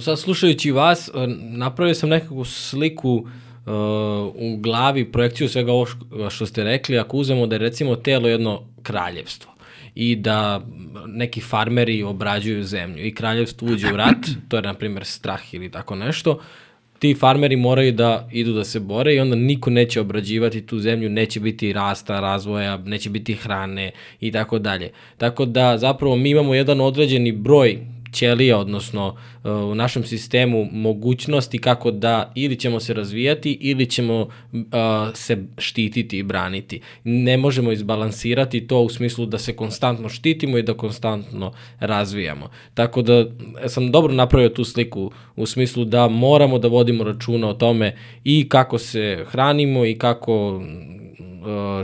Sad 0.01 0.19
slušajući 0.19 0.71
vas, 0.71 1.09
napravio 1.39 1.95
sam 1.95 2.09
nekakvu 2.09 2.45
sliku 2.45 3.27
u 4.35 4.57
glavi 4.57 5.11
projekciju 5.11 5.49
svega 5.49 5.71
ovo 5.71 5.85
što 6.29 6.45
ste 6.45 6.63
rekli, 6.63 6.99
ako 6.99 7.17
uzmemo 7.17 7.47
da 7.47 7.55
je 7.55 7.59
recimo 7.59 7.95
telo 7.95 8.27
jedno 8.27 8.61
kraljevstvo 8.83 9.51
i 9.95 10.15
da 10.15 10.61
neki 11.07 11.41
farmeri 11.41 12.03
obrađuju 12.03 12.63
zemlju 12.63 13.05
i 13.05 13.13
kraljevstvo 13.13 13.67
uđe 13.67 13.93
u 13.93 13.97
rat, 13.97 14.17
to 14.47 14.57
je 14.57 14.61
na 14.61 14.73
primjer 14.73 15.05
strah 15.05 15.53
ili 15.53 15.71
tako 15.71 15.95
nešto, 15.95 16.39
ti 16.99 17.15
farmeri 17.19 17.55
moraju 17.55 17.91
da 17.91 18.27
idu 18.31 18.53
da 18.53 18.63
se 18.63 18.79
bore 18.79 19.15
i 19.15 19.19
onda 19.19 19.35
niko 19.35 19.69
neće 19.69 20.01
obrađivati 20.01 20.65
tu 20.65 20.79
zemlju, 20.79 21.09
neće 21.09 21.39
biti 21.39 21.73
rasta, 21.73 22.19
razvoja, 22.19 22.77
neće 22.77 23.09
biti 23.09 23.33
hrane 23.33 23.91
i 24.19 24.31
tako 24.31 24.59
dalje. 24.59 24.91
Tako 25.17 25.45
da 25.45 25.77
zapravo 25.77 26.15
mi 26.15 26.29
imamo 26.29 26.55
jedan 26.55 26.81
određeni 26.81 27.31
broj 27.31 27.79
ćelija, 28.11 28.57
odnosno 28.57 29.07
uh, 29.07 29.51
u 29.51 29.75
našem 29.75 30.03
sistemu 30.03 30.67
mogućnosti 30.71 31.57
kako 31.57 31.91
da 31.91 32.31
ili 32.35 32.55
ćemo 32.55 32.79
se 32.79 32.93
razvijati 32.93 33.57
ili 33.61 33.85
ćemo 33.85 34.21
uh, 34.21 34.29
se 35.13 35.37
štititi 35.57 36.17
i 36.17 36.23
braniti. 36.23 36.81
Ne 37.03 37.37
možemo 37.37 37.71
izbalansirati 37.71 38.67
to 38.67 38.79
u 38.79 38.89
smislu 38.89 39.25
da 39.25 39.37
se 39.37 39.55
konstantno 39.55 40.09
štitimo 40.09 40.57
i 40.57 40.63
da 40.63 40.73
konstantno 40.73 41.51
razvijamo. 41.79 42.49
Tako 42.73 43.01
da 43.01 43.25
sam 43.67 43.91
dobro 43.91 44.13
napravio 44.13 44.49
tu 44.49 44.63
sliku 44.63 45.11
u 45.35 45.45
smislu 45.45 45.85
da 45.85 46.07
moramo 46.07 46.59
da 46.59 46.67
vodimo 46.67 47.03
računa 47.03 47.49
o 47.49 47.53
tome 47.53 47.95
i 48.23 48.49
kako 48.49 48.77
se 48.77 49.25
hranimo 49.27 49.85
i 49.85 49.97
kako 49.97 50.61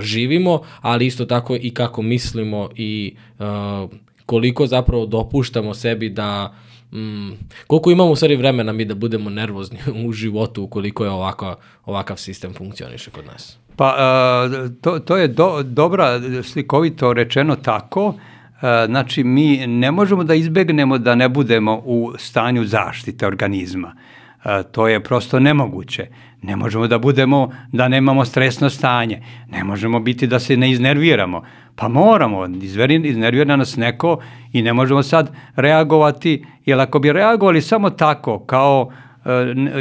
živimo, 0.02 0.62
ali 0.82 1.06
isto 1.06 1.26
tako 1.26 1.56
i 1.62 1.70
kako 1.70 2.02
mislimo 2.02 2.70
i 2.76 3.16
uh, 3.40 3.90
koliko 4.28 4.68
zapravo 4.68 5.06
dopuštamo 5.06 5.74
sebi 5.74 6.10
da 6.10 6.54
mm, 6.92 7.32
koliko 7.68 7.92
imamo 7.92 8.12
u 8.12 8.16
stvari 8.16 8.36
vremena 8.36 8.74
mi 8.74 8.86
da 8.86 8.96
budemo 8.96 9.30
nervozni 9.30 9.80
u 10.06 10.12
životu 10.12 10.64
ukoliko 10.64 11.04
je 11.04 11.12
ovako, 11.12 11.56
ovakav 11.86 12.18
sistem 12.18 12.54
funkcioniše 12.54 13.12
kod 13.12 13.26
nas. 13.26 13.58
Pa 13.76 13.96
to, 14.82 15.00
to 15.00 15.18
je 15.18 15.28
do, 15.28 15.64
dobra 15.64 16.20
slikovito 16.44 17.14
rečeno 17.14 17.56
tako, 17.56 18.14
znači 18.86 19.24
mi 19.24 19.68
ne 19.68 19.92
možemo 19.92 20.24
da 20.24 20.34
izbegnemo 20.34 20.98
da 20.98 21.16
ne 21.16 21.30
budemo 21.30 21.82
u 21.86 22.14
stanju 22.18 22.66
zaštite 22.66 23.28
organizma. 23.28 23.96
To 24.72 24.88
je 24.88 25.04
prosto 25.04 25.40
nemoguće. 25.40 26.08
Ne 26.42 26.56
možemo 26.56 26.88
da 26.88 26.98
budemo, 26.98 27.52
da 27.72 27.88
nemamo 27.88 28.26
stresno 28.26 28.70
stanje. 28.70 29.22
Ne 29.52 29.64
možemo 29.64 30.00
biti 30.00 30.28
da 30.28 30.40
se 30.40 30.58
ne 30.58 30.72
iznerviramo. 30.72 31.44
Pa 31.76 31.88
moramo, 31.88 32.46
iznervira 33.04 33.56
nas 33.56 33.78
neko 33.78 34.20
i 34.54 34.62
ne 34.62 34.74
možemo 34.74 35.04
sad 35.04 35.32
reagovati, 35.56 36.46
jer 36.66 36.80
ako 36.80 37.00
bi 37.00 37.14
reagovali 37.14 37.62
samo 37.62 37.90
tako, 37.90 38.40
kao 38.40 38.92
e, 39.26 39.30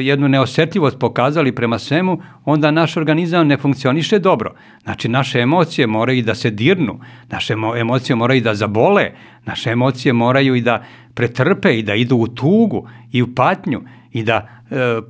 jednu 0.00 0.28
neosetljivost 0.28 0.98
pokazali 0.98 1.54
prema 1.54 1.78
svemu, 1.78 2.22
onda 2.44 2.70
naš 2.70 2.96
organizam 2.96 3.46
ne 3.46 3.56
funkcioniše 3.56 4.18
dobro. 4.18 4.54
Znači, 4.82 5.08
naše 5.08 5.40
emocije 5.40 5.86
moraju 5.86 6.22
da 6.22 6.34
se 6.34 6.50
dirnu, 6.50 7.00
naše 7.30 7.54
emocije 7.80 8.16
moraju 8.16 8.40
da 8.40 8.54
zabole, 8.54 9.10
naše 9.44 9.70
emocije 9.70 10.12
moraju 10.12 10.54
i 10.54 10.60
da 10.60 10.84
pretrpe 11.14 11.78
i 11.78 11.82
da 11.82 11.94
idu 11.94 12.16
u 12.16 12.28
tugu 12.28 12.88
i 13.12 13.22
u 13.22 13.34
patnju 13.34 13.82
i 14.12 14.22
da 14.22 14.55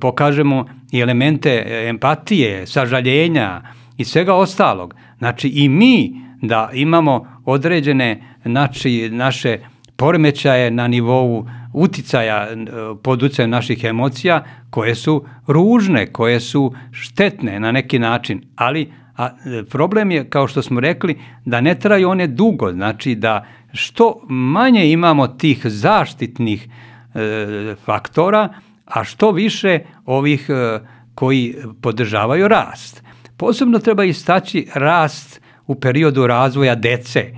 pokažemo 0.01 0.65
i 0.91 0.99
elemente 0.99 1.63
empatije, 1.89 2.67
sažaljenja 2.67 3.61
i 3.97 4.05
svega 4.05 4.33
ostalog. 4.33 4.95
Znači, 5.17 5.47
i 5.47 5.69
mi 5.69 6.21
da 6.41 6.69
imamo 6.73 7.41
određene 7.45 8.37
znači, 8.45 9.09
naše 9.11 9.57
poremećaje 9.95 10.71
na 10.71 10.87
nivou 10.87 11.45
uticaja 11.73 12.47
e, 12.51 12.55
pod 13.03 13.23
utjecajem 13.23 13.49
naših 13.49 13.83
emocija 13.83 14.43
koje 14.69 14.95
su 14.95 15.25
ružne, 15.47 16.13
koje 16.13 16.39
su 16.39 16.73
štetne 16.91 17.59
na 17.59 17.71
neki 17.71 17.99
način, 17.99 18.41
ali 18.55 18.91
a 19.17 19.25
e, 19.25 19.63
problem 19.63 20.11
je, 20.11 20.29
kao 20.29 20.47
što 20.47 20.61
smo 20.61 20.79
rekli, 20.79 21.19
da 21.45 21.61
ne 21.61 21.75
traju 21.75 22.09
one 22.09 22.27
dugo, 22.27 22.71
znači 22.71 23.15
da 23.15 23.45
što 23.73 24.21
manje 24.29 24.91
imamo 24.91 25.27
tih 25.27 25.61
zaštitnih 25.63 26.67
e, 26.67 27.75
faktora, 27.85 28.49
a 28.87 29.03
što 29.03 29.31
više 29.31 29.79
ovih 30.05 30.49
e, 30.49 30.79
koji 31.15 31.55
podržavaju 31.81 32.47
rast. 32.47 33.03
Posebno 33.37 33.79
treba 33.79 34.03
istaći 34.03 34.67
rast 34.73 35.41
u 35.67 35.75
periodu 35.75 36.27
razvoja 36.27 36.75
dece. 36.75 37.31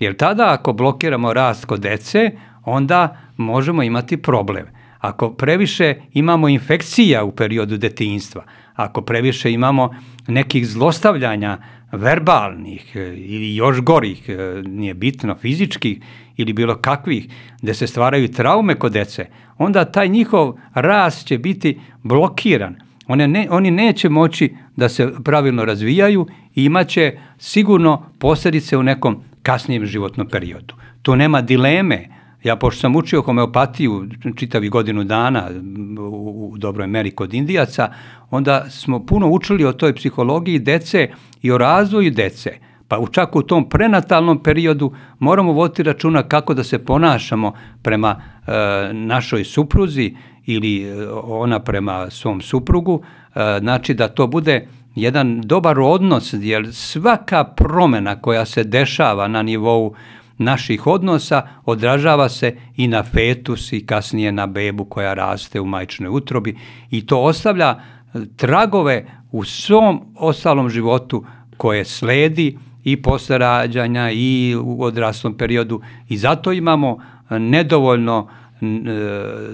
Jer 0.00 0.16
tada 0.16 0.52
ako 0.52 0.72
blokiramo 0.72 1.32
rast 1.32 1.64
kod 1.64 1.80
dece, 1.80 2.30
onda 2.64 3.16
možemo 3.36 3.82
imati 3.82 4.16
problem. 4.16 4.66
Ako 4.98 5.30
previše 5.30 5.94
imamo 6.12 6.48
infekcija 6.48 7.24
u 7.24 7.32
periodu 7.32 7.76
detinjstva, 7.76 8.44
ako 8.74 9.02
previše 9.02 9.52
imamo 9.52 9.94
nekih 10.26 10.66
zlostavljanja 10.66 11.58
verbalnih 11.92 12.96
e, 12.96 13.00
ili 13.16 13.56
još 13.56 13.80
gorih, 13.80 14.28
e, 14.28 14.62
nije 14.66 14.94
bitno, 14.94 15.36
fizičkih 15.40 16.00
ili 16.36 16.52
bilo 16.52 16.76
kakvih, 16.76 17.28
gde 17.62 17.74
se 17.74 17.86
stvaraju 17.86 18.28
traume 18.28 18.74
kod 18.74 18.92
dece, 18.92 19.26
onda 19.58 19.84
taj 19.84 20.08
njihov 20.08 20.54
rast 20.74 21.26
će 21.26 21.38
biti 21.38 21.80
blokiran. 22.02 22.76
One 23.06 23.28
ne, 23.28 23.46
oni 23.50 23.70
neće 23.70 24.08
moći 24.08 24.54
da 24.76 24.88
se 24.88 25.12
pravilno 25.24 25.64
razvijaju 25.64 26.26
i 26.54 26.64
imaće 26.64 27.18
sigurno 27.38 28.10
posljedice 28.18 28.76
u 28.76 28.82
nekom 28.82 29.22
kasnijem 29.42 29.86
životnom 29.86 30.28
periodu. 30.28 30.74
To 31.02 31.16
nema 31.16 31.40
dileme. 31.40 32.08
Ja, 32.44 32.56
pošto 32.56 32.80
sam 32.80 32.96
učio 32.96 33.22
homeopatiju 33.22 34.08
čitavi 34.36 34.68
godinu 34.68 35.04
dana 35.04 35.50
u, 35.98 36.50
u 36.52 36.58
dobroj 36.58 36.86
meri 36.86 37.10
kod 37.10 37.34
Indijaca, 37.34 37.92
onda 38.30 38.70
smo 38.70 39.06
puno 39.06 39.28
učili 39.28 39.64
o 39.64 39.72
toj 39.72 39.94
psihologiji 39.94 40.58
dece 40.58 41.08
i 41.42 41.50
o 41.50 41.58
razvoju 41.58 42.10
dece. 42.10 42.58
Pa 42.88 43.00
čak 43.12 43.36
u 43.36 43.42
tom 43.42 43.68
prenatalnom 43.68 44.42
periodu 44.42 44.92
moramo 45.18 45.52
voditi 45.52 45.82
računa 45.82 46.22
kako 46.22 46.54
da 46.54 46.64
se 46.64 46.84
ponašamo 46.84 47.52
prema 47.82 48.16
e, 48.46 48.52
našoj 48.92 49.44
supruzi 49.44 50.14
ili 50.46 50.82
e, 50.82 51.08
ona 51.24 51.60
prema 51.60 52.10
svom 52.10 52.40
suprugu, 52.40 53.02
e, 53.34 53.58
znači 53.60 53.94
da 53.94 54.08
to 54.08 54.26
bude 54.26 54.68
jedan 54.94 55.40
dobar 55.40 55.80
odnos, 55.80 56.34
jer 56.38 56.68
svaka 56.72 57.44
promena 57.44 58.20
koja 58.20 58.44
se 58.44 58.64
dešava 58.64 59.28
na 59.28 59.42
nivou 59.42 59.94
naših 60.38 60.86
odnosa 60.86 61.42
odražava 61.64 62.28
se 62.28 62.56
i 62.76 62.88
na 62.88 63.02
fetus 63.02 63.72
i 63.72 63.86
kasnije 63.86 64.32
na 64.32 64.46
bebu 64.46 64.84
koja 64.84 65.14
raste 65.14 65.60
u 65.60 65.66
majčnoj 65.66 66.08
utrobi 66.10 66.56
i 66.90 67.06
to 67.06 67.22
ostavlja 67.22 67.74
e, 68.14 68.18
tragove 68.36 69.06
u 69.32 69.44
svom 69.44 70.00
ostalom 70.16 70.70
životu 70.70 71.24
koje 71.56 71.84
sledi 71.84 72.58
i 72.86 73.02
posle 73.02 73.38
rađanja 73.38 74.10
i 74.10 74.56
u 74.62 74.82
odraslom 74.82 75.36
periodu 75.36 75.80
i 76.08 76.16
zato 76.16 76.52
imamo 76.52 76.98
nedovoljno 77.30 78.28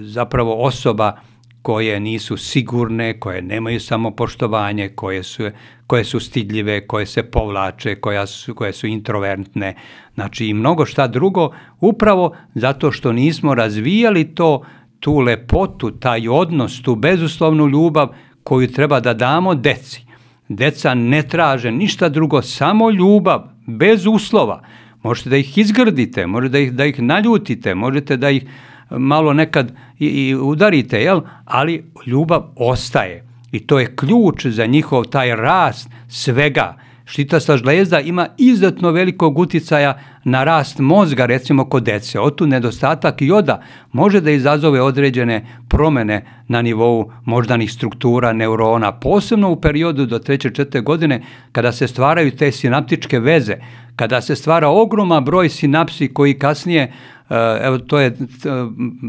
zapravo 0.01 0.65
osoba 0.65 1.17
koje 1.63 2.01
nisu 2.01 2.37
sigurne, 2.37 3.21
koje 3.21 3.43
nemaju 3.43 3.81
samopoštovanje, 3.81 4.89
koje 4.89 5.23
su, 5.23 5.51
koje 5.87 6.05
su 6.05 6.21
stidljive, 6.21 6.87
koje 6.87 7.07
se 7.07 7.23
povlače, 7.23 7.95
koja 7.95 8.27
su, 8.27 8.55
koje 8.55 8.73
su 8.73 8.87
introvertne, 8.87 9.75
znači 10.15 10.47
i 10.47 10.55
mnogo 10.55 10.87
šta 10.87 11.07
drugo, 11.07 11.51
upravo 11.81 12.37
zato 12.55 12.93
što 12.93 13.13
nismo 13.13 13.55
razvijali 13.55 14.35
to, 14.35 14.63
tu 15.01 15.19
lepotu, 15.19 15.91
taj 15.91 16.29
odnos, 16.29 16.83
tu 16.83 16.95
bezuslovnu 16.95 17.69
ljubav 17.69 18.09
koju 18.43 18.73
treba 18.73 19.01
da 19.01 19.15
damo 19.15 19.55
deci. 19.55 20.12
Deca 20.57 20.95
ne 20.95 21.23
traže 21.23 21.71
ništa 21.71 22.09
drugo, 22.09 22.43
samo 22.43 22.91
ljubav, 22.91 23.43
bez 23.67 24.07
uslova. 24.07 24.63
Možete 25.03 25.31
da 25.31 25.37
ih 25.37 25.59
izgrdite, 25.59 26.27
možete 26.27 26.53
da 26.53 26.59
ih, 26.59 26.73
da 26.73 26.85
ih 26.87 27.03
naljutite, 27.03 27.75
možete 27.75 28.17
da 28.17 28.31
ih 28.31 28.47
malo 28.91 29.33
nekad 29.33 29.73
i, 29.99 30.07
i 30.07 30.35
udarite, 30.35 31.03
jel? 31.03 31.21
ali 31.45 31.85
ljubav 32.07 32.53
ostaje. 32.57 33.27
I 33.53 33.67
to 33.67 33.79
je 33.79 33.97
ključ 33.97 34.47
za 34.47 34.67
njihov 34.67 35.05
taj 35.05 35.37
rast 35.37 35.91
svega. 36.09 36.77
Štitasta 37.05 37.57
žlezda 37.57 38.01
ima 38.01 38.29
izuzetno 38.39 38.91
velikog 38.91 39.39
uticaja 39.39 39.99
na 40.25 40.45
rast 40.45 40.79
mozga, 40.79 41.27
recimo 41.27 41.65
kod 41.65 41.83
dece. 41.83 42.21
Otu 42.21 42.47
nedostatak 42.47 43.23
joda 43.23 43.63
može 43.93 44.21
da 44.21 44.31
izazove 44.31 44.83
određene 44.83 45.47
promene 45.69 46.25
na 46.49 46.63
nivou 46.63 47.13
moždanih 47.25 47.73
struktura, 47.73 48.33
neurona, 48.33 48.93
posebno 48.93 49.51
u 49.51 49.61
periodu 49.61 50.07
do 50.07 50.19
treće, 50.19 50.51
četvrte 50.51 50.81
godine 50.81 51.23
kada 51.53 51.73
se 51.73 51.89
stvaraju 51.89 52.31
te 52.31 52.53
sinaptičke 52.53 53.19
veze, 53.19 53.57
kada 53.97 54.21
se 54.21 54.37
stvara 54.37 54.69
ogroma 54.69 55.21
broj 55.21 55.49
sinapsi 55.49 56.09
koji 56.09 56.39
kasnije 56.39 56.93
Eh, 57.33 57.67
evo 57.67 57.79
to 57.79 57.99
je 57.99 58.07
eh, 58.07 58.15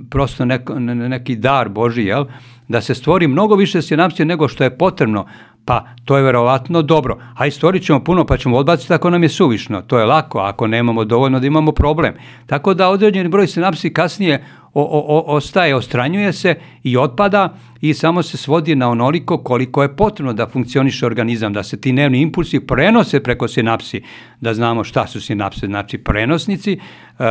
prosto 0.09 0.45
neko, 0.45 0.79
neki 0.79 1.35
dar 1.35 1.69
Boži, 1.69 2.03
jel? 2.03 2.25
Da 2.73 2.81
se 2.81 2.95
stvori 2.95 3.27
mnogo 3.27 3.55
više 3.55 3.81
sinapsija 3.81 4.25
nego 4.25 4.47
što 4.47 4.63
je 4.63 4.77
potrebno, 4.77 5.25
pa 5.65 5.85
to 6.05 6.17
je 6.17 6.23
verovatno 6.23 6.81
dobro. 6.81 7.17
A 7.35 7.51
stvorit 7.51 7.85
ćemo 7.85 8.03
puno 8.03 8.25
pa 8.25 8.37
ćemo 8.37 8.57
odbaciti 8.57 8.93
ako 8.93 9.09
nam 9.09 9.23
je 9.23 9.29
suvišno. 9.29 9.81
To 9.81 9.99
je 9.99 10.05
lako, 10.05 10.39
ako 10.39 10.67
nemamo 10.67 11.05
dovoljno 11.05 11.39
da 11.39 11.47
imamo 11.47 11.71
problem. 11.71 12.13
Tako 12.45 12.73
da 12.73 12.89
određeni 12.89 13.29
broj 13.29 13.47
sinapsi 13.47 13.93
kasnije 13.93 14.45
o, 14.73 14.81
o, 14.81 15.35
ostaje, 15.35 15.75
ostranjuje 15.75 16.33
se 16.33 16.55
i 16.83 16.97
otpada 16.97 17.57
i 17.81 17.93
samo 17.93 18.23
se 18.23 18.37
svodi 18.37 18.75
na 18.75 18.89
onoliko 18.89 19.37
koliko 19.37 19.81
je 19.81 19.95
potrebno 19.95 20.33
da 20.33 20.47
funkcioniše 20.47 21.05
organizam, 21.05 21.53
da 21.53 21.63
se 21.63 21.81
ti 21.81 21.93
nervni 21.93 22.21
impulsi 22.21 22.59
prenose 22.59 23.23
preko 23.23 23.47
sinapsi, 23.47 24.01
da 24.41 24.53
znamo 24.53 24.83
šta 24.83 25.07
su 25.07 25.21
sinapse, 25.21 25.67
znači 25.67 25.97
prenosnici 25.97 26.73
e, 26.73 27.23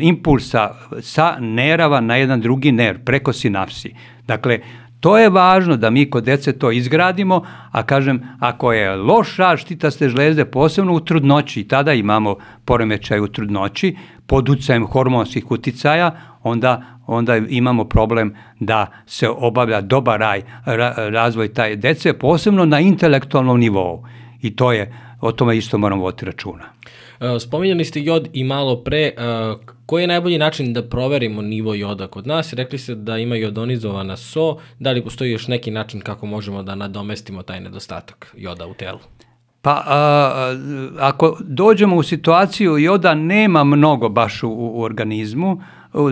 impulsa 0.00 0.74
sa 1.00 1.36
nerava 1.40 2.00
na 2.00 2.16
jedan 2.16 2.40
drugi 2.40 2.72
nerv, 2.72 2.98
preko 3.04 3.32
sinapsi. 3.32 3.94
Dakle, 4.26 4.60
To 5.00 5.18
je 5.18 5.30
važno 5.32 5.76
da 5.76 5.90
mi 5.90 6.10
kod 6.10 6.24
dece 6.24 6.52
to 6.52 6.70
izgradimo, 6.70 7.42
a 7.70 7.82
kažem, 7.82 8.20
ako 8.38 8.72
je 8.72 8.96
loš 8.96 9.36
rad 9.36 9.58
štitaste 9.58 10.08
žlezde, 10.08 10.44
posebno 10.44 10.92
u 10.92 11.00
trudnoći, 11.00 11.64
tada 11.64 11.92
imamo 11.92 12.36
poremećaj 12.64 13.20
u 13.20 13.28
trudnoći, 13.28 13.96
pod 14.26 14.48
ucajem 14.48 14.86
hormonskih 14.86 15.50
uticaja, 15.50 16.10
onda, 16.42 16.82
onda 17.06 17.36
imamo 17.36 17.84
problem 17.84 18.34
da 18.60 18.86
se 19.06 19.28
obavlja 19.28 19.80
dobar 19.80 20.20
raj, 20.20 20.42
ra, 20.64 20.94
razvoj 20.96 21.54
taj 21.54 21.76
dece, 21.76 22.12
posebno 22.12 22.64
na 22.64 22.80
intelektualnom 22.80 23.60
nivou. 23.60 24.04
I 24.42 24.56
to 24.56 24.72
je, 24.72 24.94
o 25.20 25.32
tome 25.32 25.56
isto 25.56 25.78
moramo 25.78 26.02
voditi 26.02 26.26
računa. 26.26 26.64
E, 27.20 27.40
spominjali 27.40 27.84
ste 27.84 28.02
jod 28.02 28.28
i 28.32 28.44
malo 28.44 28.76
pre, 28.76 29.00
e, 29.00 29.12
koji 29.86 30.02
je 30.02 30.06
najbolji 30.06 30.38
način 30.38 30.72
da 30.72 30.82
proverimo 30.82 31.42
nivo 31.42 31.74
joda 31.74 32.06
kod 32.06 32.26
nas? 32.26 32.52
Rekli 32.52 32.78
ste 32.78 32.94
da 32.94 33.18
ima 33.18 33.36
jodonizovana 33.36 34.16
so, 34.16 34.56
da 34.78 34.90
li 34.90 35.04
postoji 35.04 35.30
još 35.30 35.48
neki 35.48 35.70
način 35.70 36.00
kako 36.00 36.26
možemo 36.26 36.62
da 36.62 36.74
nadomestimo 36.74 37.42
taj 37.42 37.60
nedostatak 37.60 38.34
joda 38.36 38.66
u 38.66 38.74
telu? 38.74 38.98
Pa 39.62 39.84
a, 39.86 40.56
ako 40.98 41.36
dođemo 41.40 41.96
u 41.96 42.02
situaciju 42.02 42.78
joda 42.78 43.14
nema 43.14 43.64
mnogo 43.64 44.08
baš 44.08 44.42
u, 44.42 44.48
u 44.48 44.82
organizmu, 44.82 45.62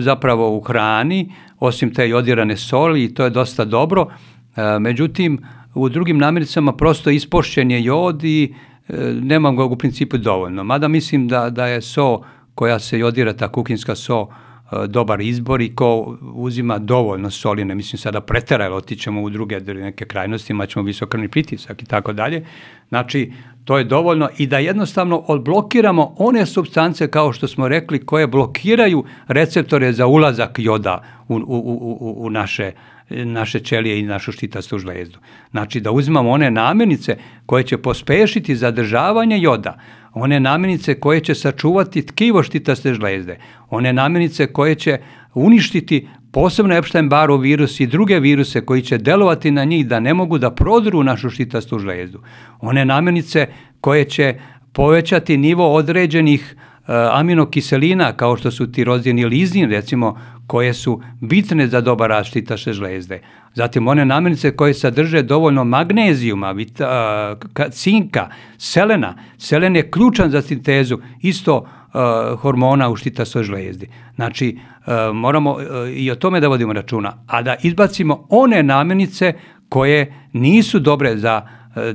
zapravo 0.01 0.57
u 0.57 0.61
hrani, 0.61 1.33
osim 1.59 1.93
te 1.93 2.09
jodirane 2.09 2.57
soli 2.57 3.03
i 3.03 3.13
to 3.13 3.23
je 3.23 3.29
dosta 3.29 3.65
dobro. 3.65 4.07
A, 4.55 4.79
međutim, 4.79 5.39
u 5.73 5.89
drugim 5.89 6.17
namirnicama 6.17 6.73
prosto 6.73 7.09
ispošćen 7.09 7.71
je 7.71 7.83
jod 7.83 8.23
i 8.23 8.53
e, 8.87 8.93
nema 9.21 9.51
ga 9.51 9.63
u 9.63 9.75
principu 9.75 10.17
dovoljno. 10.17 10.63
Mada 10.63 10.87
mislim 10.87 11.27
da, 11.27 11.49
da 11.49 11.67
je 11.67 11.81
so 11.81 12.21
koja 12.55 12.79
se 12.79 12.99
jodira, 12.99 13.33
ta 13.33 13.47
kuhinska 13.47 13.95
so, 13.95 14.27
e, 14.71 14.87
dobar 14.87 15.21
izbor 15.21 15.61
i 15.61 15.75
ko 15.75 16.17
uzima 16.21 16.77
dovoljno 16.77 17.29
soline, 17.31 17.75
mislim 17.75 17.99
sada 17.99 18.21
pretera, 18.21 18.63
jer 18.63 18.73
otićemo 18.73 19.21
u 19.21 19.29
druge 19.29 19.59
neke 19.59 20.05
krajnosti, 20.05 20.53
imaćemo 20.53 20.85
visokrvni 20.85 21.27
pritisak 21.27 21.81
i 21.81 21.85
tako 21.85 22.13
dalje. 22.13 22.45
Znači, 22.89 23.31
to 23.65 23.77
je 23.77 23.83
dovoljno 23.83 24.29
i 24.37 24.47
da 24.47 24.57
jednostavno 24.57 25.17
odblokiramo 25.17 26.15
one 26.17 26.45
substance, 26.45 27.07
kao 27.07 27.33
što 27.33 27.47
smo 27.47 27.67
rekli, 27.67 28.05
koje 28.05 28.27
blokiraju 28.27 29.03
receptore 29.27 29.93
za 29.93 30.07
ulazak 30.07 30.59
joda 30.59 31.03
u, 31.27 31.35
u, 31.35 31.39
u, 31.47 32.25
u 32.25 32.29
naše 32.29 32.71
naše 33.09 33.59
ćelije 33.59 33.99
i 33.99 34.03
našu 34.03 34.31
štitastu 34.31 34.79
žlezdu. 34.79 35.19
Znači 35.51 35.79
da 35.79 35.91
uzimamo 35.91 36.29
one 36.29 36.51
namirnice 36.51 37.17
koje 37.45 37.63
će 37.63 37.77
pospešiti 37.77 38.55
zadržavanje 38.55 39.39
joda, 39.39 39.77
one 40.13 40.39
namirnice 40.39 40.99
koje 40.99 41.21
će 41.21 41.35
sačuvati 41.35 42.05
tkivo 42.05 42.43
štitaste 42.43 42.93
žlezde, 42.93 43.37
one 43.69 43.93
namirnice 43.93 44.47
koje 44.47 44.75
će 44.75 44.97
uništiti 45.33 46.07
posebno 46.31 46.75
Epstein-Barov 46.75 47.41
virus 47.41 47.79
i 47.79 47.87
druge 47.87 48.19
viruse 48.19 48.65
koji 48.65 48.81
će 48.81 48.97
delovati 48.97 49.51
na 49.51 49.63
njih 49.63 49.87
da 49.87 49.99
ne 49.99 50.13
mogu 50.13 50.37
da 50.37 50.51
prodru 50.51 51.03
našu 51.03 51.29
štitastu 51.29 51.79
žlezdu. 51.79 52.21
One 52.59 52.85
namirnice 52.85 53.47
koje 53.81 54.05
će 54.05 54.35
povećati 54.73 55.37
nivo 55.37 55.73
određenih 55.73 56.55
uh, 56.55 56.95
aminokiselina 57.11 58.13
kao 58.13 58.37
što 58.37 58.51
su 58.51 58.71
tirozin 58.71 59.19
i 59.19 59.25
lizin 59.25 59.69
recimo 59.69 60.17
koje 60.47 60.73
su 60.73 61.01
bitne 61.21 61.67
za 61.67 61.81
dobar 61.81 62.09
rast 62.09 62.29
štitaše 62.29 62.73
žlezde. 62.73 63.21
Zatim 63.53 63.87
one 63.87 64.05
namirnice 64.05 64.55
koje 64.55 64.73
sadrže 64.73 65.21
dovoljno 65.21 65.63
magnezijuma, 65.63 66.51
vita, 66.51 67.35
cinka, 67.71 68.29
selena. 68.57 69.15
Selen 69.37 69.75
je 69.75 69.91
ključan 69.91 70.29
za 70.29 70.41
sintezu 70.41 70.97
isto 71.21 71.65
uh, 71.93 72.39
hormona 72.39 72.89
u 72.89 72.95
štitasoj 72.95 73.43
žlezdi. 73.43 73.87
Znači, 74.15 74.57
uh, 74.57 74.93
moramo 75.13 75.51
uh, 75.51 75.61
i 75.93 76.11
o 76.11 76.15
tome 76.15 76.39
da 76.39 76.47
vodimo 76.47 76.73
računa, 76.73 77.23
a 77.27 77.41
da 77.41 77.55
izbacimo 77.63 78.25
one 78.29 78.63
namirnice 78.63 79.33
koje 79.69 80.13
nisu 80.33 80.79
dobre 80.79 81.17
za 81.17 81.47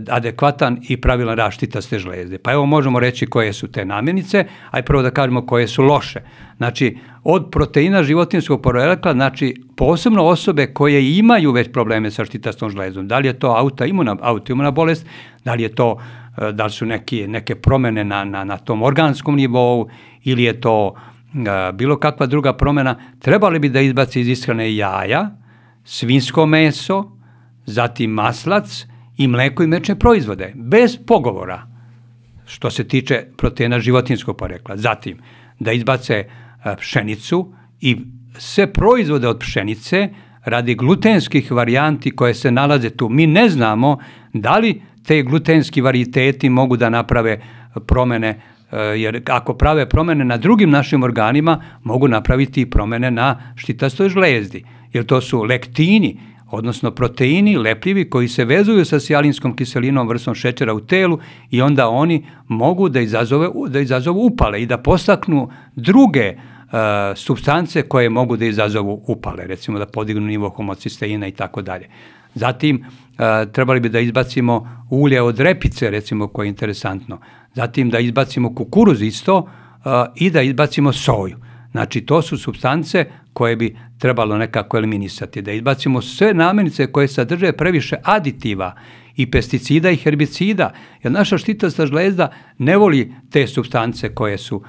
adekvatan 0.09 0.79
i 0.89 0.97
pravilan 0.97 1.37
rast 1.37 1.57
štitaste 1.57 1.99
žlezde. 1.99 2.39
Pa 2.39 2.53
evo 2.53 2.67
možemo 2.67 3.01
reći 3.01 3.27
koje 3.27 3.53
su 3.53 3.73
te 3.73 3.85
namirnice, 3.85 4.45
aj 4.71 4.83
prvo 4.83 5.03
da 5.03 5.11
kažemo 5.11 5.47
koje 5.47 5.69
su 5.69 5.83
loše. 5.83 6.21
Znači, 6.57 6.99
od 7.25 7.49
proteina 7.51 8.03
životinskog 8.03 8.63
porekla, 8.63 9.13
znači 9.13 9.55
posebno 9.77 10.25
osobe 10.25 10.67
koje 10.67 11.19
imaju 11.19 11.53
već 11.53 11.73
probleme 11.73 12.11
sa 12.11 12.25
štitastom 12.25 12.71
žlezom. 12.71 13.09
Da 13.09 13.19
li 13.19 13.27
je 13.27 13.39
to 13.39 13.49
autoimuna, 13.49 14.17
autoimuna 14.21 14.71
bolest, 14.71 15.07
da 15.45 15.55
li 15.55 15.63
je 15.63 15.75
to 15.75 15.97
e, 15.99 16.24
da 16.53 16.65
li 16.65 16.71
su 16.71 16.87
neki, 16.87 17.27
neke 17.27 17.55
promene 17.55 18.05
na, 18.05 18.25
na, 18.25 18.45
na 18.45 18.57
tom 18.57 18.83
organskom 18.83 19.37
nivou 19.37 19.89
ili 20.23 20.43
je 20.43 20.61
to 20.61 20.95
e, 20.95 21.73
bilo 21.73 21.97
kakva 21.97 22.27
druga 22.27 22.53
promena, 22.53 22.97
trebali 23.19 23.59
bi 23.59 23.69
da 23.69 23.81
izbaci 23.81 24.21
iz 24.21 24.29
ishrane 24.29 24.77
jaja, 24.77 25.31
svinsko 25.85 26.47
meso, 26.47 27.11
zatim 27.67 28.11
maslac 28.11 28.87
i 29.17 29.29
mleko 29.29 29.63
i 29.63 29.67
mečne 29.67 29.99
proizvode, 29.99 30.53
bez 30.57 30.99
pogovora, 31.07 31.67
što 32.47 32.71
se 32.71 32.89
tiče 32.89 33.27
proteina 33.37 33.81
životinskog 33.81 34.37
porekla. 34.37 34.77
Zatim, 34.77 35.19
da 35.59 35.73
izbace 35.73 36.25
pšenicu 36.79 37.53
i 37.81 37.97
sve 38.39 38.73
proizvode 38.73 39.29
od 39.29 39.39
pšenice 39.39 40.09
radi 40.45 40.75
glutenskih 40.75 41.53
varijanti 41.53 42.17
koje 42.17 42.35
se 42.35 42.51
nalaze 42.51 42.91
tu. 42.91 43.09
Mi 43.09 43.27
ne 43.27 43.49
znamo 43.49 43.99
da 44.33 44.59
li 44.59 44.83
te 45.07 45.23
glutenski 45.23 45.81
varijiteti 45.81 46.49
mogu 46.49 46.77
da 46.77 46.91
naprave 46.91 47.41
promene 47.87 48.41
jer 48.97 49.23
ako 49.27 49.55
prave 49.55 49.89
promene 49.89 50.25
na 50.25 50.37
drugim 50.37 50.71
našim 50.71 51.03
organima, 51.03 51.63
mogu 51.83 52.09
napraviti 52.09 52.61
i 52.61 52.71
promene 52.71 53.11
na 53.11 53.53
štitastoj 53.57 54.09
žlezdi, 54.09 54.65
jer 54.93 55.07
to 55.07 55.21
su 55.21 55.43
lektini, 55.43 56.21
odnosno 56.51 56.91
proteini 56.91 57.57
lepljivi 57.57 58.11
koji 58.11 58.29
se 58.29 58.45
vezuju 58.45 58.85
sa 58.85 59.01
sjalinskom 59.01 59.57
kiselinom 59.57 60.09
vrstom 60.09 60.35
šećera 60.35 60.75
u 60.75 60.81
telu 60.81 61.19
i 61.51 61.63
onda 61.63 61.89
oni 61.89 62.27
mogu 62.49 62.89
da 62.89 63.01
izazove, 63.01 63.49
da 63.69 63.81
izazovu 63.81 64.27
upale 64.27 64.63
i 64.63 64.67
da 64.67 64.79
postaknu 64.79 65.51
druge 65.77 66.35
uh, 66.35 66.73
substance 67.17 67.83
koje 67.83 68.11
mogu 68.11 68.37
da 68.37 68.47
izazovu 68.47 69.03
upale, 69.07 69.47
recimo 69.47 69.79
da 69.79 69.87
podignu 69.87 70.27
nivo 70.27 70.49
homocisteina 70.49 71.27
i 71.27 71.33
tako 71.33 71.63
dalje. 71.63 71.89
Zatim, 72.35 72.85
uh, 72.85 73.53
trebali 73.53 73.81
bi 73.81 73.89
da 73.89 74.01
izbacimo 74.01 74.85
ulje 74.91 75.23
od 75.23 75.41
repice, 75.41 75.91
recimo, 75.91 76.29
koje 76.29 76.47
je 76.47 76.49
interesantno. 76.49 77.21
Zatim 77.55 77.91
da 77.91 77.99
izbacimo 77.99 78.55
kukuruz 78.55 79.03
isto 79.03 79.37
uh, 79.37 79.47
i 80.15 80.31
da 80.31 80.43
izbacimo 80.43 80.93
soju. 80.93 81.37
Znači, 81.71 82.01
to 82.01 82.23
su 82.23 82.39
substance 82.39 83.07
koje 83.33 83.57
bi 83.57 83.77
trebalo 83.99 84.39
nekako 84.39 84.77
eliminisati, 84.77 85.43
da 85.43 85.53
izbacimo 85.53 86.03
sve 86.03 86.35
namirnice 86.35 86.93
koje 86.93 87.09
sadrže 87.09 87.53
previše 87.53 87.97
aditiva 88.03 88.75
i 89.17 89.31
pesticida 89.31 89.91
i 89.91 89.97
herbicida, 89.97 90.73
jer 91.03 91.13
naša 91.13 91.39
štitasta 91.39 91.87
žlezda 91.87 92.31
ne 92.59 92.77
voli 92.77 93.13
te 93.31 93.47
substance 93.47 94.15
koje 94.15 94.39
su 94.39 94.57
uh, 94.57 94.65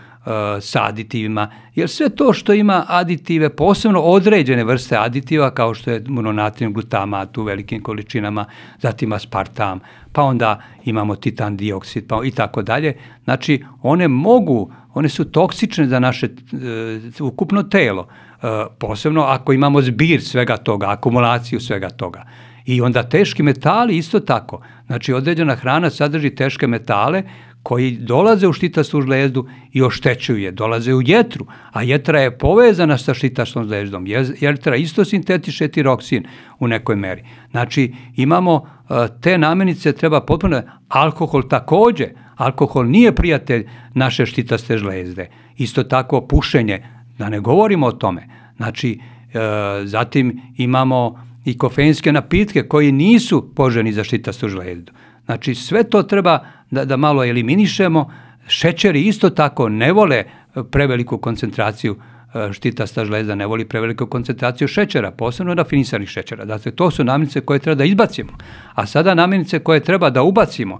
sa 0.61 0.85
aditivima, 0.85 1.51
jer 1.75 1.89
sve 1.89 2.09
to 2.09 2.33
što 2.33 2.53
ima 2.53 2.85
aditive, 2.87 3.49
posebno 3.49 4.01
određene 4.01 4.63
vrste 4.63 4.97
aditiva, 4.97 5.51
kao 5.51 5.73
što 5.73 5.91
je 5.91 6.03
mononatrium 6.07 6.73
glutamat 6.73 7.37
u 7.37 7.43
velikim 7.43 7.83
količinama, 7.83 8.45
zatim 8.81 9.13
aspartam, 9.13 9.79
pa 10.11 10.23
onda 10.23 10.61
imamo 10.85 11.15
titan 11.15 11.57
dioksid, 11.57 12.07
pa 12.07 12.21
i 12.25 12.31
tako 12.31 12.61
dalje, 12.61 12.97
znači 13.23 13.63
one 13.81 14.07
mogu, 14.07 14.71
one 14.93 15.09
su 15.09 15.25
toksične 15.31 15.87
za 15.87 15.99
naše 15.99 16.29
uh, 17.19 17.27
ukupno 17.27 17.63
telo, 17.63 18.07
E, 18.45 18.65
posebno 18.79 19.21
ako 19.21 19.53
imamo 19.53 19.81
zbir 19.81 20.23
svega 20.23 20.57
toga, 20.57 20.89
akumulaciju 20.89 21.59
svega 21.59 21.89
toga. 21.89 22.25
I 22.65 22.81
onda 22.81 23.03
teški 23.03 23.43
metali 23.43 23.97
isto 23.97 24.19
tako. 24.19 24.61
Znači 24.87 25.13
određena 25.13 25.55
hrana 25.55 25.89
sadrži 25.89 26.35
teške 26.35 26.67
metale 26.67 27.23
koji 27.65 27.91
dolaze 27.91 28.47
u 28.47 28.53
štitastu 28.53 29.01
žlezdu 29.01 29.47
i 29.73 29.81
oštećuju 29.81 30.37
je, 30.37 30.51
dolaze 30.51 30.93
u 30.93 31.01
jetru, 31.01 31.45
a 31.71 31.81
jetra 31.81 32.19
je 32.21 32.37
povezana 32.37 32.97
sa 32.97 33.13
štitastom 33.13 33.63
žlezdom. 33.65 34.05
Jetra 34.39 34.75
isto 34.75 35.05
sintetiše 35.05 35.67
tiroksin 35.67 36.27
u 36.59 36.67
nekoj 36.67 36.95
meri. 36.95 37.23
Znači 37.51 37.93
imamo 38.15 38.61
e, 38.61 39.07
te 39.21 39.37
namenice, 39.37 39.93
treba 39.93 40.21
potpuno, 40.21 40.61
alkohol 40.87 41.47
takođe, 41.49 42.11
alkohol 42.35 42.85
nije 42.85 43.15
prijatelj 43.15 43.65
naše 43.93 44.25
štitaste 44.25 44.77
žlezde. 44.77 45.29
Isto 45.57 45.83
tako 45.83 46.21
pušenje, 46.27 46.83
Da 47.17 47.29
ne 47.29 47.39
govorimo 47.39 47.87
o 47.87 47.91
tome. 47.91 48.27
Znači, 48.57 48.99
e, 49.33 49.39
zatim 49.85 50.41
imamo 50.57 51.25
i 51.45 51.57
kofeinske 51.57 52.11
napitke 52.11 52.63
koji 52.63 52.91
nisu 52.91 53.53
poženi 53.55 53.93
za 53.93 54.03
šitastu 54.03 54.49
žlezdu. 54.49 54.91
Znači, 55.25 55.55
sve 55.55 55.83
to 55.83 56.03
treba 56.03 56.39
da, 56.71 56.85
da 56.85 56.97
malo 56.97 57.25
eliminišemo. 57.25 58.11
Šećeri 58.47 59.01
isto 59.01 59.29
tako 59.29 59.69
ne 59.69 59.91
vole 59.91 60.23
preveliku 60.71 61.17
koncentraciju 61.17 61.95
e, 61.95 62.53
štitasta 62.53 63.05
žlezda 63.05 63.35
ne 63.35 63.45
voli 63.45 63.65
preveliku 63.65 64.07
koncentraciju 64.07 64.67
šećera, 64.67 65.11
posebno 65.11 65.53
rafinisanih 65.53 66.09
šećera. 66.09 66.45
Dakle, 66.45 66.71
to 66.71 66.91
su 66.91 67.03
namirnice 67.03 67.41
koje 67.41 67.59
treba 67.59 67.75
da 67.75 67.85
izbacimo. 67.85 68.31
A 68.73 68.85
sada 68.85 69.13
namirnice 69.13 69.59
koje 69.59 69.79
treba 69.79 70.09
da 70.09 70.23
ubacimo, 70.23 70.79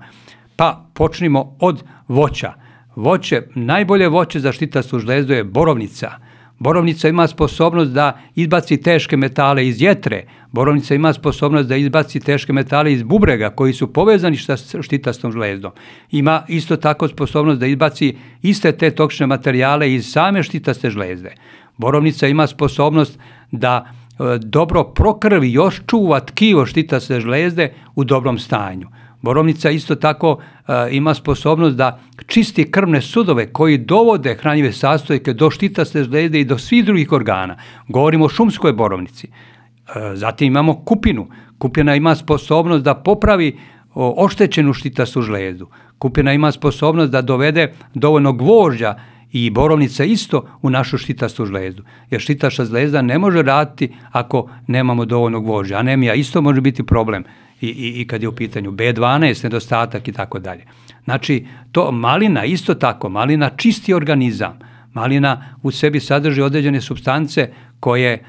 pa 0.56 0.86
počnimo 0.94 1.58
od 1.60 1.84
voća. 2.08 2.54
Voće, 2.96 3.42
najbolje 3.56 4.08
voće 4.08 4.40
za 4.40 4.52
štitastu 4.52 5.00
žlezdu 5.00 5.34
je 5.34 5.44
borovnica– 5.44 6.12
Borovnica 6.60 7.10
ima 7.10 7.28
sposobnost 7.28 7.92
da 7.92 8.20
izbaci 8.36 8.78
teške 8.82 9.18
metale 9.18 9.68
iz 9.68 9.82
jetre. 9.82 10.24
Borovnica 10.52 10.96
ima 10.96 11.14
sposobnost 11.14 11.70
da 11.70 11.76
izbaci 11.76 12.20
teške 12.20 12.54
metale 12.54 12.94
iz 12.94 13.04
bubrega 13.04 13.50
koji 13.50 13.74
su 13.74 13.94
povezani 13.94 14.38
sa 14.38 14.58
štitastom 14.82 15.32
žlezdom. 15.32 15.72
Ima 16.12 16.44
isto 16.48 16.78
tako 16.78 17.08
sposobnost 17.08 17.60
da 17.60 17.66
izbaci 17.66 18.18
iste 18.42 18.72
te 18.72 18.92
toksične 18.92 19.28
materijale 19.28 19.94
iz 19.94 20.12
same 20.12 20.44
štitaste 20.44 20.90
žlezde. 20.90 21.36
Borovnica 21.78 22.28
ima 22.28 22.48
sposobnost 22.48 23.20
da 23.52 23.86
e, 23.86 24.24
dobro 24.40 24.84
prokrvi, 24.84 25.52
još 25.52 25.82
čuva 25.88 26.20
tkivo 26.20 26.66
štitaste 26.66 27.20
žlezde 27.20 27.74
u 27.96 28.04
dobrom 28.04 28.40
stanju. 28.40 28.88
Borovnica 29.26 29.70
isto 29.70 29.96
tako 29.96 30.38
e, 30.38 30.74
ima 30.92 31.14
sposobnost 31.14 31.76
da 31.76 32.00
čisti 32.28 32.72
krvne 32.72 33.02
sudove 33.02 33.48
koji 33.54 33.78
dovode 33.78 34.36
hranjive 34.36 34.72
sastojke 34.72 35.34
do 35.34 35.50
štitaste 35.50 36.04
žlezde 36.04 36.40
i 36.40 36.46
do 36.46 36.58
svih 36.58 36.86
drugih 36.86 37.12
organa. 37.12 37.58
Govorimo 37.88 38.26
o 38.26 38.30
šumskoj 38.30 38.74
borovnici. 38.74 39.28
E, 39.28 40.16
zatim 40.16 40.48
imamo 40.48 40.76
kupinu. 40.86 41.28
Kupina 41.58 41.96
ima 41.96 42.16
sposobnost 42.16 42.84
da 42.84 42.94
popravi 42.96 43.58
oštećenu 43.96 44.74
štitastu 44.74 45.22
žlezdu. 45.22 45.70
Kupina 45.98 46.34
ima 46.34 46.52
sposobnost 46.52 47.12
da 47.12 47.22
dovede 47.22 47.74
dovoljno 47.94 48.34
gvožđa 48.34 48.96
i 49.32 49.50
borovnica 49.50 50.04
isto 50.04 50.44
u 50.62 50.70
našu 50.70 50.98
štitastu 50.98 51.46
žlezdu. 51.46 51.84
Jer 52.10 52.22
štitaša 52.22 52.66
žlezda 52.66 53.02
ne 53.02 53.18
može 53.20 53.42
raditi 53.42 53.90
ako 54.12 54.50
nemamo 54.68 55.06
dovoljno 55.06 55.42
gvožđa. 55.42 55.78
Anemija 55.78 56.14
isto 56.14 56.42
može 56.42 56.62
biti 56.62 56.86
problem 56.86 57.24
i, 57.66 57.70
i, 57.70 58.02
i 58.02 58.08
kad 58.08 58.22
je 58.22 58.28
u 58.30 58.36
pitanju 58.36 58.72
B12, 58.72 59.44
nedostatak 59.44 60.08
i 60.08 60.12
tako 60.12 60.40
dalje. 60.40 60.66
Znači, 61.04 61.46
to 61.72 61.92
malina 61.92 62.46
isto 62.46 62.74
tako, 62.74 63.10
malina 63.10 63.50
čisti 63.50 63.94
organizam. 63.94 64.60
Malina 64.94 65.56
u 65.64 65.72
sebi 65.72 66.00
sadrži 66.00 66.42
određene 66.42 66.82
substance 66.82 67.50
koje 67.80 68.12
e, 68.14 68.22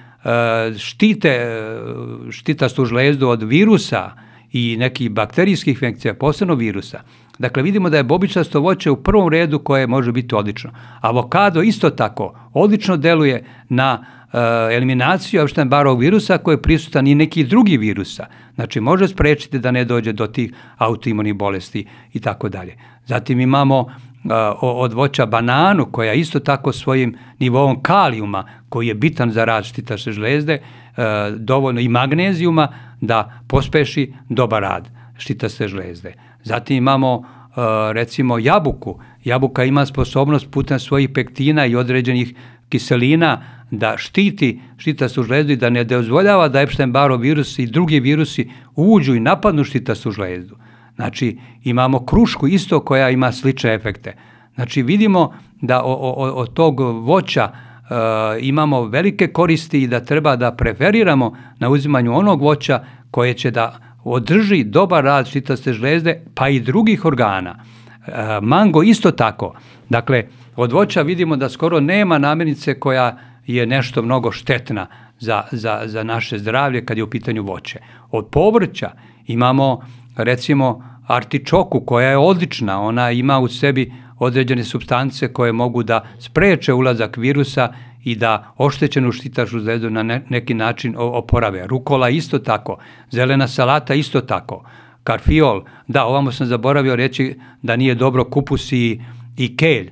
štite 0.78 1.28
e, 1.28 1.80
štitastu 2.30 2.84
žlezdu 2.84 3.28
od 3.28 3.43
virusa 3.43 4.11
i 4.53 4.76
nekih 4.78 5.11
bakterijskih 5.11 5.74
infekcija, 5.74 6.14
posebno 6.14 6.55
virusa. 6.55 7.01
Dakle, 7.39 7.62
vidimo 7.62 7.91
da 7.91 7.97
je 7.97 8.03
bobičasto 8.03 8.61
voće 8.61 8.91
u 8.91 9.03
prvom 9.03 9.28
redu 9.28 9.59
koje 9.59 9.87
može 9.87 10.12
biti 10.12 10.34
odlično. 10.34 10.70
Avokado 11.01 11.62
isto 11.62 11.91
tako 11.91 12.39
odlično 12.53 12.97
deluje 12.97 13.45
na 13.68 14.05
Eh, 14.33 14.74
eliminaciju 14.74 15.43
Epstein-Barrov 15.43 15.99
virusa 15.99 16.39
koji 16.39 16.55
je 16.55 16.62
prisutan 16.62 17.07
i 17.07 17.14
neki 17.14 17.45
drugi 17.45 17.77
virusa. 17.77 18.27
Znači 18.55 18.81
može 18.81 19.09
sprečiti 19.09 19.59
da 19.59 19.70
ne 19.70 19.85
dođe 19.85 20.12
do 20.12 20.27
tih 20.27 20.53
autoimunih 20.79 21.35
bolesti 21.35 21.87
i 22.12 22.20
tako 22.20 22.49
dalje. 22.49 22.77
Zatim 23.05 23.41
imamo 23.41 23.81
uh, 23.81 23.89
od 24.61 24.93
voća 24.93 25.27
bananu 25.27 25.87
koja 25.93 26.12
isto 26.12 26.41
tako 26.41 26.72
svojim 26.72 27.16
nivoom 27.39 27.83
kalijuma 27.83 28.45
koji 28.68 28.87
je 28.87 28.95
bitan 28.95 29.31
za 29.31 29.45
rad 29.45 29.64
štitaše 29.64 30.12
žlezde, 30.12 30.59
uh, 30.59 31.05
dovoljno 31.37 31.81
i 31.81 31.89
magnezijuma 31.89 32.68
da 33.01 33.41
pospeši 33.49 34.12
dobar 34.29 34.62
rad 34.62 34.89
štitaše 35.18 35.68
žlezde. 35.68 36.14
Zatim 36.43 36.77
imamo 36.77 37.24
recimo 37.93 38.39
jabuku. 38.39 39.01
Jabuka 39.24 39.64
ima 39.64 39.87
sposobnost 39.87 40.51
putem 40.51 40.79
svojih 40.79 41.09
pektina 41.09 41.66
i 41.66 41.77
određenih 41.77 42.35
kiselina 42.68 43.55
da 43.70 43.96
štiti 43.98 44.60
štitastu 44.76 45.22
žlezdu 45.22 45.52
i 45.52 45.56
da 45.56 45.70
ne 45.70 45.84
dozvoljava 45.84 46.48
da 46.48 46.66
Epstein-Barov 46.66 47.20
virus 47.20 47.58
i 47.58 47.66
drugi 47.66 48.00
virusi 48.00 48.50
uđu 48.76 49.14
i 49.14 49.20
napadnu 49.20 49.64
štitastu 49.64 50.10
žlezdu. 50.10 50.56
Znači, 50.94 51.38
imamo 51.64 52.06
krušku 52.06 52.46
isto 52.46 52.80
koja 52.80 53.10
ima 53.10 53.32
slične 53.32 53.74
efekte. 53.74 54.14
Znači, 54.54 54.82
vidimo 54.82 55.34
da 55.60 55.82
od 55.82 56.52
tog 56.52 56.80
voća 56.80 57.50
e, 57.50 57.94
imamo 58.40 58.84
velike 58.84 59.26
koristi 59.26 59.82
i 59.82 59.88
da 59.88 60.00
treba 60.00 60.36
da 60.36 60.52
preferiramo 60.52 61.36
na 61.58 61.68
uzimanju 61.68 62.16
onog 62.16 62.42
voća 62.42 62.84
koje 63.10 63.34
će 63.34 63.50
da 63.50 63.78
održi 64.04 64.64
dobar 64.64 65.04
rad 65.04 65.28
štitaste 65.28 65.72
žlezde, 65.72 66.22
pa 66.34 66.48
i 66.48 66.60
drugih 66.60 67.04
organa. 67.04 67.58
E, 68.06 68.12
mango 68.42 68.82
isto 68.82 69.10
tako. 69.10 69.54
Dakle, 69.88 70.24
od 70.56 70.72
voća 70.72 71.02
vidimo 71.02 71.36
da 71.36 71.48
skoro 71.48 71.80
nema 71.80 72.18
namirnice 72.18 72.80
koja 72.80 73.18
je 73.47 73.66
nešto 73.66 74.03
mnogo 74.03 74.32
štetna 74.32 74.86
za, 75.18 75.42
za, 75.53 75.82
za 75.84 76.03
naše 76.03 76.38
zdravlje 76.38 76.84
kad 76.84 76.97
je 76.97 77.05
u 77.05 77.11
pitanju 77.11 77.42
voće. 77.42 77.78
Od 78.11 78.26
povrća 78.32 78.90
imamo 79.26 79.80
recimo 80.16 80.84
artičoku 81.07 81.80
koja 81.80 82.09
je 82.11 82.18
odlična, 82.18 82.82
ona 82.82 83.11
ima 83.11 83.38
u 83.38 83.49
sebi 83.49 83.92
određene 84.18 84.64
substance 84.64 85.32
koje 85.32 85.53
mogu 85.53 85.82
da 85.82 86.05
spreče 86.18 86.72
ulazak 86.72 87.16
virusa 87.16 87.72
i 88.05 88.14
da 88.14 88.53
oštećenu 88.57 89.12
štitašu 89.12 89.61
zvezdu 89.61 89.90
na 89.90 90.03
ne, 90.03 90.22
neki 90.28 90.55
način 90.55 90.94
oporave. 90.99 91.66
Rukola 91.66 92.09
isto 92.09 92.38
tako, 92.38 92.78
zelena 93.11 93.49
salata 93.49 93.94
isto 93.94 94.20
tako, 94.20 94.64
karfiol, 95.05 95.62
da, 95.86 96.05
ovamo 96.05 96.32
sam 96.32 96.47
zaboravio 96.47 96.97
reći 96.97 97.38
da 97.62 97.76
nije 97.76 97.94
dobro 97.94 98.24
kupus 98.24 98.72
i, 98.72 99.01
i 99.36 99.57
kelj, 99.57 99.90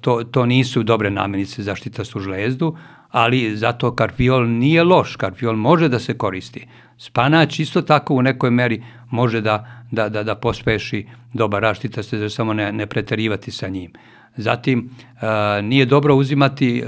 to, 0.00 0.24
to 0.24 0.46
nisu 0.46 0.82
dobre 0.82 1.10
namirnice 1.10 1.62
za 1.62 1.74
štitastu 1.74 2.20
žlezdu, 2.20 2.76
ali 3.10 3.56
zato 3.56 3.94
karfiol 3.94 4.48
nije 4.48 4.84
loš, 4.84 5.16
karfiol 5.16 5.56
može 5.56 5.88
da 5.88 5.98
se 5.98 6.18
koristi. 6.18 6.66
Spanać 6.98 7.60
isto 7.60 7.82
tako 7.82 8.14
u 8.14 8.22
nekoj 8.22 8.50
meri 8.50 8.82
može 9.10 9.40
da, 9.40 9.84
da, 9.90 10.08
da, 10.08 10.22
da 10.22 10.34
pospeši 10.34 11.06
dobar 11.32 11.62
raštita 11.62 12.02
se, 12.02 12.18
da 12.18 12.28
samo 12.28 12.52
ne, 12.52 12.72
ne 12.72 12.86
preterivati 12.86 13.50
sa 13.50 13.68
njim. 13.68 13.92
Zatim, 14.36 14.90
e, 15.20 15.62
nije 15.62 15.86
dobro 15.86 16.14
uzimati 16.14 16.78
e, 16.78 16.86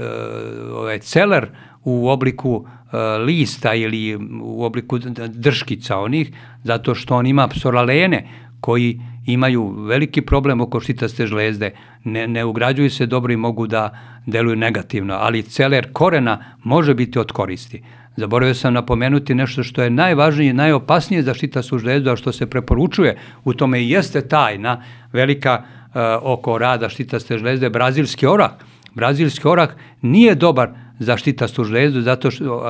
ovaj 0.73 0.99
celer 0.99 1.47
u 1.83 2.09
obliku 2.09 2.65
e, 2.65 2.97
lista 3.17 3.73
ili 3.73 4.19
u 4.41 4.63
obliku 4.63 4.99
drškica 5.27 5.99
onih, 5.99 6.31
zato 6.63 6.95
što 6.95 7.15
on 7.15 7.27
ima 7.27 7.47
psoralene 7.47 8.27
koji 8.61 9.01
imaju 9.27 9.69
veliki 9.69 10.21
problem 10.21 10.61
oko 10.61 10.79
štitaste 10.79 11.27
žlezde, 11.27 11.71
ne, 12.03 12.27
ne 12.27 12.45
ugrađuju 12.45 12.89
se 12.89 13.05
dobro 13.05 13.33
i 13.33 13.37
mogu 13.37 13.67
da 13.67 13.99
deluju 14.25 14.55
negativno, 14.55 15.13
ali 15.13 15.43
celer 15.43 15.93
korena 15.93 16.39
može 16.63 16.93
biti 16.93 17.19
od 17.19 17.31
koristi. 17.31 17.83
Zaboravio 18.15 18.53
sam 18.53 18.73
napomenuti 18.73 19.35
nešto 19.35 19.63
što 19.63 19.83
je 19.83 19.89
najvažnije 19.89 20.49
i 20.49 20.53
najopasnije 20.53 21.23
za 21.23 21.33
štitastu 21.33 21.77
žlezdu, 21.77 22.09
a 22.11 22.15
što 22.15 22.31
se 22.31 22.49
preporučuje, 22.49 23.17
u 23.43 23.53
tome 23.53 23.81
i 23.81 23.89
jeste 23.89 24.21
tajna 24.21 24.83
velika 25.13 25.61
uh, 25.61 26.01
oko 26.21 26.57
rada 26.57 26.89
štitaste 26.89 27.37
žlezde, 27.37 27.69
brazilski 27.69 28.27
orah. 28.27 28.51
Brazilski 28.95 29.47
orah 29.47 29.69
nije 30.01 30.35
dobar 30.35 30.69
za 30.99 31.17
štitastu 31.17 31.63
žlezdu, 31.63 32.01
zato 32.01 32.31
što 32.31 32.55
uh, 32.55 32.63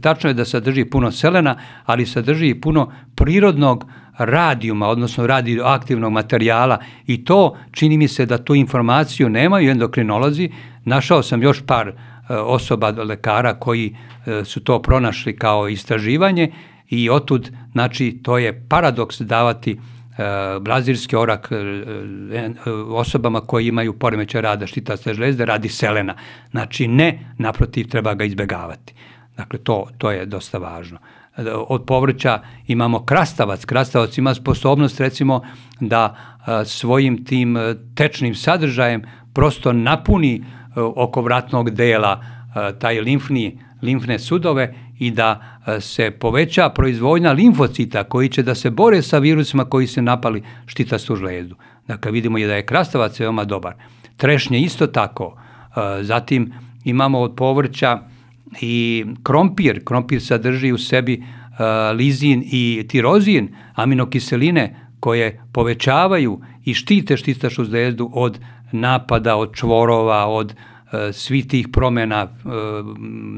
tačno 0.00 0.30
je 0.30 0.34
da 0.34 0.44
sadrži 0.44 0.84
puno 0.84 1.10
selena, 1.12 1.56
ali 1.84 2.06
sadrži 2.06 2.48
i 2.48 2.60
puno 2.60 2.92
prirodnog 3.14 3.84
radijuma, 4.18 4.88
odnosno 4.88 5.26
radioaktivnog 5.26 6.12
materijala 6.12 6.78
i 7.06 7.24
to 7.24 7.56
čini 7.70 7.96
mi 7.96 8.08
se 8.08 8.26
da 8.26 8.38
tu 8.38 8.54
informaciju 8.54 9.28
nemaju 9.28 9.70
endokrinolozi. 9.70 10.50
Našao 10.84 11.22
sam 11.22 11.42
još 11.42 11.62
par 11.66 11.88
e, 11.88 11.94
osoba, 12.34 12.90
lekara 12.90 13.54
koji 13.54 13.96
e, 14.26 14.44
su 14.44 14.60
to 14.60 14.82
pronašli 14.82 15.36
kao 15.36 15.68
istraživanje 15.68 16.52
i 16.88 17.10
otud, 17.10 17.50
znači, 17.72 18.20
to 18.22 18.38
je 18.38 18.66
paradoks 18.68 19.20
davati 19.20 19.72
e, 19.72 19.76
brazilski 20.60 21.16
orak 21.16 21.48
osobama 22.88 23.40
koji 23.40 23.66
imaju 23.66 23.98
poremećaj 23.98 24.40
rada 24.40 24.66
štitaste 24.66 25.14
žlezde 25.14 25.44
radi 25.44 25.68
selena. 25.68 26.14
Znači 26.50 26.88
ne, 26.88 27.34
naprotiv 27.38 27.88
treba 27.88 28.14
ga 28.14 28.24
izbegavati. 28.24 28.94
Dakle, 29.36 29.58
to, 29.58 29.86
to 29.98 30.10
je 30.10 30.26
dosta 30.26 30.58
važno 30.58 30.98
od 31.68 31.84
povrća 31.86 32.40
imamo 32.66 33.04
krastavac. 33.04 33.64
Krastavac 33.64 34.18
ima 34.18 34.34
sposobnost 34.34 35.00
recimo 35.00 35.42
da 35.80 36.16
svojim 36.64 37.24
tim 37.24 37.56
tečnim 37.94 38.34
sadržajem 38.34 39.02
prosto 39.34 39.72
napuni 39.72 40.44
oko 40.76 41.22
vratnog 41.22 41.70
dela 41.70 42.24
taj 42.78 43.00
limfni, 43.00 43.60
limfne 43.82 44.18
sudove 44.18 44.74
i 44.98 45.10
da 45.10 45.58
se 45.80 46.10
poveća 46.10 46.68
proizvodnja 46.68 47.32
limfocita 47.32 48.04
koji 48.04 48.28
će 48.28 48.42
da 48.42 48.54
se 48.54 48.70
bore 48.70 49.02
sa 49.02 49.18
virusima 49.18 49.64
koji 49.64 49.86
se 49.86 50.02
napali 50.02 50.42
štitastu 50.66 51.16
žlezdu. 51.16 51.56
Dakle, 51.86 52.12
vidimo 52.12 52.38
i 52.38 52.46
da 52.46 52.54
je 52.54 52.66
krastavac 52.66 53.20
veoma 53.20 53.44
dobar. 53.44 53.74
Trešnje 54.16 54.60
isto 54.60 54.86
tako. 54.86 55.36
Zatim 56.00 56.52
imamo 56.84 57.20
od 57.20 57.34
povrća 57.36 58.00
i 58.60 59.04
krompir. 59.22 59.84
Krompir 59.84 60.22
sadrži 60.22 60.72
u 60.72 60.78
sebi 60.78 61.22
uh, 61.22 61.58
lizin 61.96 62.42
i 62.52 62.86
tirozin, 62.88 63.48
aminokiseline 63.74 64.76
koje 65.00 65.44
povećavaju 65.52 66.40
i 66.64 66.74
štite 66.74 67.16
štistašu 67.16 67.64
zvezdu 67.64 68.10
od 68.14 68.38
napada, 68.72 69.36
od 69.36 69.54
čvorova, 69.54 70.26
od 70.26 70.54
svi 71.12 71.48
tih 71.48 71.68
promena, 71.68 72.22
e, 72.22 72.28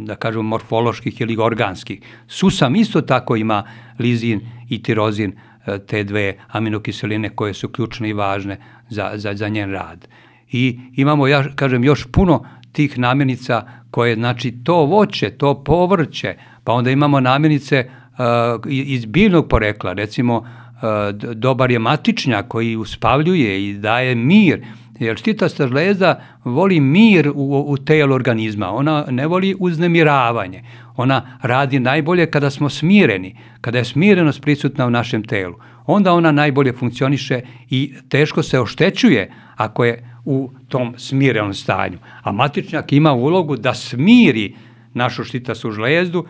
da 0.04 0.14
kažemo, 0.14 0.42
morfoloških 0.42 1.20
ili 1.20 1.36
organskih. 1.38 2.00
Susam 2.26 2.76
isto 2.76 3.00
tako 3.00 3.36
ima 3.36 3.64
lizin 3.98 4.40
i 4.68 4.82
tirozin, 4.82 5.32
e, 5.66 5.78
te 5.78 6.04
dve 6.04 6.36
aminokiseline 6.48 7.28
koje 7.28 7.54
su 7.54 7.68
ključne 7.68 8.08
i 8.08 8.12
važne 8.12 8.58
za, 8.88 9.12
za, 9.14 9.34
za 9.34 9.48
njen 9.48 9.70
rad. 9.72 10.08
I 10.52 10.80
imamo, 10.96 11.26
ja 11.26 11.44
kažem, 11.54 11.84
još 11.84 12.06
puno 12.12 12.44
tih 12.72 12.98
namirnica 12.98 13.66
koje, 13.90 14.14
znači, 14.14 14.52
to 14.64 14.74
voće, 14.74 15.30
to 15.30 15.64
povrće, 15.64 16.34
pa 16.64 16.72
onda 16.72 16.90
imamo 16.90 17.20
namirnice 17.20 17.88
uh, 17.88 18.60
iz 18.68 19.06
biljnog 19.06 19.48
porekla, 19.48 19.92
recimo, 19.92 20.36
uh, 20.36 21.34
dobar 21.34 21.70
je 21.70 21.78
matičnjak 21.78 22.48
koji 22.48 22.76
uspavljuje 22.76 23.68
i 23.68 23.74
daje 23.74 24.14
mir, 24.14 24.64
jer 25.04 25.16
štitasta 25.16 25.68
žlezda 25.68 26.20
voli 26.44 26.80
mir 26.80 27.32
u, 27.34 27.64
u 27.68 27.76
telu 27.76 28.14
organizma, 28.14 28.70
ona 28.70 29.04
ne 29.10 29.26
voli 29.26 29.56
uznemiravanje, 29.58 30.62
ona 30.96 31.38
radi 31.42 31.80
najbolje 31.80 32.30
kada 32.30 32.50
smo 32.50 32.68
smireni, 32.68 33.36
kada 33.60 33.78
je 33.78 33.84
smirenost 33.84 34.42
prisutna 34.42 34.86
u 34.86 34.90
našem 34.90 35.24
telu, 35.24 35.54
onda 35.86 36.12
ona 36.12 36.32
najbolje 36.32 36.72
funkcioniše 36.72 37.40
i 37.70 37.94
teško 38.08 38.42
se 38.42 38.60
oštećuje 38.60 39.32
ako 39.56 39.84
je 39.84 40.10
u 40.24 40.50
tom 40.68 40.94
smirenom 40.96 41.54
stanju. 41.54 41.98
A 42.22 42.32
matičnjak 42.32 42.92
ima 42.92 43.12
ulogu 43.12 43.56
da 43.56 43.74
smiri 43.74 44.54
našu 44.94 45.24
štitastu 45.24 45.70
žlezdu, 45.70 46.26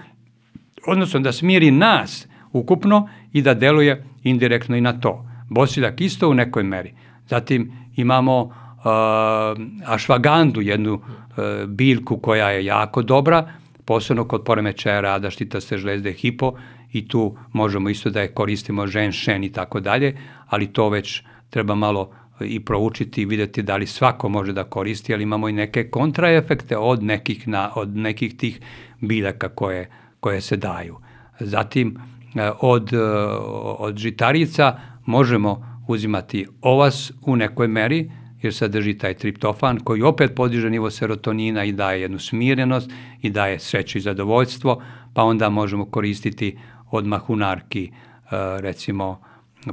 odnosno 0.87 1.21
da 1.21 1.33
smiri 1.33 1.71
nas 1.71 2.29
ukupno 2.53 3.09
i 3.33 3.43
da 3.43 3.55
deluje 3.55 4.05
indirektno 4.23 4.77
i 4.77 4.81
na 4.81 5.01
to. 5.01 5.27
Bosiljak 5.49 6.01
isto 6.01 6.29
u 6.29 6.35
nekoj 6.35 6.63
meri. 6.63 6.95
Zatim 7.29 7.73
imamo 7.97 8.60
ašvagandu, 9.87 10.61
jednu 10.61 10.95
uh, 10.95 11.03
biljku 11.67 12.17
koja 12.17 12.51
je 12.51 12.65
jako 12.65 13.03
dobra, 13.03 13.53
posebno 13.85 14.25
kod 14.25 14.45
poremećaja 14.45 15.01
rada 15.01 15.31
štitaste 15.31 15.79
žlezde 15.79 16.13
hipo 16.13 16.53
i 16.93 17.09
tu 17.09 17.37
možemo 17.53 17.89
isto 17.89 18.11
da 18.11 18.21
je 18.21 18.35
koristimo 18.35 18.87
ženšen 18.87 19.45
i 19.45 19.53
tako 19.53 19.81
dalje, 19.81 20.17
ali 20.47 20.73
to 20.73 20.89
već 20.89 21.23
treba 21.51 21.75
malo 21.75 22.11
i 22.41 22.61
proučiti 22.65 23.23
i 23.23 23.25
videti 23.25 23.63
da 23.63 23.77
li 23.77 23.87
svako 23.87 24.29
može 24.29 24.53
da 24.53 24.65
koristi, 24.65 25.15
ali 25.15 25.23
imamo 25.23 25.49
i 25.49 25.53
neke 25.53 25.91
kontraefekte 25.91 26.77
od 26.77 27.03
nekih, 27.03 27.49
na, 27.49 27.71
od 27.75 27.97
nekih 27.97 28.37
tih 28.37 28.61
biljaka 29.01 29.49
koje, 29.49 29.91
koje 30.21 30.41
se 30.41 30.57
daju. 30.57 30.97
Zatim, 31.41 31.99
e, 32.35 32.51
od, 32.61 32.91
od 33.79 33.97
žitarica 33.97 34.79
možemo 35.07 35.83
uzimati 35.89 36.47
ovas 36.63 37.13
u 37.23 37.37
nekoj 37.37 37.69
meri, 37.69 38.11
jer 38.43 38.55
sadrži 38.55 38.99
taj 38.99 39.15
triptofan 39.15 39.79
koji 39.79 40.03
opet 40.03 40.35
podiže 40.35 40.71
nivo 40.71 40.91
serotonina 40.91 41.65
i 41.65 41.73
daje 41.73 42.01
jednu 42.01 42.19
smirenost 42.19 42.91
i 43.23 43.31
daje 43.31 43.59
sreću 43.59 43.99
i 43.99 44.01
zadovoljstvo, 44.01 44.83
pa 45.15 45.23
onda 45.23 45.49
možemo 45.49 45.85
koristiti 45.85 46.59
od 46.91 47.07
mahunarki, 47.07 47.85
e, 47.85 47.91
recimo 48.61 49.21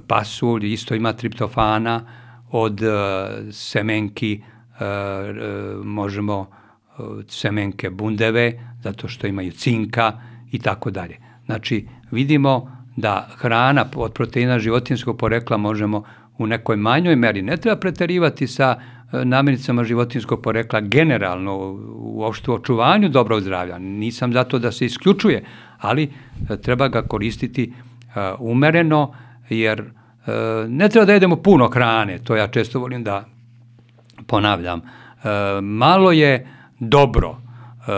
pasulj, 0.08 0.74
isto 0.74 0.96
ima 0.96 1.14
triptofana, 1.14 2.02
od 2.52 2.82
uh, 2.82 2.90
semenki 3.52 4.42
uh, 4.42 5.86
možemo 5.86 6.50
semenke 7.28 7.90
bundeve, 7.90 8.60
zato 8.84 9.08
što 9.08 9.28
imaju 9.28 9.52
cinka 9.52 10.12
i 10.52 10.60
tako 10.60 10.92
dalje. 10.92 11.18
Znači, 11.46 11.88
vidimo 12.12 12.78
da 12.96 13.30
hrana 13.36 13.86
od 13.96 14.14
proteina 14.14 14.60
životinskog 14.60 15.18
porekla 15.18 15.58
možemo 15.58 16.04
u 16.38 16.48
nekoj 16.48 16.78
manjoj 16.78 17.16
meri, 17.16 17.42
ne 17.42 17.58
treba 17.58 17.80
preterivati 17.80 18.48
sa 18.48 18.80
namirnicama 19.12 19.84
životinskog 19.84 20.42
porekla 20.42 20.82
generalno 20.82 21.78
u 21.96 22.24
opštu 22.24 22.54
očuvanju 22.54 23.10
dobrog 23.10 23.42
zdravlja. 23.42 23.78
Nisam 23.80 24.34
zato 24.34 24.60
da 24.60 24.72
se 24.72 24.86
isključuje, 24.86 25.44
ali 25.78 26.12
treba 26.62 26.88
ga 26.88 27.02
koristiti 27.02 27.74
umereno, 28.40 29.14
jer 29.50 29.84
ne 30.68 30.90
treba 30.90 31.06
da 31.06 31.14
jedemo 31.14 31.36
puno 31.36 31.68
hrane, 31.68 32.20
to 32.20 32.36
ja 32.36 32.48
često 32.48 32.80
volim 32.80 33.04
da 33.04 33.26
ponavljam. 34.28 34.80
E, 34.80 35.62
malo 35.62 36.12
je 36.12 36.48
dobro, 36.80 37.38
e, 37.38 37.92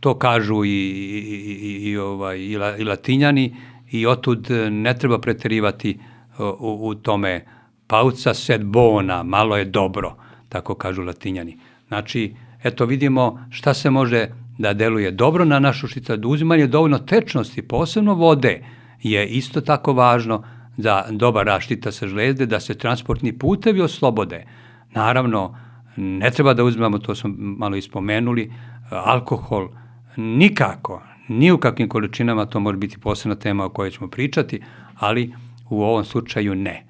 to 0.00 0.18
kažu 0.18 0.64
i, 0.64 0.68
i, 0.68 1.90
i, 1.90 1.96
ovaj, 1.96 2.38
i, 2.38 2.56
la, 2.56 2.76
i 2.76 2.84
latinjani 2.84 3.56
i 3.90 4.06
otud 4.06 4.46
ne 4.70 4.94
treba 4.98 5.18
preterivati 5.18 5.98
u, 6.40 6.88
u 6.88 6.94
tome 6.94 7.44
pauca 7.86 8.34
sed 8.34 8.64
bona, 8.64 9.22
malo 9.22 9.56
je 9.56 9.64
dobro, 9.64 10.16
tako 10.48 10.74
kažu 10.74 11.02
latinjani. 11.02 11.58
Znači, 11.88 12.34
eto 12.64 12.86
vidimo 12.86 13.46
šta 13.50 13.74
se 13.74 13.90
može 13.90 14.28
da 14.58 14.72
deluje 14.72 15.10
dobro 15.10 15.44
na 15.44 15.58
našu 15.58 15.86
da 16.16 16.28
uzimanje 16.28 16.66
dovoljno 16.66 16.98
tečnosti, 16.98 17.62
posebno 17.62 18.14
vode, 18.14 18.64
je 19.02 19.26
isto 19.26 19.60
tako 19.60 19.92
važno, 19.92 20.42
za 20.76 21.04
dobar 21.10 21.46
raštita 21.46 21.92
sa 21.92 22.08
žlezde, 22.08 22.46
da 22.46 22.60
se 22.60 22.74
transportni 22.74 23.32
putevi 23.38 23.80
oslobode. 23.80 24.44
Naravno, 24.94 25.56
ne 25.96 26.30
treba 26.30 26.54
da 26.54 26.64
uzmemo, 26.64 26.98
to 26.98 27.14
smo 27.14 27.34
malo 27.36 27.76
ispomenuli, 27.76 28.52
alkohol 28.90 29.68
nikako, 30.16 31.02
ni 31.28 31.52
u 31.52 31.58
kakvim 31.58 31.88
količinama, 31.88 32.46
to 32.46 32.60
može 32.60 32.78
biti 32.78 32.98
posebna 32.98 33.34
tema 33.34 33.64
o 33.64 33.68
kojoj 33.68 33.90
ćemo 33.90 34.08
pričati, 34.10 34.62
ali 34.98 35.32
u 35.70 35.82
ovom 35.82 36.04
slučaju 36.04 36.54
ne. 36.54 36.86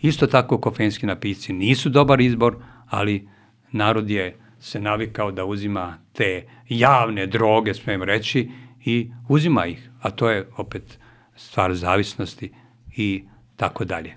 Isto 0.00 0.26
tako 0.26 0.58
kofeinski 0.58 1.06
napici 1.06 1.52
nisu 1.52 1.88
dobar 1.88 2.20
izbor, 2.20 2.56
ali 2.86 3.28
narod 3.72 4.10
je 4.10 4.36
se 4.60 4.80
navikao 4.80 5.32
da 5.32 5.44
uzima 5.44 5.98
te 6.12 6.46
javne 6.68 7.26
droge, 7.26 7.74
smijem 7.74 8.02
reći, 8.02 8.50
i 8.84 9.10
uzima 9.28 9.66
ih, 9.66 9.90
a 10.00 10.10
to 10.10 10.30
je 10.30 10.48
opet 10.56 10.98
stvar 11.36 11.74
zavisnosti 11.74 12.52
i 12.96 13.24
tako 13.56 13.84
dalje. 13.84 14.16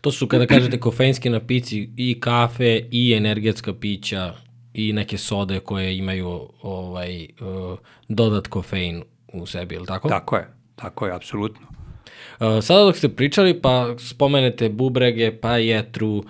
To 0.00 0.12
su 0.12 0.26
kada 0.26 0.46
kažete 0.46 0.80
kofeinski 0.80 1.30
napici 1.30 1.90
i 1.96 2.20
kafe 2.20 2.80
i 2.90 3.12
energetska 3.12 3.74
pića 3.74 4.34
i 4.74 4.92
neke 4.92 5.18
sode 5.18 5.60
koje 5.60 5.96
imaju 5.98 6.48
ovaj 6.62 7.24
uh, 7.24 7.78
dodat 8.08 8.46
kofein 8.46 9.02
u 9.32 9.46
sebi, 9.46 9.74
ili 9.74 9.86
tako? 9.86 10.08
Tako 10.08 10.36
je, 10.36 10.48
tako 10.76 11.06
je, 11.06 11.14
apsolutno. 11.14 11.66
Uh, 12.40 12.46
sada 12.62 12.84
dok 12.84 12.96
ste 12.96 13.08
pričali, 13.08 13.60
pa 13.60 13.94
spomenete 13.98 14.68
bubrege, 14.68 15.32
pa 15.40 15.56
jetru, 15.56 16.16
uh, 16.16 16.24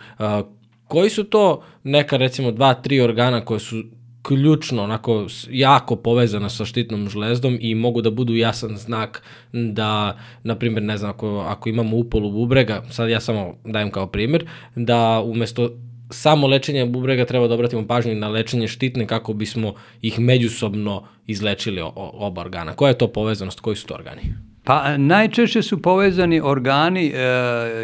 koji 0.88 1.10
su 1.10 1.24
to 1.24 1.62
neka 1.84 2.16
recimo 2.16 2.50
dva, 2.50 2.74
tri 2.74 3.00
organa 3.00 3.44
koje 3.44 3.60
su 3.60 3.82
ključno, 4.22 4.82
onako 4.82 5.26
jako 5.50 5.96
povezana 5.96 6.48
sa 6.48 6.64
štitnom 6.64 7.08
žlezdom 7.08 7.58
i 7.60 7.74
mogu 7.74 8.02
da 8.02 8.10
budu 8.10 8.36
jasan 8.36 8.76
znak 8.76 9.22
da, 9.52 10.18
na 10.42 10.54
primjer, 10.54 10.82
ne 10.82 10.96
znam, 10.96 11.10
ako, 11.10 11.38
ako 11.38 11.68
imamo 11.68 11.96
upolu 11.96 12.30
bubrega, 12.30 12.82
sad 12.90 13.10
ja 13.10 13.20
samo 13.20 13.54
dajem 13.64 13.90
kao 13.90 14.06
primjer, 14.06 14.46
da 14.76 15.22
umesto 15.24 15.70
samo 16.10 16.46
lečenja 16.46 16.86
bubrega 16.86 17.24
treba 17.24 17.48
da 17.48 17.54
obratimo 17.54 17.86
pažnju 17.86 18.14
na 18.14 18.28
lečenje 18.28 18.68
štitne 18.68 19.06
kako 19.06 19.32
bismo 19.32 19.74
ih 20.02 20.18
međusobno 20.20 21.04
izlečili 21.26 21.80
oba 21.94 22.40
organa. 22.40 22.74
Koja 22.74 22.88
je 22.88 22.98
to 22.98 23.08
povezanost? 23.08 23.60
Koji 23.60 23.76
su 23.76 23.86
to 23.86 23.94
organi? 23.94 24.22
Pa 24.64 24.96
najčešće 24.96 25.62
su 25.62 25.82
povezani 25.82 26.40
organi 26.40 27.06
e, 27.06 27.20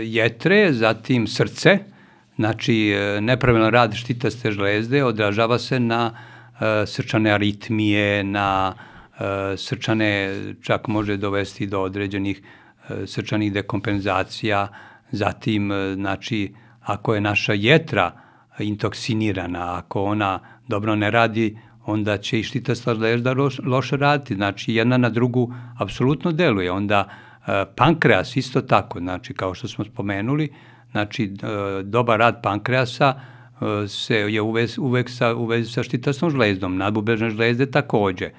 jetre, 0.04 0.72
zatim 0.72 1.26
srce, 1.26 1.78
Znači, 2.36 2.90
e, 2.90 3.20
nepravilno 3.20 3.70
rad 3.70 3.94
štitaste 3.94 4.50
žlezde 4.52 5.04
odražava 5.04 5.58
se 5.58 5.80
na 5.80 6.12
e, 6.12 6.86
srčane 6.86 7.30
aritmije, 7.30 8.24
na 8.24 8.74
e, 8.74 9.56
srčane, 9.56 10.34
čak 10.62 10.88
može 10.88 11.16
dovesti 11.16 11.66
do 11.66 11.80
određenih 11.80 12.42
e, 12.88 13.06
srčanih 13.06 13.52
dekompenzacija, 13.52 14.68
zatim, 15.10 15.72
e, 15.72 15.94
znači, 15.94 16.54
ako 16.82 17.14
je 17.14 17.20
naša 17.20 17.52
jetra 17.52 18.12
intoksinirana, 18.58 19.78
ako 19.78 20.04
ona 20.04 20.40
dobro 20.68 20.96
ne 20.96 21.10
radi, 21.10 21.58
onda 21.86 22.18
će 22.18 22.40
i 22.40 22.42
štitasta 22.42 22.94
žlezda 22.94 23.32
loš, 23.32 23.58
loše 23.64 23.96
raditi, 23.96 24.34
znači 24.34 24.74
jedna 24.74 24.96
na 24.96 25.10
drugu 25.10 25.54
apsolutno 25.78 26.32
deluje, 26.32 26.72
onda 26.72 27.08
e, 27.46 27.64
pankreas 27.76 28.36
isto 28.36 28.60
tako, 28.60 28.98
znači 28.98 29.34
kao 29.34 29.54
što 29.54 29.68
smo 29.68 29.84
spomenuli, 29.84 30.50
Znači, 30.96 31.24
e, 31.24 31.82
dobar 31.82 32.18
rad 32.18 32.42
pankreasa 32.42 33.14
e, 33.14 33.88
se 33.88 34.16
je 34.16 34.40
uvez, 34.40 34.78
uvek 34.78 35.10
sa, 35.10 35.34
uvez 35.34 35.72
sa 35.72 35.82
štitasnom 35.82 36.30
žlezdom, 36.30 36.76
nadbubrežne 36.76 37.30
žlezde 37.30 37.66
takođe. 37.70 38.30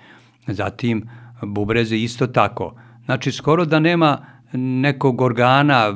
Zatim, 0.47 1.03
bubreze 1.41 1.97
isto 1.97 2.27
tako. 2.27 2.73
Znači, 3.05 3.31
skoro 3.31 3.65
da 3.65 3.79
nema 3.79 4.17
nekog 4.53 5.21
organa, 5.21 5.93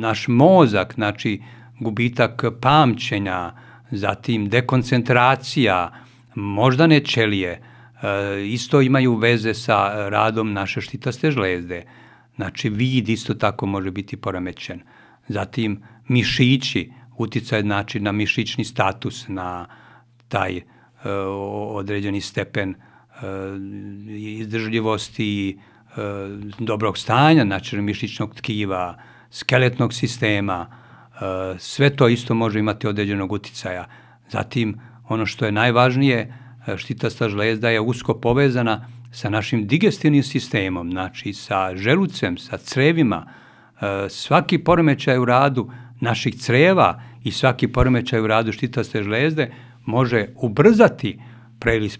naš 0.00 0.28
mozak, 0.28 0.94
znači 0.94 1.42
gubitak 1.80 2.44
pamćenja, 2.60 3.52
zatim 3.90 4.48
dekoncentracija, 4.48 5.90
moždane 6.34 7.00
ćelije, 7.04 7.50
e, 7.50 7.60
isto 8.46 8.80
imaju 8.80 9.14
veze 9.14 9.54
sa 9.54 10.08
radom 10.08 10.52
naše 10.52 10.80
štitaste 10.80 11.30
žlezde. 11.30 11.84
Znači, 12.36 12.68
vid 12.68 13.08
isto 13.08 13.34
tako 13.34 13.66
može 13.66 13.90
biti 13.90 14.16
poremećen 14.16 14.80
zatim 15.30 15.82
mišići, 16.08 16.90
uticaj 17.16 17.62
znači 17.62 18.00
na 18.00 18.12
mišićni 18.12 18.64
status, 18.64 19.28
na 19.28 19.66
taj 20.28 20.60
određeni 21.74 22.20
stepen 22.20 22.74
izdržljivosti, 24.08 25.58
dobrog 26.58 26.98
stanja, 26.98 27.44
znači 27.44 27.76
mišićnog 27.76 28.34
tkiva, 28.34 28.98
skeletnog 29.30 29.94
sistema, 29.94 30.66
sve 31.58 31.96
to 31.96 32.08
isto 32.08 32.34
može 32.34 32.58
imati 32.58 32.86
određenog 32.86 33.32
uticaja. 33.32 33.86
Zatim, 34.30 34.80
ono 35.10 35.26
što 35.26 35.44
je 35.46 35.52
najvažnije, 35.52 36.34
štitasta 36.76 37.28
žlezda 37.28 37.70
je 37.70 37.80
usko 37.80 38.14
povezana 38.14 38.86
sa 39.12 39.30
našim 39.30 39.66
digestivnim 39.66 40.22
sistemom, 40.22 40.90
znači 40.90 41.32
sa 41.32 41.76
želucem, 41.76 42.38
sa 42.38 42.56
crevima. 42.56 43.26
Svaki 44.08 44.58
poremećaj 44.58 45.18
u 45.18 45.24
radu 45.24 45.70
naših 46.00 46.38
creva 46.38 47.02
i 47.24 47.32
svaki 47.32 47.68
poremećaj 47.68 48.20
u 48.20 48.26
radu 48.26 48.52
štitaste 48.52 49.02
žlezde 49.02 49.52
može 49.86 50.26
ubrzati 50.36 51.18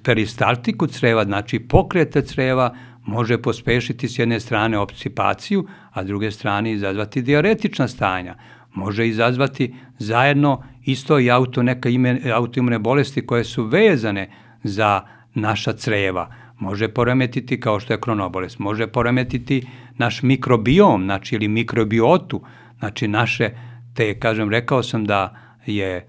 peristaltiku 0.03 0.87
creva, 0.87 1.25
znači 1.25 1.59
pokrete 1.59 2.23
creva, 2.23 2.75
može 3.05 3.43
pospešiti 3.43 4.09
s 4.09 4.19
jedne 4.19 4.41
strane 4.41 4.79
obsipaciju, 4.79 5.67
a 5.93 6.05
s 6.05 6.07
druge 6.07 6.31
strane 6.31 6.73
izazvati 6.73 7.23
diaretična 7.23 7.89
stanja. 7.89 8.35
Može 8.75 9.09
izazvati 9.09 9.75
zajedno 9.99 10.63
isto 10.85 11.19
i 11.19 11.31
auto, 11.31 11.63
neka 11.63 11.89
ime, 11.89 12.21
autoimune 12.35 12.79
bolesti 12.79 13.27
koje 13.27 13.45
su 13.45 13.65
vezane 13.65 14.31
za 14.63 15.03
naša 15.35 15.73
creva. 15.73 16.35
Može 16.59 16.89
poremetiti 16.89 17.61
kao 17.61 17.81
što 17.81 17.93
je 17.93 18.01
kronobolest, 18.01 18.59
može 18.59 18.87
poremetiti 18.87 19.67
naš 19.97 20.23
mikrobiom, 20.23 21.05
znači 21.05 21.35
ili 21.35 21.49
mikrobiotu, 21.49 22.41
znači 22.79 23.09
naše, 23.09 23.51
te, 23.95 24.19
kažem, 24.19 24.51
rekao 24.51 24.83
sam 24.83 25.05
da 25.05 25.37
je 25.67 25.97
e, 25.97 26.07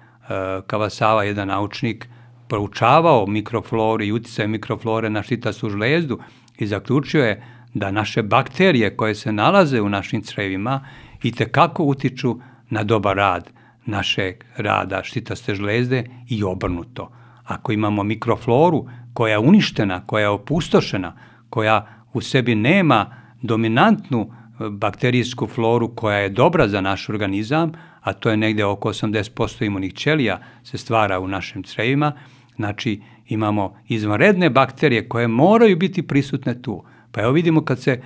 Kavasava, 0.68 1.24
jedan 1.24 1.48
naučnik, 1.48 2.08
proučavao 2.48 3.28
mikroflore 3.28 4.06
i 4.06 4.12
uticaj 4.12 4.48
mikroflore 4.48 5.10
na 5.10 5.24
štitastu 5.24 5.70
žlezdu 5.70 6.20
i 6.58 6.68
zaključio 6.68 7.24
je 7.24 7.44
da 7.74 7.92
naše 7.92 8.24
bakterije 8.24 8.98
koje 8.98 9.16
se 9.16 9.32
nalaze 9.32 9.82
u 9.82 9.90
našim 9.90 10.22
crevima 10.22 10.86
i 11.24 11.32
kako 11.32 11.84
utiču 11.84 12.40
na 12.70 12.84
dobar 12.84 13.18
rad 13.18 13.50
našeg 13.86 14.44
rada 14.58 15.04
štitaste 15.04 15.56
žlezde 15.56 16.04
i 16.30 16.44
obrnuto. 16.44 17.12
Ako 17.44 17.72
imamo 17.72 18.04
mikrofloru 18.04 18.86
koja 19.14 19.32
je 19.32 19.40
uništena, 19.40 20.06
koja 20.06 20.22
je 20.22 20.30
opustošena, 20.30 21.16
koja 21.50 21.88
u 22.14 22.22
sebi 22.22 22.56
nema 22.56 23.16
dominantnu 23.42 24.22
e, 24.22 24.70
bakterijsku 24.70 25.48
floru 25.48 25.96
koja 25.96 26.18
je 26.18 26.30
dobra 26.30 26.68
za 26.68 26.82
naš 26.82 27.10
organizam, 27.10 27.72
a 28.02 28.14
to 28.14 28.30
je 28.30 28.38
negde 28.38 28.66
oko 28.66 28.90
80% 28.90 29.66
imunih 29.66 29.94
ćelija 29.94 30.40
se 30.64 30.78
stvara 30.78 31.20
u 31.20 31.28
našim 31.28 31.64
crevima, 31.64 32.12
znači 32.56 33.02
imamo 33.28 33.78
izvanredne 33.88 34.50
bakterije 34.50 35.10
koje 35.10 35.28
moraju 35.28 35.78
biti 35.78 36.08
prisutne 36.08 36.62
tu. 36.62 36.84
Pa 37.12 37.22
evo 37.22 37.32
vidimo 37.32 37.66
kad 37.66 37.80
se 37.80 37.92
e, 37.92 38.02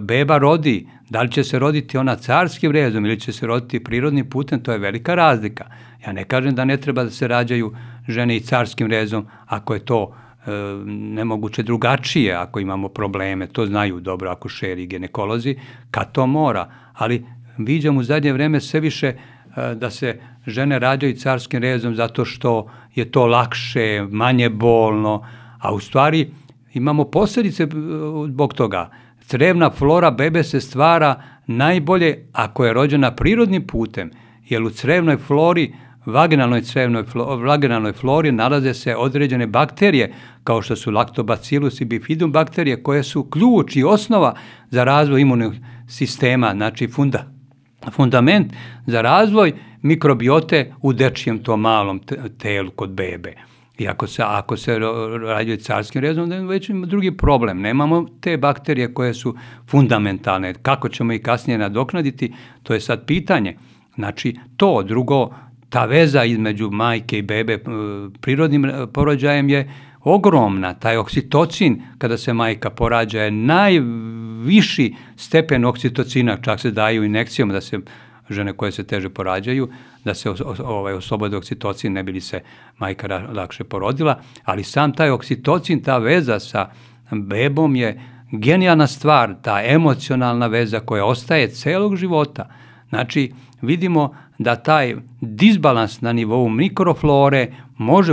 beba 0.00 0.38
rodi, 0.38 0.88
da 1.10 1.22
li 1.22 1.30
će 1.30 1.44
se 1.44 1.58
roditi 1.58 1.98
ona 1.98 2.16
carskim 2.16 2.72
rezom 2.72 3.04
ili 3.06 3.20
će 3.20 3.32
se 3.32 3.46
roditi 3.46 3.84
prirodnim 3.84 4.30
putem, 4.30 4.60
to 4.60 4.72
je 4.72 4.78
velika 4.78 5.14
razlika. 5.14 5.64
Ja 6.06 6.12
ne 6.12 6.24
kažem 6.24 6.54
da 6.54 6.64
ne 6.64 6.76
treba 6.76 7.04
da 7.04 7.10
se 7.10 7.28
rađaju 7.28 7.74
žene 8.08 8.36
i 8.36 8.40
carskim 8.40 8.86
rezom 8.86 9.26
ako 9.46 9.74
je 9.74 9.84
to 9.84 10.14
e, 10.14 10.50
nemoguće 10.86 11.62
drugačije, 11.62 12.34
ako 12.34 12.60
imamo 12.60 12.88
probleme, 12.88 13.46
to 13.46 13.66
znaju 13.66 14.00
dobro 14.00 14.30
ako 14.30 14.48
šeri 14.48 14.86
ginekolozi, 14.86 15.56
kad 15.90 16.12
to 16.12 16.26
mora. 16.26 16.70
Ali 16.94 17.24
viđam 17.58 17.96
u 17.96 18.02
zadnje 18.02 18.32
vreme 18.32 18.60
sve 18.60 18.80
više 18.80 19.06
e, 19.06 19.14
da 19.74 19.90
se 19.90 20.20
žene 20.46 20.78
rađaju 20.78 21.16
carskim 21.16 21.60
rezom 21.60 21.94
zato 21.94 22.24
što 22.24 22.70
je 22.94 23.10
to 23.10 23.26
lakše, 23.26 24.06
manje 24.10 24.48
bolno, 24.48 25.26
a 25.58 25.72
u 25.74 25.80
stvari 25.80 26.30
imamo 26.74 27.04
posljedice 27.04 27.62
e, 27.62 27.66
zbog 28.28 28.54
toga. 28.54 28.90
Crevna 29.26 29.70
flora 29.70 30.10
bebe 30.10 30.42
se 30.42 30.60
stvara 30.60 31.22
najbolje 31.46 32.26
ako 32.32 32.64
je 32.64 32.72
rođena 32.72 33.14
prirodnim 33.14 33.66
putem, 33.66 34.10
jer 34.48 34.62
u 34.62 34.70
crevnoj 34.70 35.16
flori 35.16 35.74
vaginalnoj 36.06 36.60
crevnoj 36.60 37.04
vaginalnoj 37.44 37.92
flori 37.92 38.32
nalaze 38.32 38.74
se 38.74 38.96
određene 38.96 39.46
bakterije 39.46 40.12
kao 40.44 40.62
što 40.62 40.76
su 40.76 40.90
lactobacillus 40.90 41.80
i 41.80 41.84
bifidum 41.84 42.32
bakterije 42.32 42.82
koje 42.82 43.02
su 43.02 43.30
ključ 43.30 43.76
i 43.76 43.84
osnova 43.84 44.34
za 44.70 44.84
razvoj 44.84 45.20
imunog 45.20 45.54
sistema, 45.88 46.52
znači 46.54 46.88
funda, 46.88 47.26
fundament 47.90 48.52
za 48.86 49.00
razvoj 49.00 49.52
mikrobiote 49.82 50.72
u 50.82 50.92
dečijem 50.92 51.38
to 51.38 51.56
malom 51.56 52.00
telu 52.38 52.70
kod 52.70 52.90
bebe. 52.90 53.34
I 53.78 53.88
ako 53.88 54.06
se, 54.06 54.22
ako 54.22 54.56
se 54.56 54.78
radi 55.26 55.56
carskim 55.56 56.02
rezom, 56.02 56.28
da 56.28 56.38
već 56.38 56.68
ima 56.68 56.86
drugi 56.86 57.16
problem. 57.16 57.60
Nemamo 57.60 58.06
te 58.20 58.36
bakterije 58.36 58.94
koje 58.94 59.14
su 59.14 59.36
fundamentalne. 59.68 60.54
Kako 60.54 60.88
ćemo 60.88 61.12
ih 61.12 61.22
kasnije 61.22 61.58
nadoknaditi, 61.58 62.32
to 62.62 62.74
je 62.74 62.80
sad 62.80 63.06
pitanje. 63.06 63.56
Znači, 63.94 64.36
to 64.56 64.82
drugo, 64.82 65.34
ta 65.68 65.84
veza 65.84 66.24
između 66.24 66.70
majke 66.70 67.18
i 67.18 67.22
bebe 67.22 67.58
prirodnim 68.20 68.72
porođajem 68.92 69.48
je 69.48 69.72
ogromna. 70.00 70.74
Taj 70.74 70.96
oksitocin, 70.96 71.82
kada 71.98 72.18
se 72.18 72.32
majka 72.32 72.70
porađa, 72.70 73.22
je 73.22 73.30
najviši 73.30 74.94
stepen 75.16 75.64
oksitocina, 75.64 76.36
čak 76.42 76.60
se 76.60 76.70
daju 76.70 77.04
inekcijom 77.04 77.48
da 77.48 77.60
se 77.60 77.78
žene 78.30 78.52
koje 78.52 78.72
se 78.72 78.84
teže 78.84 79.08
porađaju, 79.08 79.68
da 80.04 80.14
se 80.14 80.30
ovaj, 80.64 80.94
oslobode 80.94 81.36
oksitocin, 81.36 81.92
ne 81.92 82.02
bi 82.02 82.12
li 82.12 82.20
se 82.20 82.40
majka 82.78 83.28
lakše 83.32 83.64
porodila, 83.64 84.20
ali 84.44 84.64
sam 84.64 84.92
taj 84.92 85.10
oksitocin, 85.10 85.82
ta 85.82 85.98
veza 85.98 86.40
sa 86.40 86.70
bebom 87.10 87.76
je 87.76 88.00
genijalna 88.32 88.86
stvar, 88.86 89.34
ta 89.42 89.62
emocionalna 89.64 90.46
veza 90.46 90.80
koja 90.80 91.04
ostaje 91.04 91.48
celog 91.48 91.96
života. 91.96 92.48
Znači, 92.88 93.32
vidimo 93.62 94.14
da 94.38 94.56
taj 94.56 94.96
disbalans 95.20 96.00
na 96.00 96.12
nivou 96.12 96.48
mikroflore 96.48 97.52
može 97.76 98.12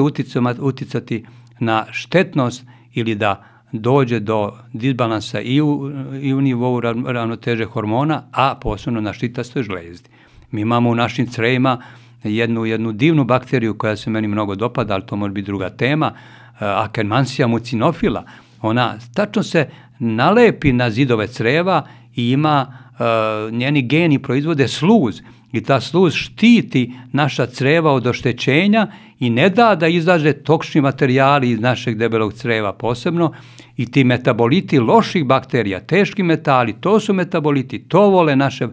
uticati 0.60 1.26
na 1.60 1.86
štetnost 1.92 2.66
ili 2.94 3.16
da 3.16 3.44
dođe 3.72 4.20
do 4.20 4.54
disbalansa 4.74 5.42
i 5.42 5.62
u, 5.62 5.92
i 6.22 6.34
u 6.34 6.42
nivou 6.42 6.80
ravnoteže 7.06 7.66
hormona, 7.66 8.24
a 8.32 8.56
posebno 8.56 9.02
na 9.02 9.14
štitastoj 9.14 9.64
žlezdi. 9.64 10.10
Mi 10.52 10.62
imamo 10.62 10.90
u 10.90 10.96
našim 10.96 11.28
crejima 11.28 11.82
jednu, 12.24 12.66
jednu 12.66 12.92
divnu 12.92 13.24
bakteriju 13.24 13.78
koja 13.78 13.96
se 13.96 14.10
meni 14.10 14.28
mnogo 14.28 14.56
dopada, 14.56 14.94
ali 14.94 15.06
to 15.06 15.16
može 15.16 15.34
biti 15.34 15.46
druga 15.46 15.70
tema, 15.70 16.14
eh, 16.16 16.56
Akkermansia 16.60 17.48
mucinofila. 17.48 18.26
Ona 18.62 18.96
tačno 19.14 19.44
se 19.44 19.70
nalepi 20.00 20.74
na 20.74 20.90
zidove 20.90 21.28
creva 21.28 21.88
i 22.16 22.32
ima, 22.32 22.78
uh, 22.92 23.54
njeni 23.54 23.82
geni 23.82 24.20
proizvode 24.20 24.68
sluz 24.68 25.22
i 25.52 25.64
ta 25.64 25.82
sluz 25.82 26.14
štiti 26.14 26.94
naša 27.12 27.46
creva 27.46 27.92
od 27.92 28.08
oštećenja 28.08 28.88
i 29.20 29.30
ne 29.30 29.50
da 29.50 29.76
da 29.76 29.88
izađe 29.88 30.34
toksični 30.34 30.82
materijali 30.82 31.50
iz 31.50 31.60
našeg 31.60 31.98
debelog 31.98 32.34
creva 32.34 32.74
posebno 32.74 33.34
i 33.78 33.92
ti 33.92 34.04
metaboliti 34.04 34.80
loših 34.80 35.26
bakterija, 35.26 35.80
teški 35.80 36.24
metali, 36.24 36.74
to 36.82 37.00
su 37.00 37.14
metaboliti, 37.14 37.80
to 37.80 38.10
vole 38.10 38.36
naše, 38.36 38.68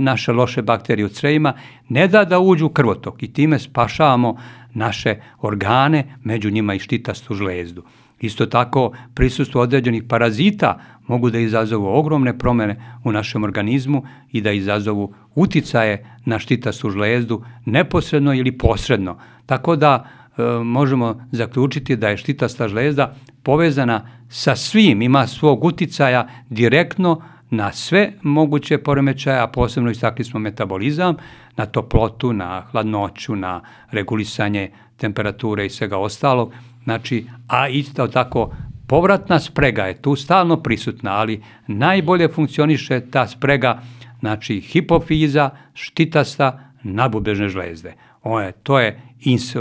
naše 0.00 0.32
loše 0.32 0.62
bakterije 0.62 1.06
u 1.06 1.08
crevima, 1.08 1.52
ne 1.88 2.08
da 2.08 2.24
da 2.24 2.38
uđu 2.38 2.66
u 2.66 2.68
krvotok 2.68 3.22
i 3.22 3.32
time 3.32 3.58
spašavamo 3.58 4.36
naše 4.74 5.14
organe, 5.40 6.16
među 6.24 6.50
njima 6.50 6.74
i 6.74 6.78
štitastu 6.78 7.34
žlezdu. 7.34 7.82
Isto 8.20 8.46
tako, 8.46 8.92
prisustvo 9.14 9.62
određenih 9.62 10.02
parazita 10.08 10.80
mogu 11.06 11.30
da 11.30 11.38
izazovu 11.38 11.86
ogromne 11.86 12.38
promene 12.38 12.98
u 13.04 13.12
našem 13.12 13.44
organizmu 13.44 14.02
i 14.32 14.40
da 14.40 14.52
izazovu 14.52 15.14
uticaje 15.34 16.16
na 16.24 16.38
štitastu 16.38 16.90
žlezdu 16.90 17.42
neposredno 17.64 18.34
ili 18.34 18.58
posredno. 18.58 19.18
Tako 19.46 19.76
da 19.76 20.04
e, 20.04 20.42
možemo 20.64 21.28
zaključiti 21.32 21.96
da 21.96 22.08
je 22.08 22.16
štitasta 22.16 22.68
žlezda 22.68 23.14
povezana 23.42 24.10
sa 24.28 24.56
svim, 24.56 25.02
ima 25.02 25.26
svog 25.26 25.64
uticaja 25.64 26.28
direktno 26.50 27.22
na 27.50 27.72
sve 27.72 28.12
moguće 28.22 28.78
poremećaje, 28.78 29.40
a 29.40 29.46
posebno 29.46 29.90
istakli 29.90 30.24
smo 30.24 30.40
metabolizam, 30.40 31.16
na 31.56 31.66
toplotu, 31.66 32.32
na 32.32 32.62
hladnoću, 32.70 33.36
na 33.36 33.60
regulisanje 33.90 34.70
temperature 34.96 35.66
i 35.66 35.70
svega 35.70 35.98
ostalog. 35.98 36.52
Znači, 36.88 37.26
a 37.48 37.68
isto 37.68 38.06
tako 38.06 38.54
povratna 38.86 39.40
sprega 39.40 39.82
je 39.82 40.02
tu 40.02 40.16
stalno 40.16 40.56
prisutna, 40.62 41.12
ali 41.12 41.42
najbolje 41.66 42.28
funkcioniše 42.28 43.00
ta 43.10 43.26
sprega, 43.26 43.82
znači 44.20 44.60
hipofiza, 44.60 45.50
štitasta, 45.74 46.72
nabubrežne 46.82 47.48
žlezde. 47.48 47.92
O 48.22 48.40
je, 48.40 48.52
to 48.52 48.78
je 48.80 49.00
ins, 49.20 49.56
e, 49.56 49.60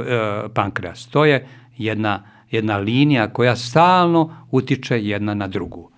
pankreas, 0.54 1.08
to 1.08 1.26
je 1.26 1.48
jedna, 1.78 2.24
jedna 2.52 2.78
linija 2.78 3.28
koja 3.28 3.56
stalno 3.56 4.46
utiče 4.52 5.02
jedna 5.04 5.34
na 5.34 5.48
drugu. 5.48 5.90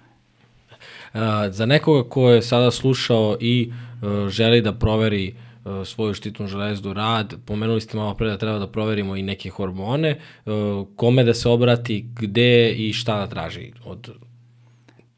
E, 1.13 1.19
za 1.51 1.65
nekoga 1.65 2.09
ko 2.09 2.29
je 2.29 2.41
sada 2.41 2.71
slušao 2.71 3.37
i 3.39 3.69
e, 3.71 4.29
želi 4.29 4.61
da 4.61 4.73
proveri 4.73 5.27
uh, 5.29 5.48
svoju 5.85 6.13
štitnu 6.13 6.47
železdu, 6.47 6.93
rad, 6.93 7.33
pomenuli 7.45 7.81
ste 7.81 7.97
malo 7.97 8.13
pre 8.13 8.27
da 8.27 8.37
treba 8.37 8.59
da 8.59 8.67
proverimo 8.67 9.15
i 9.15 9.21
neke 9.21 9.49
hormone, 9.49 10.19
uh, 10.45 10.53
kome 10.95 11.23
da 11.23 11.33
se 11.33 11.49
obrati, 11.49 12.05
gde 12.15 12.71
i 12.71 12.93
šta 12.93 13.17
da 13.17 13.27
traži 13.27 13.71
od 13.85 14.11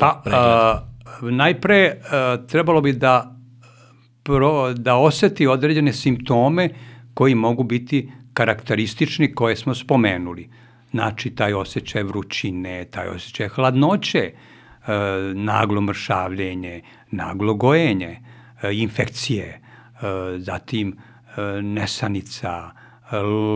Pa, 0.02 0.22
a, 0.26 0.82
najpre 1.22 1.98
a, 2.12 2.38
trebalo 2.48 2.82
bi 2.82 2.94
da, 2.94 3.36
pro, 4.24 4.74
da 4.74 4.96
oseti 4.96 5.48
određene 5.48 5.94
simptome 5.94 6.70
koji 7.14 7.36
mogu 7.36 7.64
biti 7.64 8.12
karakteristični 8.34 9.36
koje 9.36 9.56
smo 9.56 9.76
spomenuli. 9.76 10.50
Znači, 10.92 11.30
taj 11.30 11.54
osjećaj 11.54 12.04
vrućine, 12.04 12.86
taj 12.86 13.08
osjećaj 13.08 13.48
hladnoće, 13.48 14.20
e, 14.20 14.34
naglo 15.34 15.82
mršavljenje, 15.82 16.82
naglo 17.12 17.54
gojenje, 17.54 18.20
e, 18.64 18.74
infekcije, 18.74 19.46
e, 19.46 19.60
zatim 20.38 20.98
e, 21.38 21.62
nesanica, 21.62 22.72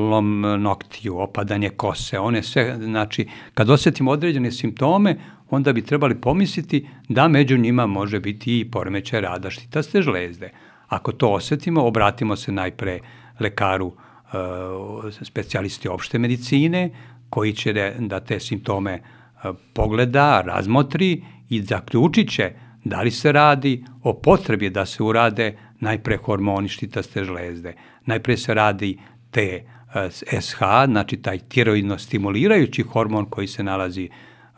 lom 0.10 0.42
noktiju, 0.42 1.18
opadanje 1.20 1.70
kose, 1.70 2.20
one 2.20 2.44
sve, 2.44 2.78
znači, 2.80 3.28
kad 3.54 3.70
osetimo 3.70 4.12
određene 4.12 4.52
simptome, 4.52 5.18
onda 5.50 5.74
bi 5.74 5.82
trebali 5.82 6.22
pomisliti 6.22 6.88
da 7.10 7.28
među 7.28 7.58
njima 7.58 7.86
može 7.86 8.20
biti 8.20 8.60
i 8.60 8.72
poremećaj 8.72 9.22
rada 9.22 9.50
štitaste 9.50 10.02
žlezde. 10.02 10.50
Ako 10.88 11.12
to 11.12 11.30
osetimo, 11.30 11.84
obratimo 11.84 12.36
se 12.36 12.52
najpre 12.52 13.00
lekaru 13.40 13.94
e, 13.94 15.26
specijalisti 15.26 15.88
opšte 15.88 16.20
medicine, 16.20 16.90
koji 17.30 17.54
će 17.54 17.94
da, 18.00 18.20
te 18.20 18.40
simptome 18.40 18.92
e, 18.94 19.02
pogleda, 19.74 20.42
razmotri 20.42 21.24
i 21.50 21.62
zaključit 21.62 22.32
će 22.32 22.52
da 22.84 23.02
li 23.02 23.12
se 23.12 23.32
radi 23.32 23.86
o 24.04 24.14
potrebi 24.14 24.70
da 24.70 24.86
se 24.86 25.04
urade 25.04 25.58
najpre 25.86 26.18
hormoni 26.18 26.70
štitaste 26.70 27.24
žlezde. 27.24 27.76
Najpre 28.06 28.38
se 28.38 28.54
radi 28.54 28.98
te 29.32 29.64
SH, 30.10 30.60
znači 30.86 31.18
taj 31.18 31.40
tiroidno 31.40 31.98
stimulirajući 31.98 32.84
hormon 32.84 33.26
koji 33.26 33.48
se 33.48 33.64
nalazi 33.64 34.10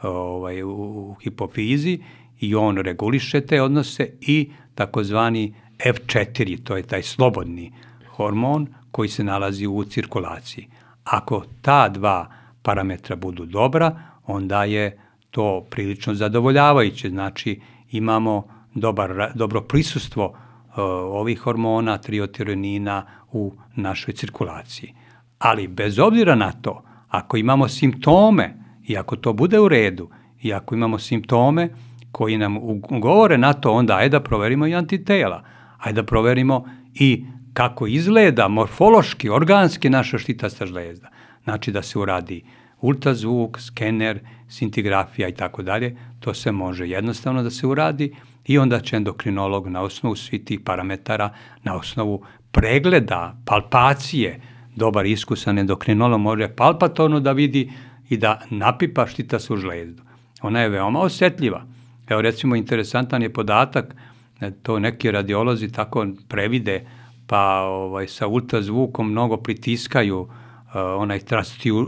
ovaj, 0.01 0.63
u 0.63 1.15
hipofizi 1.23 1.99
i 2.39 2.55
on 2.55 2.77
reguliše 2.77 3.41
te 3.41 3.61
odnose 3.61 4.09
i 4.21 4.49
takozvani 4.75 5.53
F4, 5.77 6.63
to 6.63 6.77
je 6.77 6.83
taj 6.83 7.03
slobodni 7.03 7.71
hormon 8.07 8.67
koji 8.91 9.09
se 9.09 9.23
nalazi 9.23 9.67
u 9.67 9.83
cirkulaciji. 9.83 10.67
Ako 11.03 11.43
ta 11.61 11.89
dva 11.89 12.31
parametra 12.61 13.15
budu 13.15 13.45
dobra, 13.45 13.91
onda 14.25 14.63
je 14.63 14.97
to 15.31 15.65
prilično 15.69 16.13
zadovoljavajuće, 16.13 17.09
znači 17.09 17.59
imamo 17.91 18.47
dobar, 18.73 19.31
dobro 19.35 19.61
prisustvo 19.61 20.37
ovih 20.83 21.39
hormona, 21.39 21.97
triotironina 21.97 23.05
u 23.31 23.53
našoj 23.75 24.13
cirkulaciji. 24.13 24.93
Ali 25.39 25.67
bez 25.67 25.99
obzira 25.99 26.35
na 26.35 26.51
to, 26.51 26.83
ako 27.09 27.37
imamo 27.37 27.67
simptome 27.67 28.67
I 28.87 28.97
ako 28.97 29.15
to 29.15 29.33
bude 29.33 29.59
u 29.59 29.67
redu, 29.67 30.09
i 30.41 30.53
ako 30.53 30.75
imamo 30.75 30.99
simptome 30.99 31.69
koji 32.11 32.37
nam 32.37 32.57
govore 32.81 33.37
na 33.37 33.53
to, 33.53 33.71
onda 33.71 33.95
ajde 33.95 34.09
da 34.09 34.23
proverimo 34.23 34.67
i 34.67 34.75
antitela. 34.75 35.43
Ajde 35.77 36.01
da 36.01 36.05
proverimo 36.05 36.65
i 36.93 37.25
kako 37.53 37.87
izgleda 37.87 38.47
morfološki, 38.47 39.29
organski 39.29 39.89
naša 39.89 40.17
štitasta 40.17 40.65
žlezda. 40.65 41.09
Znači 41.43 41.71
da 41.71 41.81
se 41.81 41.99
uradi 41.99 42.43
ultrazvuk, 42.81 43.59
skener, 43.59 44.19
sintigrafija 44.47 45.27
i 45.27 45.33
tako 45.33 45.63
dalje, 45.63 45.95
to 46.19 46.33
se 46.33 46.51
može 46.51 46.87
jednostavno 46.89 47.43
da 47.43 47.49
se 47.49 47.67
uradi 47.67 48.15
i 48.45 48.57
onda 48.57 48.79
će 48.79 48.95
endokrinolog 48.95 49.67
na 49.67 49.81
osnovu 49.81 50.15
svih 50.15 50.43
tih 50.43 50.59
parametara, 50.59 51.29
na 51.63 51.75
osnovu 51.75 52.23
pregleda, 52.51 53.37
palpacije, 53.45 54.39
dobar 54.75 55.05
iskusan 55.05 55.59
endokrinolog 55.59 56.21
može 56.21 56.47
palpatorno 56.47 57.19
da 57.19 57.31
vidi 57.31 57.71
i 58.09 58.17
da 58.17 58.41
napipa 58.49 59.07
štitasnu 59.07 59.57
žlezdu. 59.57 60.03
Ona 60.41 60.61
je 60.61 60.69
veoma 60.69 60.99
osetljiva. 60.99 61.65
Evo 62.07 62.21
recimo 62.21 62.55
interesantan 62.55 63.21
je 63.21 63.33
podatak, 63.33 63.95
e, 64.41 64.51
to 64.51 64.79
neki 64.79 65.11
radiolozi 65.11 65.71
tako 65.71 66.07
previde, 66.27 66.85
pa 67.27 67.61
ovaj, 67.61 68.07
sa 68.07 68.27
ultrazvukom 68.27 69.11
mnogo 69.11 69.37
pritiskaju 69.37 70.19
uh, 70.19 70.29
onaj 70.73 71.19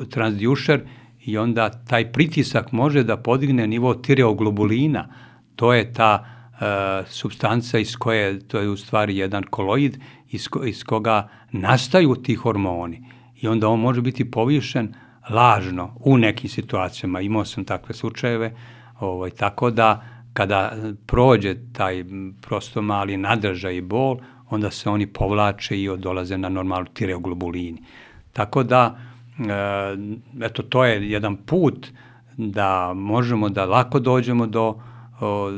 transdušer 0.10 0.82
i 1.26 1.38
onda 1.38 1.70
taj 1.70 2.12
pritisak 2.12 2.72
može 2.72 3.04
da 3.04 3.18
podigne 3.18 3.68
nivo 3.68 3.94
tireoglobulina. 3.94 5.08
To 5.56 5.74
je 5.74 5.94
ta 5.94 6.26
uh, 6.52 7.10
substanca 7.10 7.80
iz 7.80 7.96
koje, 7.96 8.40
to 8.40 8.60
je 8.60 8.70
u 8.70 8.78
stvari 8.78 9.18
jedan 9.18 9.44
koloid 9.44 9.98
iz, 10.30 10.48
ko, 10.48 10.66
iz 10.66 10.84
koga 10.84 11.30
nastaju 11.52 12.16
ti 12.16 12.36
hormoni. 12.36 13.04
I 13.42 13.48
onda 13.48 13.68
on 13.68 13.80
može 13.80 14.02
biti 14.02 14.32
povišen 14.32 14.94
lažno 15.30 15.96
u 16.00 16.18
nekim 16.18 16.50
situacijama. 16.50 17.22
Imao 17.22 17.46
sam 17.46 17.66
takve 17.66 17.96
slučajeve, 17.96 18.56
ovaj, 19.00 19.30
tako 19.30 19.72
da 19.72 20.06
kada 20.34 20.74
prođe 21.06 21.56
taj 21.74 22.06
prosto 22.42 22.82
mali 22.82 23.18
nadražaj 23.18 23.76
i 23.76 23.82
bol, 23.82 24.18
onda 24.50 24.72
se 24.72 24.90
oni 24.90 25.08
povlače 25.08 25.82
i 25.82 25.90
dolaze 25.98 26.38
na 26.38 26.50
normalnu 26.50 26.88
tireoglobulini. 26.94 27.84
Tako 28.34 28.64
da, 28.64 28.98
e, 29.40 30.46
eto, 30.46 30.64
to 30.64 30.86
je 30.86 31.12
jedan 31.12 31.36
put 31.36 31.88
da 32.38 32.94
možemo 32.94 33.50
da 33.50 33.66
lako 33.66 34.00
dođemo 34.00 34.48
do, 34.48 34.76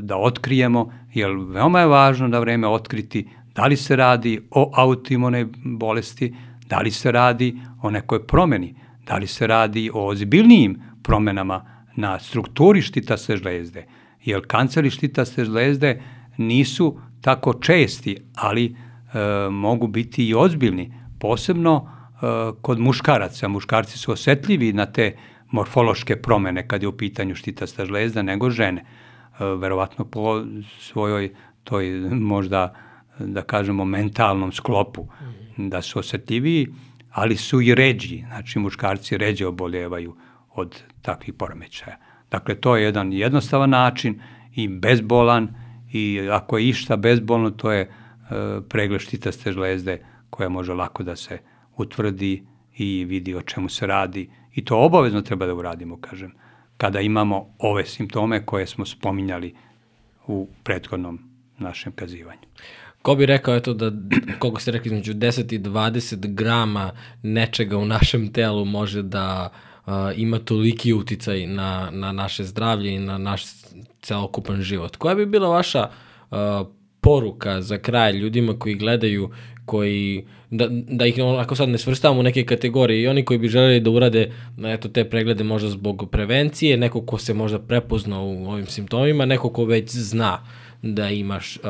da 0.01 0.17
otkrijemo, 0.17 0.93
jer 1.13 1.32
veoma 1.32 1.80
je 1.80 1.88
važno 1.88 2.28
na 2.28 2.39
vreme 2.39 2.67
otkriti 2.67 3.28
da 3.55 3.65
li 3.65 3.78
se 3.78 3.95
radi 3.95 4.41
o 4.51 4.72
autoimunoj 4.76 5.47
bolesti, 5.63 6.36
da 6.69 6.80
li 6.80 6.91
se 6.91 7.11
radi 7.11 7.57
o 7.82 7.89
nekoj 7.89 8.28
promeni 8.28 8.76
Da 9.07 9.17
li 9.17 9.28
se 9.28 9.47
radi 9.47 9.89
o 9.93 10.07
ozbiljnijim 10.07 10.82
promenama 11.03 11.65
na 11.95 12.19
strukturi 12.19 12.82
štitaste 12.82 13.38
žlezde? 13.38 13.86
Jer 14.26 14.41
kanceri 14.47 14.89
štitaste 14.89 15.45
žlezde 15.45 16.01
nisu 16.38 16.99
tako 17.22 17.53
česti, 17.53 18.17
ali 18.36 18.65
e, 18.65 19.49
mogu 19.49 19.88
biti 19.88 20.28
i 20.28 20.34
ozbiljni, 20.34 20.93
posebno 21.19 21.89
kod 22.61 22.80
muškaraca. 22.80 23.47
Muškarci 23.47 23.97
su 23.97 24.11
osetljivi 24.11 24.74
na 24.74 24.86
te 24.86 25.15
morfološke 25.51 26.15
promene 26.15 26.67
kad 26.67 26.82
je 26.82 26.88
u 26.88 26.97
pitanju 26.97 27.36
štitasta 27.36 27.86
žlezda 27.86 28.22
nego 28.22 28.49
žene. 28.49 28.82
E, 28.82 29.45
verovatno 29.45 30.05
po 30.05 30.43
svojoj 30.80 31.34
toj 31.63 31.89
možda 32.11 32.74
da 33.19 33.41
kažemo 33.41 33.86
mentalnom 33.86 34.51
sklopu 34.51 35.07
da 35.57 35.82
su 35.82 35.99
osetljiviji 35.99 36.67
ali 37.11 37.36
su 37.36 37.61
i 37.61 37.76
ređi, 37.76 38.24
znači 38.28 38.59
muškarci 38.59 39.17
ređe 39.17 39.47
oboljevaju 39.47 40.15
od 40.49 40.84
takvih 41.01 41.34
poremećaja. 41.34 41.97
Dakle, 42.32 42.55
to 42.55 42.76
je 42.76 42.84
jedan 42.84 43.13
jednostavan 43.13 43.69
način 43.69 44.22
i 44.55 44.67
bezbolan 44.67 45.55
i 45.91 46.30
ako 46.32 46.57
je 46.57 46.67
išta 46.67 46.95
bezbolno, 46.95 47.49
to 47.49 47.72
je 47.72 47.82
e, 47.82 47.89
pregled 48.69 49.01
štitaste 49.01 49.51
žlezde 49.51 50.05
koja 50.30 50.49
može 50.49 50.74
lako 50.74 51.03
da 51.03 51.15
se 51.15 51.38
utvrdi 51.82 52.43
i 52.77 53.05
vidi 53.05 53.36
o 53.36 53.41
čemu 53.41 53.69
se 53.69 53.88
radi 53.88 54.29
i 54.53 54.65
to 54.65 54.77
obavezno 54.77 55.21
treba 55.21 55.45
da 55.45 55.53
uradimo, 55.53 55.97
kažem, 56.01 56.32
kada 56.77 56.99
imamo 56.99 57.55
ove 57.59 57.86
simptome 57.86 58.45
koje 58.45 58.67
smo 58.67 58.86
spominjali 58.86 59.55
u 60.27 60.47
prethodnom 60.63 61.20
našem 61.58 61.91
kazivanju. 61.91 62.47
Ko 63.01 63.16
bi 63.16 63.25
rekao 63.25 63.55
eto 63.55 63.74
da, 63.74 63.91
koliko 64.39 64.62
ste 64.62 64.71
rekli, 64.71 64.89
između 64.89 65.13
10 65.13 65.55
i 65.55 65.59
20 65.59 66.33
grama 66.33 66.91
nečega 67.24 67.78
u 67.78 67.86
našem 67.86 68.33
telu 68.33 68.66
može 68.66 69.01
da 69.01 69.49
uh, 69.86 69.93
ima 70.16 70.39
toliki 70.39 70.93
uticaj 70.93 71.47
na, 71.47 71.89
na 71.91 72.12
naše 72.12 72.43
zdravlje 72.43 72.95
i 72.95 72.99
na 72.99 73.17
naš 73.17 73.43
celokupan 74.01 74.62
život. 74.62 74.95
Koja 74.95 75.16
bi 75.16 75.25
bila 75.25 75.49
vaša 75.49 75.89
uh, 76.32 76.37
poruka 77.01 77.62
za 77.62 77.78
kraj 77.78 78.12
ljudima 78.12 78.59
koji 78.59 78.75
gledaju, 78.75 79.29
koji, 79.71 80.25
da, 80.49 80.67
da 80.69 81.05
ih 81.05 81.15
ako 81.39 81.55
sad 81.55 81.69
ne 81.69 81.77
svrstavamo 81.77 82.19
u 82.19 82.23
neke 82.23 82.45
kategorije 82.45 83.01
i 83.01 83.07
oni 83.07 83.25
koji 83.25 83.39
bi 83.39 83.47
želeli 83.47 83.79
da 83.79 83.89
urade 83.89 84.31
eto, 84.65 84.89
te 84.89 85.05
preglede 85.09 85.43
možda 85.43 85.69
zbog 85.69 86.09
prevencije, 86.11 86.77
neko 86.77 87.01
ko 87.01 87.17
se 87.17 87.33
možda 87.33 87.59
prepoznao 87.59 88.25
u 88.25 88.49
ovim 88.49 88.65
simptomima, 88.65 89.25
neko 89.25 89.49
ko 89.49 89.65
već 89.65 89.89
zna 89.91 90.43
da 90.81 91.09
imaš 91.09 91.57
uh, 91.57 91.63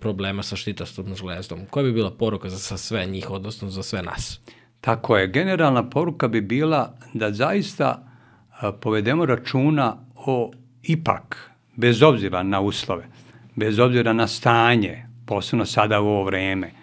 problema 0.00 0.42
sa 0.42 0.56
štitastom 0.56 1.14
žlezdom. 1.16 1.66
Koja 1.70 1.84
bi 1.84 1.92
bila 1.92 2.10
poruka 2.10 2.48
za, 2.48 2.56
za 2.56 2.76
sve 2.76 3.06
njih, 3.06 3.30
odnosno 3.30 3.70
za 3.70 3.82
sve 3.82 4.02
nas? 4.02 4.40
Tako 4.80 5.16
je. 5.16 5.28
Generalna 5.28 5.90
poruka 5.90 6.28
bi 6.28 6.40
bila 6.40 6.94
da 7.14 7.32
zaista 7.32 7.98
uh, 7.98 8.70
povedemo 8.80 9.26
računa 9.26 9.96
o 10.14 10.52
ipak, 10.82 11.50
bez 11.76 12.02
obzira 12.02 12.42
na 12.42 12.60
uslove, 12.60 13.08
bez 13.56 13.78
obzira 13.78 14.12
na 14.12 14.26
stanje, 14.26 15.06
posebno 15.26 15.66
sada 15.66 16.00
u 16.00 16.06
ovo 16.06 16.24
vreme, 16.24 16.77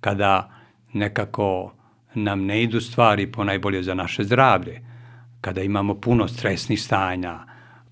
kada 0.00 0.50
nekako 0.92 1.72
nam 2.14 2.44
ne 2.44 2.62
idu 2.62 2.80
stvari 2.80 3.32
po 3.32 3.44
najbolje 3.44 3.82
za 3.82 3.94
naše 3.94 4.24
zdravlje, 4.24 4.80
kada 5.40 5.62
imamo 5.62 5.94
puno 5.94 6.28
stresnih 6.28 6.82
stanja, 6.82 7.38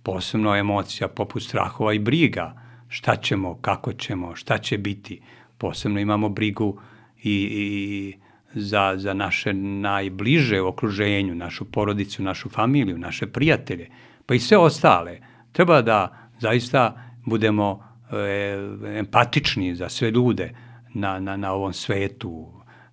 posebno 0.03 0.57
emocija 0.57 1.09
poput 1.09 1.43
strahova 1.43 1.93
i 1.93 1.99
briga, 1.99 2.55
šta 2.89 3.16
ćemo, 3.16 3.55
kako 3.55 3.93
ćemo, 3.93 4.37
šta 4.37 4.59
će 4.59 4.78
biti. 4.78 5.20
Posebno 5.59 6.01
imamo 6.01 6.28
brigu 6.28 6.81
i, 7.23 7.33
i 7.33 8.15
za, 8.55 8.95
za 8.97 9.15
naše 9.15 9.53
najbliže 9.55 10.61
u 10.61 10.66
okruženju, 10.66 11.35
našu 11.35 11.65
porodicu, 11.65 12.23
našu 12.23 12.49
familiju, 12.49 12.99
naše 12.99 13.27
prijatelje, 13.27 13.89
pa 14.27 14.35
i 14.35 14.39
sve 14.39 14.59
ostale. 14.59 15.19
Treba 15.53 15.83
da 15.83 16.28
zaista 16.39 17.11
budemo 17.24 17.85
e, 18.11 18.99
empatični 18.99 19.74
za 19.74 19.89
sve 19.89 20.11
ljude 20.11 20.55
na, 20.97 21.20
na, 21.20 21.36
na 21.36 21.52
ovom 21.52 21.73
svetu, 21.73 22.47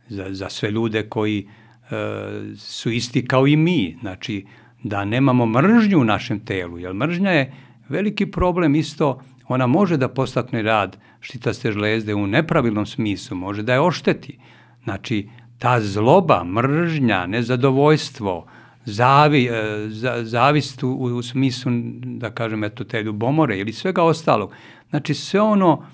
za, 0.10 0.28
za 0.30 0.50
sve 0.50 0.72
ljude 0.72 1.10
koji 1.10 1.48
e, 1.48 1.96
su 2.58 2.92
isti 2.92 3.26
kao 3.26 3.48
i 3.48 3.56
mi, 3.56 3.98
znači 4.02 4.46
da 4.84 5.06
nemamo 5.06 5.46
mržnju 5.46 6.00
u 6.00 6.04
našem 6.04 6.46
telu, 6.46 6.80
jer 6.80 6.94
mržnja 6.94 7.32
je 7.32 7.54
veliki 7.90 8.26
problem 8.26 8.76
isto, 8.76 9.22
ona 9.48 9.68
može 9.68 9.98
da 9.98 10.08
postakne 10.08 10.62
rad 10.62 10.98
štitaste 11.22 11.72
žlezde 11.72 12.16
u 12.16 12.28
nepravilnom 12.28 12.86
smislu, 12.86 13.38
može 13.38 13.64
da 13.64 13.74
je 13.74 13.80
ošteti. 13.80 14.38
Znači, 14.84 15.30
ta 15.58 15.82
zloba, 15.82 16.44
mržnja, 16.44 17.26
nezadovoljstvo, 17.26 18.46
zavi, 18.86 19.46
e, 19.46 19.88
zavist 20.24 20.84
u, 20.84 20.90
u 20.90 21.22
smislu, 21.22 21.72
da 22.04 22.32
kažem, 22.32 22.64
eto, 22.64 22.84
te 22.84 23.04
ljubomore 23.04 23.58
ili 23.58 23.74
svega 23.74 24.04
ostalog. 24.04 24.52
Znači, 24.90 25.14
sve 25.14 25.42
ono 25.42 25.86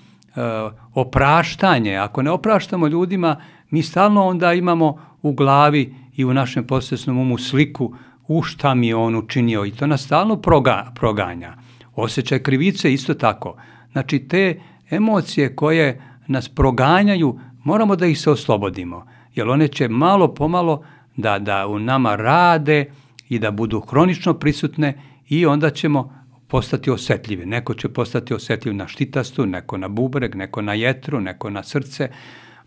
opraštanje, 0.94 1.96
ako 1.96 2.22
ne 2.22 2.30
opraštamo 2.30 2.86
ljudima, 2.86 3.36
mi 3.70 3.82
stalno 3.82 4.26
onda 4.26 4.52
imamo 4.52 4.98
u 5.22 5.32
glavi 5.32 5.94
i 6.16 6.24
u 6.24 6.34
našem 6.34 6.66
posvesnom 6.66 7.18
umu 7.18 7.38
sliku 7.38 7.94
u 8.28 8.42
šta 8.42 8.74
mi 8.74 8.88
je 8.88 8.96
on 8.96 9.16
učinio 9.16 9.64
i 9.64 9.70
to 9.70 9.86
nas 9.86 10.04
stalno 10.04 10.36
proga, 10.36 10.92
proganja. 10.94 11.54
Osećaj 11.94 12.42
krivice 12.42 12.92
isto 12.92 13.14
tako. 13.14 13.56
Znači, 13.92 14.18
te 14.18 14.60
emocije 14.90 15.56
koje 15.56 16.02
nas 16.26 16.48
proganjaju, 16.48 17.38
moramo 17.64 17.96
da 17.96 18.06
ih 18.06 18.20
se 18.20 18.30
oslobodimo, 18.30 19.06
jer 19.34 19.48
one 19.48 19.68
će 19.68 19.88
malo 19.88 20.34
pomalo 20.34 20.84
da, 21.16 21.38
da 21.38 21.66
u 21.66 21.78
nama 21.78 22.16
rade 22.16 22.84
i 23.28 23.38
da 23.38 23.50
budu 23.50 23.80
hronično 23.80 24.34
prisutne 24.34 25.00
i 25.28 25.46
onda 25.46 25.70
ćemo 25.70 26.19
postati 26.50 26.90
osetljivi. 26.90 27.46
Neko 27.46 27.74
će 27.74 27.88
postati 27.88 28.34
osetljiv 28.34 28.74
na 28.74 28.88
štitastu, 28.88 29.46
neko 29.46 29.76
na 29.76 29.88
bubreg, 29.88 30.34
neko 30.34 30.62
na 30.62 30.74
jetru, 30.74 31.20
neko 31.20 31.50
na 31.50 31.62
srce, 31.62 32.10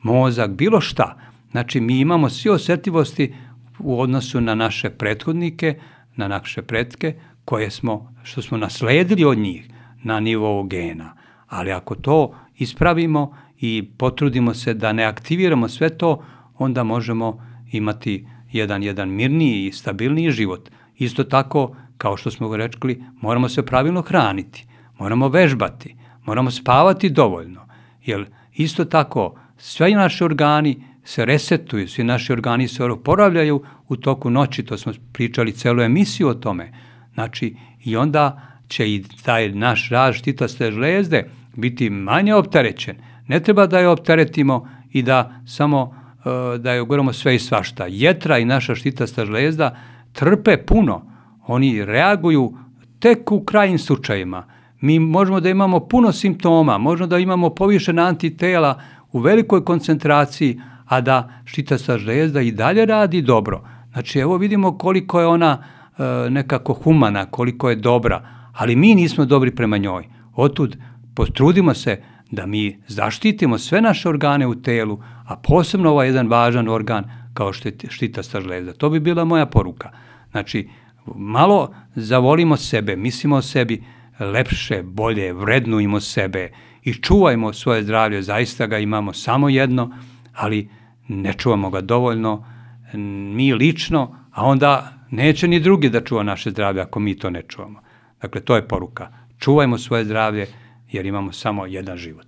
mozak, 0.01 0.51
bilo 0.51 0.81
šta. 0.81 1.17
Znači, 1.51 1.81
mi 1.81 1.99
imamo 1.99 2.29
svi 2.29 2.49
osetljivosti 2.49 3.33
u 3.79 4.01
odnosu 4.01 4.41
na 4.41 4.55
naše 4.55 4.89
prethodnike, 4.89 5.79
na 6.15 6.27
naše 6.27 6.61
pretke, 6.61 7.15
koje 7.45 7.71
smo, 7.71 8.13
što 8.23 8.41
smo 8.41 8.57
nasledili 8.57 9.25
od 9.25 9.37
njih 9.37 9.69
na 10.03 10.19
nivou 10.19 10.63
gena. 10.63 11.15
Ali 11.47 11.71
ako 11.71 11.95
to 11.95 12.35
ispravimo 12.57 13.37
i 13.59 13.89
potrudimo 13.97 14.53
se 14.53 14.73
da 14.73 14.93
ne 14.93 15.03
aktiviramo 15.03 15.69
sve 15.69 15.89
to, 15.97 16.23
onda 16.57 16.83
možemo 16.83 17.45
imati 17.71 18.27
jedan, 18.51 18.83
jedan 18.83 19.09
mirniji 19.09 19.65
i 19.65 19.71
stabilniji 19.71 20.31
život. 20.31 20.69
Isto 20.97 21.23
tako, 21.23 21.75
kao 21.97 22.17
što 22.17 22.31
smo 22.31 22.57
rekli, 22.57 23.03
moramo 23.21 23.49
se 23.49 23.65
pravilno 23.65 24.01
hraniti, 24.01 24.65
moramo 24.99 25.27
vežbati, 25.27 25.95
moramo 26.25 26.51
spavati 26.51 27.09
dovoljno, 27.09 27.67
jer 28.05 28.25
isto 28.53 28.85
tako 28.85 29.35
sve 29.57 29.91
naši 29.91 30.23
organi 30.23 30.83
se 31.03 31.25
resetuju, 31.25 31.87
svi 31.87 32.03
naši 32.03 32.33
organi 32.33 32.67
se 32.67 32.83
oporavljaju 32.83 33.63
u 33.87 33.95
toku 33.95 34.29
noći, 34.29 34.63
to 34.63 34.77
smo 34.77 34.93
pričali 35.13 35.51
celu 35.51 35.81
emisiju 35.81 36.27
o 36.27 36.33
tome. 36.33 36.71
Znači, 37.13 37.55
i 37.83 37.95
onda 37.95 38.41
će 38.67 38.93
i 38.93 39.03
taj 39.23 39.49
naš 39.49 39.89
rad 39.89 40.13
štitaste 40.13 40.71
žlezde 40.71 41.29
biti 41.55 41.89
manje 41.89 42.35
opterećen. 42.35 42.97
Ne 43.27 43.39
treba 43.39 43.67
da 43.67 43.79
je 43.79 43.87
opteretimo 43.87 44.69
i 44.91 45.01
da 45.01 45.41
samo 45.45 45.95
e, 46.25 46.57
da 46.57 46.71
je 46.71 46.81
ugoramo 46.81 47.13
sve 47.13 47.35
i 47.35 47.39
svašta. 47.39 47.85
Jetra 47.89 48.37
i 48.37 48.45
naša 48.45 48.75
štitasta 48.75 49.25
žlezda 49.25 49.77
trpe 50.13 50.57
puno. 50.57 51.12
Oni 51.47 51.85
reaguju 51.85 52.57
tek 52.99 53.31
u 53.31 53.43
krajnim 53.43 53.79
slučajima. 53.79 54.45
Mi 54.81 54.99
možemo 54.99 55.39
da 55.39 55.49
imamo 55.49 55.79
puno 55.79 56.11
simptoma, 56.11 56.77
možemo 56.77 57.07
da 57.07 57.19
imamo 57.19 57.49
povišena 57.49 58.03
antitela 58.03 58.81
u 59.11 59.19
velikoj 59.19 59.65
koncentraciji, 59.65 60.59
a 60.85 61.01
da 61.01 61.29
štitasta 61.45 61.97
žlezda 61.97 62.41
i 62.41 62.51
dalje 62.51 62.85
radi 62.85 63.21
dobro. 63.21 63.63
Znači, 63.91 64.19
evo 64.19 64.37
vidimo 64.37 64.77
koliko 64.77 65.19
je 65.19 65.27
ona 65.27 65.57
e, 65.57 66.29
nekako 66.29 66.73
humana, 66.73 67.25
koliko 67.25 67.69
je 67.69 67.75
dobra, 67.75 68.21
ali 68.53 68.75
mi 68.75 68.95
nismo 68.95 69.25
dobri 69.25 69.55
prema 69.55 69.77
njoj. 69.77 70.07
Otud 70.35 70.77
potrudimo 71.15 71.73
se 71.73 72.01
da 72.31 72.45
mi 72.45 72.79
zaštitimo 72.87 73.57
sve 73.57 73.81
naše 73.81 74.09
organe 74.09 74.47
u 74.47 74.55
telu, 74.55 74.99
a 75.25 75.35
posebno 75.35 75.91
ovaj 75.91 76.07
jedan 76.07 76.27
važan 76.27 76.69
organ 76.69 77.03
kao 77.33 77.53
što 77.53 77.69
je 77.69 77.75
štitasta 77.89 78.41
žlezda. 78.41 78.73
To 78.73 78.89
bi 78.89 78.99
bila 78.99 79.25
moja 79.25 79.45
poruka. 79.45 79.89
Znači, 80.31 80.69
malo 81.05 81.73
zavolimo 81.95 82.57
sebe, 82.57 82.95
mislimo 82.95 83.35
o 83.35 83.41
sebi 83.41 83.83
lepše, 84.19 84.83
bolje, 84.83 85.33
vrednujemo 85.33 85.99
sebe 85.99 86.51
i 86.83 86.93
čuvajmo 86.93 87.53
svoje 87.53 87.83
zdravlje, 87.83 88.21
zaista 88.21 88.67
ga 88.67 88.79
imamo 88.79 89.13
samo 89.13 89.49
jedno, 89.49 89.91
ali 90.33 90.69
ne 91.07 91.33
čuvamo 91.33 91.69
ga 91.69 91.81
dovoljno, 91.81 92.45
mi 93.33 93.53
lično, 93.53 94.15
a 94.31 94.45
onda 94.45 94.93
neće 95.11 95.47
ni 95.47 95.59
drugi 95.59 95.89
da 95.89 96.01
čuva 96.01 96.23
naše 96.23 96.49
zdravlje 96.49 96.81
ako 96.81 96.99
mi 96.99 97.17
to 97.17 97.29
ne 97.29 97.41
čuvamo. 97.47 97.79
Dakle, 98.21 98.41
to 98.41 98.55
je 98.55 98.67
poruka. 98.67 99.07
Čuvajmo 99.39 99.77
svoje 99.77 100.05
zdravlje 100.05 100.47
jer 100.91 101.05
imamo 101.05 101.31
samo 101.31 101.65
jedan 101.65 101.97
život. 101.97 102.27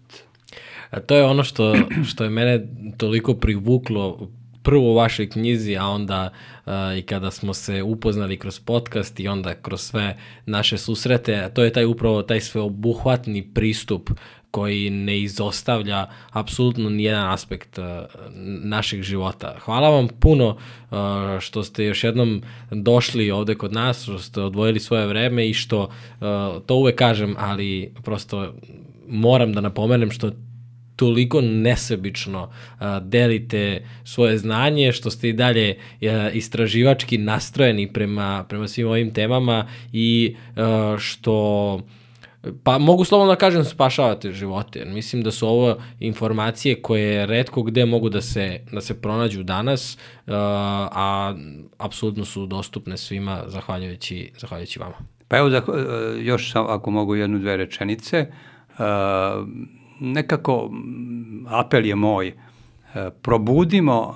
A 0.90 1.00
to 1.00 1.16
je 1.16 1.24
ono 1.24 1.44
što, 1.44 1.76
što 2.10 2.24
je 2.24 2.30
mene 2.30 2.68
toliko 2.98 3.34
privuklo 3.34 4.30
prvo 4.66 4.92
u 4.92 4.96
vašoj 4.96 5.30
knjizi, 5.30 5.78
a 5.78 5.86
onda 5.86 6.30
uh, 6.66 6.74
i 6.98 7.02
kada 7.02 7.32
smo 7.32 7.54
se 7.54 7.84
upoznali 7.84 8.40
kroz 8.40 8.60
podcast 8.60 9.20
i 9.20 9.28
onda 9.28 9.54
kroz 9.54 9.82
sve 9.82 10.18
naše 10.46 10.78
susrete, 10.78 11.52
to 11.54 11.64
je 11.64 11.74
taj 11.74 11.86
upravo 11.86 12.22
taj 12.22 12.42
sveobuhvatni 12.42 13.54
pristup 13.54 14.10
koji 14.52 14.90
ne 14.90 15.20
izostavlja 15.20 16.08
apsolutno 16.32 16.90
nijedan 16.90 17.32
aspekt 17.32 17.78
uh, 17.78 17.86
našeg 18.64 19.02
života. 19.02 19.56
Hvala 19.60 19.90
vam 19.90 20.08
puno 20.20 20.48
uh, 20.48 20.98
što 21.40 21.64
ste 21.64 21.86
još 21.86 22.04
jednom 22.04 22.42
došli 22.72 23.32
ovde 23.32 23.56
kod 23.56 23.74
nas, 23.74 24.04
što 24.04 24.20
ste 24.20 24.42
odvojili 24.42 24.80
svoje 24.80 25.08
vreme 25.08 25.50
i 25.50 25.54
što, 25.54 25.90
to 26.66 26.76
uvek 26.76 26.96
kažem, 26.96 27.36
ali 27.38 27.94
prosto 28.04 28.54
moram 29.08 29.54
da 29.54 29.62
napomenem 29.62 30.12
što 30.12 30.32
toliko 30.96 31.42
nesebično 31.42 32.50
delite 33.02 33.86
svoje 34.04 34.38
znanje, 34.38 34.92
što 34.92 35.10
ste 35.10 35.30
i 35.30 35.34
dalje 35.34 35.78
istraživački 36.34 37.18
nastrojeni 37.18 37.94
prema, 37.94 38.46
prema 38.50 38.68
svim 38.68 38.88
ovim 38.88 39.14
temama 39.14 39.68
i 39.94 40.36
što 40.98 41.82
pa 42.64 42.78
mogu 42.78 43.04
slobodno 43.04 43.34
da 43.34 43.40
kažem 43.40 43.64
spašavate 43.64 44.32
živote. 44.32 44.86
Mislim 44.86 45.24
da 45.24 45.32
su 45.32 45.48
ovo 45.48 45.78
informacije 46.00 46.82
koje 46.82 47.26
redko 47.26 47.64
gde 47.64 47.86
mogu 47.86 48.10
da 48.10 48.22
se, 48.22 48.60
da 48.72 48.82
se 48.82 49.02
pronađu 49.02 49.44
danas, 49.44 49.98
a 50.28 51.36
apsolutno 51.78 52.26
su 52.26 52.46
dostupne 52.46 52.98
svima 52.98 53.44
zahvaljujući, 53.48 54.32
zahvaljujući 54.38 54.80
vama. 54.80 54.96
Pa 55.28 55.38
evo, 55.38 55.50
još 56.22 56.56
ako 56.56 56.92
mogu 56.92 57.16
jednu, 57.16 57.40
dve 57.40 57.58
rečenice. 57.58 58.28
Uh, 58.70 58.86
nekako 60.00 60.72
apel 61.48 61.86
je 61.86 61.96
moj, 61.96 62.28
uh, 62.28 63.14
probudimo 63.22 64.16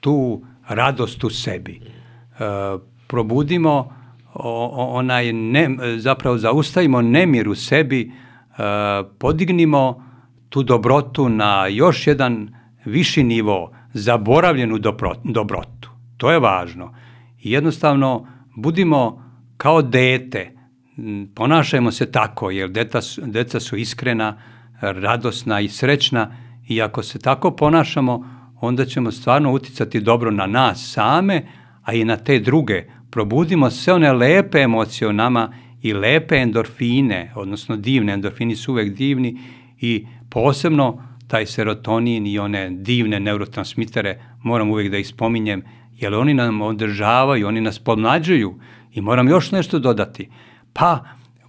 tu 0.00 0.42
radost 0.68 1.24
u 1.24 1.30
sebi. 1.30 1.80
Probudimo 3.06 4.00
onaj 4.34 5.32
ne, 5.32 5.68
zapravo 5.98 6.38
zaustavimo 6.38 7.02
nemir 7.02 7.48
u 7.48 7.54
sebi, 7.54 8.00
e, 8.10 8.12
podignimo 9.18 10.04
tu 10.48 10.62
dobrotu 10.62 11.28
na 11.28 11.66
još 11.66 12.06
jedan 12.06 12.54
viši 12.84 13.22
nivo, 13.22 13.72
zaboravljenu 13.92 14.78
dobrotu. 15.24 15.90
To 16.16 16.30
je 16.30 16.38
važno. 16.38 16.94
I 17.42 17.52
jednostavno 17.52 18.26
budimo 18.56 19.24
kao 19.56 19.82
dete, 19.82 20.56
ponašajmo 21.34 21.92
se 21.92 22.12
tako, 22.12 22.50
jer 22.50 22.70
deca, 22.70 23.00
deca 23.16 23.60
su 23.60 23.76
iskrena, 23.76 24.36
radosna 24.80 25.60
i 25.60 25.68
srećna 25.68 26.36
i 26.68 26.82
ako 26.82 27.02
se 27.02 27.18
tako 27.18 27.50
ponašamo, 27.50 28.40
onda 28.60 28.84
ćemo 28.84 29.10
stvarno 29.10 29.52
uticati 29.52 30.00
dobro 30.00 30.30
na 30.30 30.46
nas 30.46 30.92
same, 30.94 31.42
a 31.82 31.92
i 31.92 32.04
na 32.04 32.16
te 32.16 32.38
druge, 32.38 32.84
probudimo 33.10 33.70
sve 33.70 33.94
one 33.94 34.12
lepe 34.12 34.58
emocije 34.58 35.08
u 35.08 35.12
nama 35.12 35.52
i 35.82 35.92
lepe 35.92 36.36
endorfine, 36.36 37.32
odnosno 37.34 37.76
divne, 37.76 38.12
endorfini 38.12 38.56
su 38.56 38.72
uvek 38.72 38.94
divni 38.94 39.38
i 39.80 40.06
posebno 40.30 41.04
taj 41.28 41.46
serotonin 41.46 42.26
i 42.26 42.38
one 42.38 42.70
divne 42.70 43.20
neurotransmitere 43.20 44.20
moram 44.42 44.70
uvek 44.70 44.90
da 44.90 44.98
ih 44.98 45.08
spominjem, 45.08 45.62
jer 45.96 46.14
oni 46.14 46.34
nam 46.34 46.60
održavaju, 46.62 47.48
oni 47.48 47.60
nas 47.60 47.78
podmlađuju. 47.78 48.54
I 48.92 49.00
moram 49.00 49.28
još 49.28 49.52
nešto 49.52 49.78
dodati. 49.78 50.28
Pa, 50.72 51.04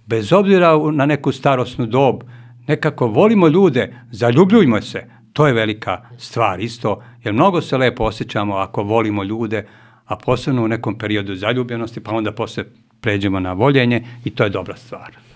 bez 0.06 0.32
obzira 0.32 0.90
na 0.92 1.06
neku 1.06 1.32
starosnu 1.32 1.86
dob, 1.86 2.22
nekako 2.66 3.06
volimo 3.06 3.48
ljude, 3.48 3.94
zaljubljujmo 4.10 4.80
se, 4.80 5.06
To 5.32 5.46
je 5.46 5.52
velika 5.52 6.00
stvar 6.18 6.60
isto, 6.60 7.02
jer 7.24 7.34
mnogo 7.34 7.60
se 7.60 7.76
lepo 7.76 8.04
osjećamo 8.04 8.56
ako 8.56 8.82
volimo 8.82 9.24
ljude, 9.24 9.66
a 10.04 10.16
posebno 10.16 10.64
u 10.64 10.68
nekom 10.68 10.98
periodu 10.98 11.34
zaljubljenosti, 11.34 12.00
pa 12.00 12.10
onda 12.12 12.32
posle 12.32 12.64
pređemo 13.00 13.40
na 13.40 13.52
voljenje 13.52 14.04
i 14.24 14.30
to 14.30 14.44
je 14.44 14.50
dobra 14.50 14.76
stvar. 14.76 15.31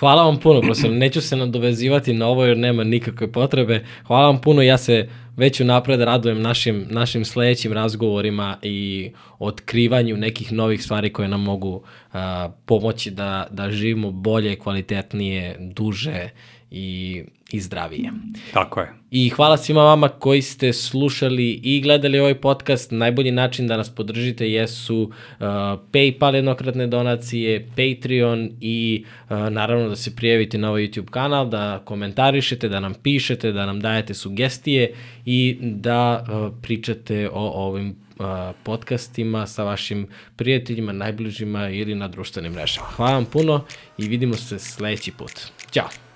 Hvala 0.00 0.22
vam 0.22 0.38
puno, 0.40 0.60
profesor. 0.60 0.90
Neću 0.90 1.20
se 1.20 1.36
nadovezivati 1.36 2.12
na 2.12 2.26
ovo 2.26 2.44
jer 2.44 2.58
nema 2.58 2.84
nikakve 2.84 3.32
potrebe. 3.32 3.84
Hvala 4.06 4.26
vam 4.26 4.40
puno, 4.40 4.62
ja 4.62 4.78
se 4.78 5.08
već 5.36 5.60
unapred 5.60 6.00
radujem 6.00 6.42
našim, 6.42 6.86
našim 6.90 7.24
sledećim 7.24 7.72
razgovorima 7.72 8.56
i 8.62 9.10
otkrivanju 9.38 10.16
nekih 10.16 10.52
novih 10.52 10.82
stvari 10.82 11.12
koje 11.12 11.28
nam 11.28 11.42
mogu 11.42 11.74
uh, 11.74 12.20
pomoći 12.66 13.10
da, 13.10 13.46
da 13.50 13.70
živimo 13.70 14.10
bolje, 14.10 14.56
kvalitetnije, 14.56 15.56
duže 15.58 16.28
i 16.70 17.22
i 17.52 17.60
zdravije. 17.60 18.10
Tako 18.52 18.80
je. 18.80 18.92
I 19.10 19.28
hvala 19.28 19.56
svima 19.56 19.82
vama 19.82 20.08
koji 20.08 20.42
ste 20.42 20.72
slušali 20.72 21.60
i 21.62 21.80
gledali 21.80 22.18
ovaj 22.18 22.34
podcast. 22.34 22.90
Najbolji 22.90 23.30
način 23.30 23.66
da 23.66 23.76
nas 23.76 23.94
podržite 23.94 24.50
jesu 24.50 25.02
uh, 25.02 25.46
PayPal 25.92 26.34
jednokratne 26.34 26.86
donacije, 26.86 27.68
Patreon 27.68 28.50
i 28.60 29.04
uh, 29.04 29.36
naravno 29.48 29.88
da 29.88 29.96
se 29.96 30.16
prijavite 30.16 30.58
na 30.58 30.68
ovaj 30.68 30.82
YouTube 30.82 31.10
kanal, 31.10 31.48
da 31.48 31.82
komentarišete, 31.84 32.68
da 32.68 32.80
nam 32.80 32.94
pišete, 32.94 33.52
da 33.52 33.66
nam 33.66 33.80
dajete 33.80 34.14
sugestije 34.14 34.94
i 35.24 35.58
da 35.60 36.24
uh, 36.28 36.52
pričate 36.62 37.28
o 37.32 37.66
ovim 37.66 37.88
uh, 38.18 38.26
podcastima 38.62 39.46
sa 39.46 39.64
vašim 39.64 40.06
prijateljima, 40.36 40.92
najbližima 40.92 41.68
ili 41.68 41.94
na 41.94 42.08
društvenim 42.08 42.52
mrežama. 42.52 42.86
Hvala 42.86 43.12
vam 43.12 43.24
puno 43.24 43.64
i 43.98 44.08
vidimo 44.08 44.34
se 44.34 44.58
sledeći 44.58 45.12
put. 45.12 45.32
Ćao! 45.70 46.09